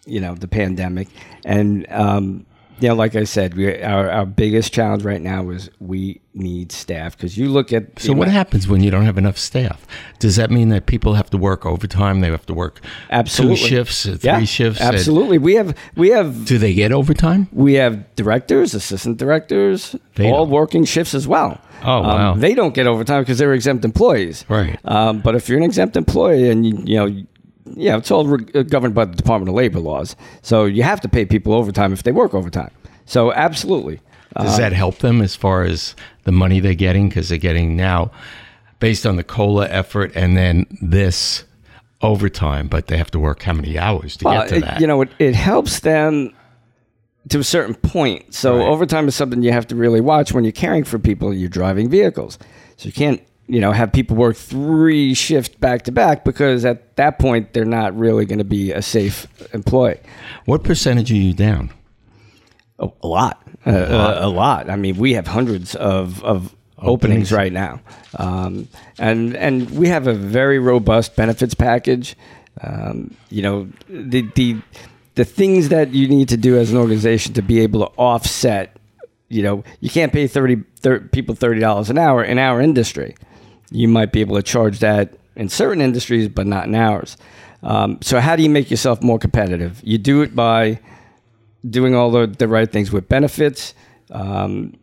you 0.07 0.21
know 0.21 0.35
the 0.35 0.49
pandemic, 0.49 1.09
and 1.45 1.87
um, 1.91 2.47
you 2.85 2.91
know, 2.91 2.97
like 2.97 3.17
I 3.17 3.25
said, 3.25 3.55
we, 3.55 3.83
our 3.83 4.11
our 4.11 4.27
biggest 4.27 4.73
challenge 4.75 5.05
right 5.05 5.21
now 5.23 5.49
is 5.49 5.71
we 5.81 6.21
need 6.35 6.71
staff 6.71 7.17
because 7.17 7.39
you 7.39 7.49
look 7.49 7.73
at 7.73 7.99
So 7.99 8.13
what 8.13 8.29
happens 8.29 8.69
when 8.69 8.83
you 8.83 8.91
don't 8.91 9.07
have 9.07 9.17
enough 9.17 9.39
staff? 9.39 9.87
Does 10.19 10.37
that 10.37 10.51
mean 10.51 10.69
that 10.69 10.85
people 10.85 11.15
have 11.15 11.31
to 11.31 11.39
work 11.39 11.65
overtime? 11.65 12.21
They 12.21 12.31
have 12.31 12.45
to 12.47 12.53
work 12.55 12.81
Absolutely. 13.11 13.57
two 13.57 13.67
shifts, 13.69 14.05
uh, 14.07 14.17
three 14.21 14.31
yeah, 14.31 14.45
shifts? 14.45 14.81
uh, 14.83 14.85
Absolutely, 14.93 15.39
we 15.39 15.55
have 15.55 15.75
we 15.97 16.11
have 16.11 16.45
Do 16.45 16.59
they 16.59 16.75
get 16.75 16.93
overtime? 16.93 17.49
we 17.53 17.75
have 17.75 18.15
directors, 18.17 18.75
assistant 18.75 19.17
directors, 19.17 19.97
They 20.17 20.31
all 20.31 20.45
don't. 20.45 20.51
working 20.55 20.85
shifts 20.85 21.15
as 21.15 21.27
well. 21.27 21.59
Oh, 21.83 21.99
Um, 21.99 22.05
wow. 22.07 22.35
they 22.35 22.55
don't 22.55 22.75
get 22.75 22.87
overtime 22.87 23.23
because 23.23 23.39
they're 23.39 23.55
exempt 23.55 23.85
employees. 23.85 24.45
Right. 24.49 24.79
Um, 24.85 25.21
but 25.21 25.35
if 25.35 25.49
you're 25.49 25.59
an 25.59 25.65
exempt 25.65 25.97
employee 25.97 26.51
and 26.51 26.67
you, 26.67 26.73
you 26.85 26.97
know, 26.97 27.23
yeah, 27.67 27.97
it's 27.97 28.11
all 28.11 28.27
re- 28.27 28.47
uh, 28.55 28.63
governed 28.63 28.95
by 28.95 29.05
the 29.07 29.15
Department 29.17 29.49
of 29.49 29.55
Labor 29.55 29.81
laws. 29.81 30.17
So 30.43 30.65
you 30.65 30.83
have 30.83 31.01
to 31.03 31.09
pay 31.09 31.25
people 31.25 31.53
overtime 31.55 31.93
if 31.93 32.03
they 32.03 32.13
work 32.13 32.35
overtime. 32.35 32.71
So 33.07 33.33
absolutely. 33.33 34.01
Does 34.37 34.57
that 34.59 34.73
help 34.73 34.99
them 34.99 35.23
as 35.23 35.37
far 35.37 35.63
as 35.63 35.95
the 36.25 36.33
money 36.33 36.59
they're 36.59 36.75
getting? 36.75 37.09
Because 37.09 37.29
they're 37.29 37.39
getting 37.39 37.77
now, 37.77 38.11
based 38.81 39.07
on 39.07 39.15
the 39.17 39.23
COLA 39.23 39.69
effort 39.69 40.11
and 40.17 40.37
then 40.37 40.67
this 40.83 41.45
overtime, 42.03 42.67
but 42.67 42.89
they 42.89 42.97
have 42.97 43.11
to 43.13 43.19
work 43.21 43.43
how 43.43 43.53
many 43.53 43.79
hours 43.79 44.17
to 44.19 44.25
Well, 44.25 44.41
get 44.43 44.49
to 44.49 44.57
it- 44.57 44.61
that? 44.63 44.81
You 44.81 44.87
know, 44.89 45.03
it, 45.03 45.11
it 45.21 45.35
helps 45.37 45.81
them 45.81 46.33
to 47.29 47.39
a 47.39 47.45
certain 47.45 47.75
point. 47.77 48.35
So 48.35 48.59
Right. 48.59 48.67
overtime 48.67 49.07
is 49.09 49.15
something 49.15 49.43
you 49.43 49.53
have 49.53 49.69
to 49.69 49.77
really 49.77 50.01
watch 50.01 50.33
when 50.33 50.43
you're 50.45 50.53
caring 50.53 50.83
for 50.85 50.99
people. 50.99 51.33
You're 51.33 51.49
driving 51.49 51.89
vehicles, 51.89 52.39
so 52.77 52.87
you 52.87 52.93
can't 52.93 53.23
you 53.47 53.61
know 53.61 53.73
have 53.73 53.93
people 53.93 54.17
work 54.17 54.37
three 54.37 55.15
shifts 55.15 55.55
back 55.57 55.83
to 55.83 55.93
back 55.93 56.25
because 56.25 56.65
at 56.65 56.97
that 56.97 57.19
point 57.19 57.53
they're 57.53 57.65
not 57.65 57.97
really 57.97 58.25
going 58.25 58.39
to 58.39 58.45
be 58.45 58.73
a 58.73 58.81
safe 58.83 59.27
employee. 59.53 60.01
what 60.47 60.63
percentage 60.65 61.11
are 61.13 61.17
you 61.17 61.33
down? 61.35 61.71
A, 62.79 62.89
a 63.03 63.07
lot, 63.07 63.47
a, 63.67 63.71
a, 63.75 64.27
a 64.27 64.29
lot. 64.29 64.69
I 64.69 64.77
mean, 64.77 64.97
we 64.97 65.13
have 65.15 65.27
hundreds 65.27 65.75
of 65.77 66.23
of 66.25 66.55
openings, 66.79 67.31
Openings. 67.31 67.33
right 67.33 67.53
now, 67.53 67.81
um, 68.19 68.69
and 68.99 69.37
and 69.37 69.71
we 69.71 69.89
have 69.89 70.07
a 70.09 70.15
very 70.15 70.59
robust 70.59 71.15
benefits 71.15 71.55
package. 71.55 72.17
Um, 72.61 73.17
you 73.31 73.43
know, 73.43 73.69
the 73.89 74.23
the 74.35 74.57
the 75.15 75.25
things 75.25 75.69
that 75.69 75.91
you 75.91 76.09
need 76.09 76.29
to 76.31 76.37
do 76.37 76.59
as 76.59 76.73
an 76.73 76.77
organization 76.79 77.35
to 77.35 77.43
be 77.43 77.61
able 77.61 77.81
to 77.87 77.93
offset. 77.97 78.77
You 79.29 79.43
know, 79.43 79.65
you 79.81 79.89
can't 79.91 80.13
pay 80.13 80.27
30, 80.27 80.63
30 80.81 81.09
people 81.09 81.35
thirty 81.35 81.61
dollars 81.61 81.91
an 81.91 81.99
hour 81.99 82.23
in 82.25 82.39
our 82.39 82.61
industry. 82.61 83.15
You 83.71 83.89
might 83.89 84.13
be 84.13 84.21
able 84.21 84.37
to 84.37 84.43
charge 84.43 84.79
that 84.81 85.15
in 85.37 85.49
certain 85.49 85.81
industries, 85.81 86.29
but 86.29 86.47
not 86.47 86.67
in 86.67 86.75
ours. 86.75 87.17
Um, 87.63 87.99
so, 88.03 88.21
how 88.21 88.37
do 88.37 88.43
you 88.43 88.51
make 88.51 88.71
yourself 88.71 89.03
more 89.03 89.19
competitive? 89.19 89.81
You 89.83 89.99
do 89.99 90.23
it 90.23 90.37
by 90.37 90.81
doing 91.69 91.95
all 91.95 92.11
the, 92.11 92.27
the 92.27 92.47
right 92.47 92.71
things 92.71 92.93
with 92.93 93.09
benefits. 93.09 93.75
Um, 94.11 94.75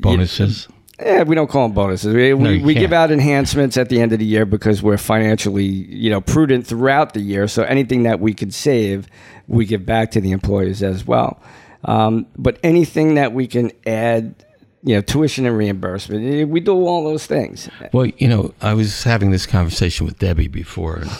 Bonuses? 0.00 0.68
yeah, 1.00 1.22
we 1.22 1.34
don't 1.34 1.48
call 1.50 1.66
them 1.66 1.74
bonuses. 1.74 2.14
We, 2.14 2.30
No, 2.30 2.50
we, 2.50 2.58
you 2.58 2.64
we 2.64 2.74
give 2.74 2.92
out 2.92 3.10
enhancements 3.10 3.76
at 3.76 3.88
the 3.88 4.00
end 4.00 4.12
of 4.12 4.18
the 4.18 4.24
year 4.24 4.44
because 4.44 4.82
we're 4.82 4.98
financially, 4.98 5.64
you 5.64 6.10
know, 6.10 6.20
prudent 6.20 6.66
throughout 6.66 7.14
the 7.14 7.20
year. 7.20 7.48
So 7.48 7.62
anything 7.64 8.04
that 8.04 8.20
we 8.20 8.34
could 8.34 8.54
save, 8.54 9.08
we 9.48 9.66
give 9.66 9.84
back 9.84 10.10
to 10.12 10.20
the 10.20 10.32
employees 10.32 10.82
as 10.82 11.06
well. 11.06 11.42
Um, 11.84 12.26
but 12.36 12.58
anything 12.62 13.14
that 13.14 13.32
we 13.32 13.46
can 13.46 13.72
add, 13.86 14.44
you 14.82 14.94
know, 14.94 15.00
tuition 15.00 15.46
and 15.46 15.56
reimbursement, 15.56 16.34
eh, 16.34 16.44
we 16.44 16.60
do 16.60 16.72
all 16.72 17.04
those 17.04 17.26
things. 17.26 17.68
Well, 17.92 18.06
you 18.06 18.28
know, 18.28 18.52
I 18.60 18.74
was 18.74 19.04
having 19.04 19.30
this 19.30 19.46
conversation 19.46 20.06
with 20.06 20.18
Debbie 20.18 20.48
before, 20.48 20.96
and 20.96 21.10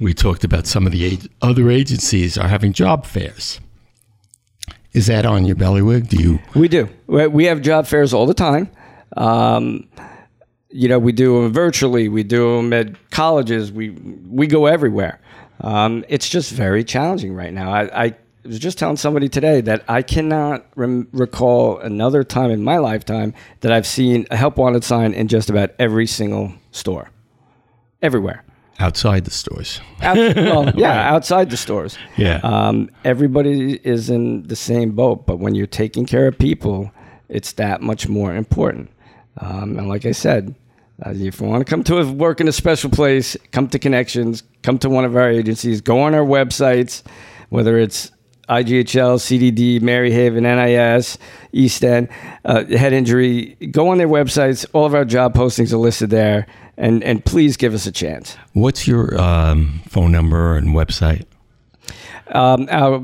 we 0.00 0.14
talked 0.14 0.44
about 0.44 0.66
some 0.66 0.86
of 0.86 0.92
the 0.92 1.18
other 1.42 1.70
agencies 1.70 2.38
are 2.38 2.48
having 2.48 2.72
job 2.72 3.06
fairs. 3.06 3.60
Is 4.92 5.06
that 5.06 5.24
on 5.24 5.44
your 5.44 5.56
bellywig? 5.56 6.08
Do 6.08 6.16
you? 6.16 6.38
We 6.54 6.68
do. 6.68 6.88
We 7.06 7.26
we 7.26 7.44
have 7.46 7.62
job 7.62 7.86
fairs 7.86 8.12
all 8.12 8.26
the 8.26 8.34
time. 8.34 8.70
Um, 9.16 9.88
you 10.70 10.88
know, 10.88 10.98
we 10.98 11.12
do 11.12 11.42
them 11.42 11.52
virtually. 11.52 12.08
We 12.08 12.22
do 12.22 12.56
them 12.56 12.72
at 12.72 13.10
colleges. 13.10 13.72
We 13.72 13.90
we 13.90 14.46
go 14.46 14.66
everywhere. 14.66 15.20
Um, 15.60 16.04
it's 16.08 16.28
just 16.28 16.50
very 16.52 16.82
challenging 16.82 17.34
right 17.34 17.52
now. 17.52 17.72
I, 17.72 18.04
I 18.04 18.16
was 18.44 18.58
just 18.58 18.78
telling 18.78 18.96
somebody 18.96 19.28
today 19.28 19.60
that 19.62 19.84
I 19.88 20.02
cannot 20.02 20.66
rem- 20.74 21.08
recall 21.12 21.78
another 21.78 22.24
time 22.24 22.50
in 22.50 22.62
my 22.64 22.78
lifetime 22.78 23.34
that 23.60 23.72
I've 23.72 23.86
seen 23.86 24.26
a 24.30 24.36
help 24.36 24.56
wanted 24.56 24.84
sign 24.84 25.14
in 25.14 25.28
just 25.28 25.48
about 25.48 25.70
every 25.78 26.06
single 26.06 26.52
store, 26.72 27.10
everywhere. 28.00 28.44
Outside 28.80 29.24
the 29.24 29.30
stores. 29.30 29.80
Out, 30.00 30.16
well, 30.16 30.70
yeah, 30.76 31.12
outside 31.12 31.50
the 31.50 31.56
stores. 31.56 31.96
Yeah. 32.16 32.40
Um, 32.42 32.90
everybody 33.04 33.74
is 33.84 34.10
in 34.10 34.42
the 34.48 34.56
same 34.56 34.92
boat, 34.92 35.24
but 35.26 35.38
when 35.38 35.54
you're 35.54 35.66
taking 35.66 36.04
care 36.04 36.26
of 36.26 36.36
people, 36.36 36.90
it's 37.28 37.52
that 37.52 37.80
much 37.80 38.08
more 38.08 38.34
important. 38.34 38.90
Um, 39.38 39.78
and 39.78 39.88
like 39.88 40.04
I 40.04 40.12
said, 40.12 40.54
uh, 41.04 41.10
if 41.10 41.40
you 41.40 41.46
want 41.46 41.64
to 41.64 41.70
come 41.70 41.84
to 41.84 41.98
a, 41.98 42.12
work 42.12 42.40
in 42.40 42.48
a 42.48 42.52
special 42.52 42.90
place, 42.90 43.36
come 43.52 43.68
to 43.68 43.78
Connections, 43.78 44.42
come 44.62 44.78
to 44.78 44.90
one 44.90 45.04
of 45.04 45.16
our 45.16 45.30
agencies, 45.30 45.80
go 45.80 46.00
on 46.00 46.14
our 46.14 46.24
websites, 46.24 47.02
whether 47.48 47.78
it's 47.78 48.10
IGHL, 48.48 49.18
CDD, 49.18 49.80
Maryhaven, 49.80 50.42
NIS, 50.42 51.18
East 51.52 51.84
End, 51.84 52.08
uh, 52.44 52.64
head 52.66 52.92
injury. 52.92 53.56
Go 53.70 53.88
on 53.88 53.98
their 53.98 54.08
websites. 54.08 54.66
All 54.72 54.84
of 54.84 54.94
our 54.94 55.04
job 55.04 55.34
postings 55.34 55.72
are 55.72 55.78
listed 55.78 56.10
there, 56.10 56.48
and 56.76 57.04
and 57.04 57.24
please 57.24 57.56
give 57.56 57.72
us 57.74 57.86
a 57.86 57.92
chance. 57.92 58.36
What's 58.52 58.88
your 58.88 59.20
um, 59.20 59.82
phone 59.86 60.12
number 60.12 60.56
and 60.56 60.68
website? 60.68 61.26
Um, 62.28 62.68
our 62.70 63.02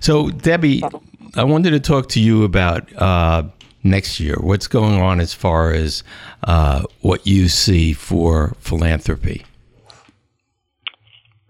So, 0.00 0.30
Debbie, 0.30 0.82
I 1.34 1.44
wanted 1.44 1.70
to 1.70 1.80
talk 1.80 2.08
to 2.10 2.20
you 2.20 2.44
about 2.44 2.90
uh, 2.96 3.44
next 3.82 4.20
year. 4.20 4.36
What's 4.40 4.66
going 4.66 5.00
on 5.00 5.20
as 5.20 5.34
far 5.34 5.72
as 5.72 6.02
uh, 6.44 6.84
what 7.00 7.26
you 7.26 7.48
see 7.48 7.92
for 7.92 8.54
philanthropy? 8.58 9.44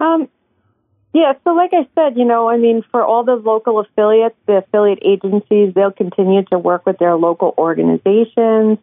Um, 0.01 0.29
yeah, 1.15 1.33
so 1.45 1.55
like 1.55 1.71
I 1.73 1.89
said, 1.95 2.19
you 2.19 2.25
know, 2.25 2.49
I 2.49 2.59
mean, 2.59 2.83
for 2.91 3.03
all 3.03 3.25
the 3.25 3.37
local 3.37 3.79
affiliates, 3.81 4.37
the 4.47 4.59
affiliate 4.59 4.99
agencies, 5.03 5.73
they'll 5.75 5.91
continue 5.93 6.43
to 6.53 6.59
work 6.59 6.85
with 6.85 6.99
their 6.99 7.17
local 7.17 7.55
organizations 7.57 8.79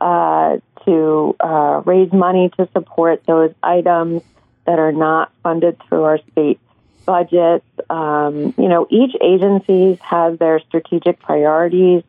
uh, 0.00 0.58
to 0.88 1.36
uh, 1.38 1.82
raise 1.84 2.12
money 2.12 2.50
to 2.56 2.68
support 2.72 3.22
those 3.26 3.52
items 3.62 4.22
that 4.64 4.78
are 4.78 4.92
not 4.92 5.30
funded 5.42 5.78
through 5.88 6.04
our 6.04 6.18
state 6.32 6.58
budgets. 7.04 7.66
Um, 7.90 8.54
you 8.56 8.68
know, 8.68 8.86
each 8.90 9.14
agency 9.20 9.98
has 10.02 10.38
their 10.38 10.60
strategic 10.60 11.20
priorities 11.20 12.02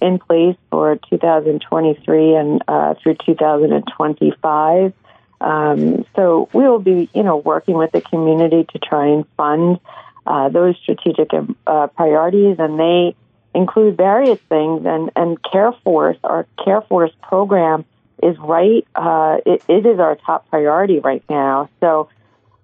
in 0.00 0.18
place 0.18 0.56
for 0.70 0.98
2023 1.10 2.34
and 2.34 2.62
uh, 2.66 2.94
through 3.02 3.16
2025. 3.24 4.92
Um, 5.40 6.04
so 6.16 6.48
we 6.52 6.64
will 6.64 6.78
be, 6.78 7.08
you 7.14 7.22
know, 7.22 7.36
working 7.36 7.76
with 7.76 7.92
the 7.92 8.00
community 8.00 8.64
to 8.72 8.78
try 8.78 9.08
and 9.08 9.24
fund 9.36 9.78
uh, 10.26 10.48
those 10.48 10.76
strategic 10.82 11.30
uh, 11.66 11.86
priorities, 11.88 12.56
and 12.58 12.78
they 12.78 13.16
include 13.54 13.96
various 13.96 14.38
things. 14.48 14.86
And 14.86 15.10
and 15.16 15.40
CareForce, 15.42 16.18
our 16.24 16.46
CareForce 16.58 17.12
program, 17.22 17.84
is 18.22 18.36
right. 18.38 18.86
Uh, 18.94 19.38
it, 19.44 19.62
it 19.68 19.86
is 19.86 19.98
our 19.98 20.16
top 20.16 20.48
priority 20.50 20.98
right 20.98 21.24
now. 21.28 21.68
So. 21.80 22.08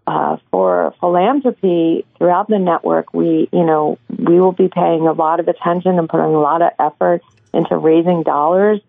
Uh, 0.06 0.38
for 0.50 0.94
philanthropy 1.00 2.02
throughout 2.16 2.48
the 2.48 2.58
network, 2.58 3.12
we, 3.12 3.46
you 3.52 3.62
know, 3.62 3.98
we 4.08 4.40
will 4.40 4.52
be 4.52 4.66
paying 4.66 5.06
a 5.06 5.12
lot 5.12 5.38
of 5.38 5.48
attention 5.48 5.98
and 5.98 6.08
putting 6.08 6.34
a 6.34 6.40
lot 6.40 6.62
of 6.62 6.70
effort 6.78 7.20
into 7.52 7.76
raising 7.76 8.22
dollars 8.22 8.80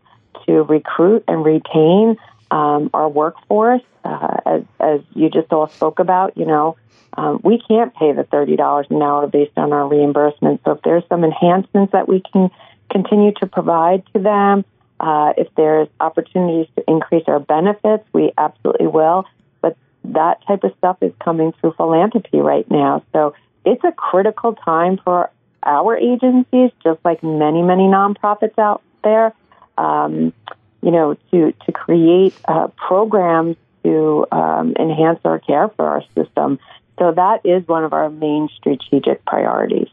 to 0.46 0.64
recruit 0.64 1.24
and 1.28 1.44
retain 1.44 2.16
um, 2.52 2.90
our 2.94 3.10
workforce. 3.10 3.82
Uh, 4.04 4.38
as, 4.46 4.62
as 4.80 5.02
you 5.14 5.30
just 5.30 5.52
all 5.52 5.68
spoke 5.68 6.00
about, 6.00 6.38
you 6.38 6.46
know, 6.46 6.78
um, 7.18 7.42
we 7.44 7.62
can't 7.68 7.94
pay 7.96 8.14
the 8.14 8.24
$30 8.24 8.90
an 8.90 9.02
hour 9.02 9.28
based 9.28 9.58
on 9.58 9.74
our 9.74 9.88
reimbursement. 9.88 10.62
So 10.64 10.72
if 10.72 10.82
there's 10.84 11.04
some 11.10 11.24
enhancements 11.24 11.92
that 11.92 12.08
we 12.08 12.22
can 12.32 12.50
continue 12.90 13.34
to 13.40 13.46
provide 13.46 14.04
to 14.14 14.20
them, 14.20 14.64
uh, 15.00 15.34
if 15.38 15.48
there's 15.56 15.88
opportunities 16.00 16.68
to 16.76 16.84
increase 16.88 17.24
our 17.28 17.40
benefits, 17.40 18.04
we 18.14 18.32
absolutely 18.38 18.88
will. 18.88 19.26
But 19.62 19.78
that 20.06 20.46
type 20.46 20.64
of 20.64 20.74
stuff 20.78 20.98
is 21.02 21.14
coming 21.24 21.54
through 21.60 21.74
philanthropy 21.74 22.40
right 22.40 22.70
now. 22.70 23.04
So 23.14 23.34
it's 23.66 23.84
a 23.84 23.92
critical 23.92 24.56
time 24.56 25.00
for 25.04 25.30
our 25.64 25.98
agencies, 25.98 26.72
just 26.84 27.00
like 27.04 27.24
many, 27.24 27.62
many 27.62 27.84
nonprofits 27.84 28.58
out 28.58 28.82
there. 29.04 29.34
Um, 29.78 30.34
you 30.82 30.92
know, 30.92 31.16
to 31.32 31.54
to 31.66 31.72
create 31.72 32.34
uh, 32.48 32.68
programs 32.70 33.58
to 33.84 34.26
um, 34.32 34.74
enhance 34.80 35.20
our 35.26 35.40
care 35.40 35.70
for 35.70 35.88
our 35.88 36.04
system. 36.16 36.60
So 36.98 37.14
that 37.14 37.46
is 37.46 37.68
one 37.68 37.84
of 37.84 37.94
our 37.94 38.10
main 38.10 38.50
strategic 38.58 39.24
priorities. 39.26 39.88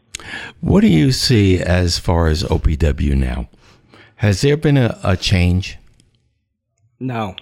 What 0.59 0.81
do 0.81 0.87
you 0.87 1.11
see 1.11 1.59
as 1.59 1.99
far 1.99 2.27
as 2.27 2.43
OPW 2.43 3.15
now? 3.15 3.47
Has 4.17 4.41
there 4.41 4.57
been 4.57 4.77
a, 4.77 4.99
a 5.03 5.15
change? 5.15 5.77
No. 6.99 7.35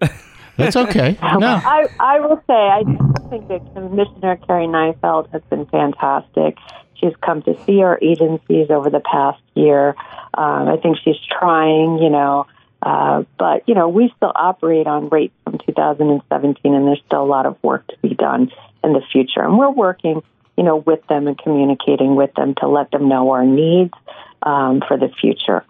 That's 0.56 0.76
okay. 0.76 1.18
No. 1.38 1.60
I, 1.62 1.86
I 2.00 2.20
will 2.20 2.42
say, 2.46 2.54
I 2.54 2.82
think 3.28 3.48
that 3.48 3.60
Commissioner 3.74 4.38
Kerri 4.38 4.66
Neifeld 4.66 5.30
has 5.32 5.42
been 5.50 5.66
fantastic. 5.66 6.56
She's 6.94 7.12
come 7.20 7.42
to 7.42 7.54
see 7.64 7.82
our 7.82 7.98
agencies 8.00 8.70
over 8.70 8.88
the 8.88 9.00
past 9.00 9.42
year. 9.54 9.90
Um, 10.32 10.68
I 10.68 10.78
think 10.82 10.96
she's 11.04 11.20
trying, 11.38 11.98
you 11.98 12.08
know, 12.08 12.46
uh, 12.80 13.24
but, 13.38 13.68
you 13.68 13.74
know, 13.74 13.88
we 13.88 14.10
still 14.16 14.32
operate 14.34 14.86
on 14.86 15.10
rates 15.10 15.34
from 15.44 15.58
2017, 15.58 16.74
and 16.74 16.86
there's 16.86 17.02
still 17.04 17.22
a 17.22 17.26
lot 17.26 17.44
of 17.44 17.62
work 17.62 17.86
to 17.88 17.96
be 18.00 18.14
done 18.14 18.50
in 18.82 18.94
the 18.94 19.02
future. 19.12 19.42
And 19.42 19.58
we're 19.58 19.70
working, 19.70 20.22
you 20.56 20.64
know, 20.64 20.76
with 20.76 21.06
them 21.08 21.26
and 21.26 21.36
communicating 21.36 22.16
with 22.16 22.32
them 22.34 22.54
to 22.60 22.68
let 22.68 22.90
them 22.92 23.08
know 23.08 23.30
our 23.32 23.44
needs 23.44 23.92
um, 24.42 24.82
for 24.88 24.96
the 24.96 25.10
future. 25.20 25.64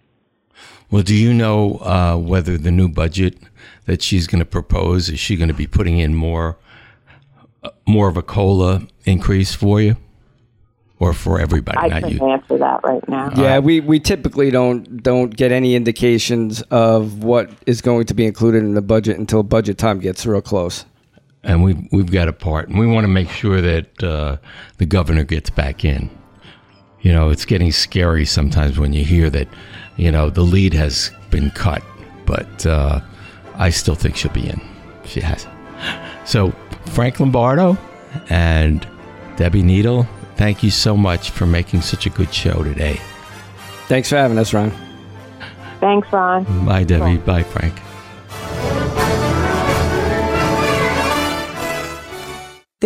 Well, 0.91 1.03
do 1.03 1.15
you 1.15 1.35
know 1.35 1.79
uh, 1.79 2.17
whether 2.17 2.57
the 2.57 2.71
new 2.71 2.89
budget 2.89 3.39
that 3.87 4.03
she's 4.03 4.27
going 4.27 4.39
to 4.39 4.47
propose 4.47 5.09
is 5.09 5.19
she 5.19 5.37
going 5.37 5.49
to 5.49 5.55
be 5.55 5.67
putting 5.67 5.99
in 5.99 6.15
more, 6.15 6.59
uh, 7.63 7.71
more 7.87 8.09
of 8.09 8.17
a 8.17 8.23
cola 8.23 8.87
increase 9.05 9.55
for 9.55 9.81
you? 9.81 9.97
or 10.99 11.13
for 11.13 11.41
everybody? 11.41 11.79
I 11.79 12.01
can't 12.01 12.23
answer 12.23 12.59
that 12.59 12.83
right 12.83 13.07
now. 13.09 13.31
Yeah, 13.37 13.59
we, 13.59 13.81
we 13.81 14.01
typically 14.01 14.51
don't 14.51 15.03
don't 15.03 15.37
get 15.37 15.53
any 15.53 15.75
indications 15.75 16.63
of 16.63 17.23
what 17.23 17.51
is 17.67 17.81
going 17.81 18.07
to 18.07 18.15
be 18.15 18.25
included 18.25 18.63
in 18.63 18.75
the 18.75 18.83
budget 18.83 19.19
until 19.19 19.43
budget 19.43 19.79
time 19.79 20.01
gets 20.01 20.25
real 20.27 20.41
close. 20.41 20.85
And 21.43 21.63
we 21.63 21.75
we've, 21.75 21.89
we've 21.93 22.11
got 22.11 22.29
a 22.29 22.33
part, 22.33 22.69
and 22.69 22.79
we 22.79 22.87
want 22.87 23.05
to 23.05 23.09
make 23.09 23.31
sure 23.31 23.61
that 23.61 24.03
uh, 24.03 24.39
the 24.79 24.87
governor 24.87 25.25
gets 25.25 25.51
back 25.51 25.85
in. 25.85 26.11
You 27.07 27.13
know, 27.13 27.31
it's 27.31 27.45
getting 27.45 27.71
scary 27.71 28.27
sometimes 28.27 28.79
when 28.79 28.93
you 28.93 29.05
hear 29.05 29.31
that, 29.31 29.49
you 29.97 30.11
know, 30.11 30.29
the 30.29 30.43
lead 30.43 30.75
has 30.75 31.11
been 31.31 31.51
cut, 31.51 31.83
but 32.25 32.67
uh, 32.67 33.01
I 33.55 33.71
still 33.71 33.95
think 33.95 34.17
she'll 34.17 34.33
be 34.33 34.49
in. 34.49 34.61
She 35.05 35.21
has. 35.21 35.47
So 36.25 36.53
Frank 36.87 37.21
Lombardo 37.21 37.79
and 38.29 38.87
Debbie 39.37 39.63
Needle 39.63 40.07
Thank 40.37 40.63
you 40.63 40.71
so 40.71 40.97
much 40.97 41.31
for 41.31 41.47
making 41.47 41.81
such 41.81 42.05
a 42.07 42.11
good 42.11 42.33
show 42.33 42.63
today. 42.63 43.01
Thanks 43.89 44.11
for 44.11 44.17
having 44.17 44.37
us, 44.37 44.53
Ron. 44.53 44.71
Thanks, 45.81 46.13
Ron. 46.13 46.67
Bye, 46.67 46.85
Debbie. 46.85 47.17
Bye, 47.17 47.43
Bye 47.43 47.43
Frank. 47.43 47.75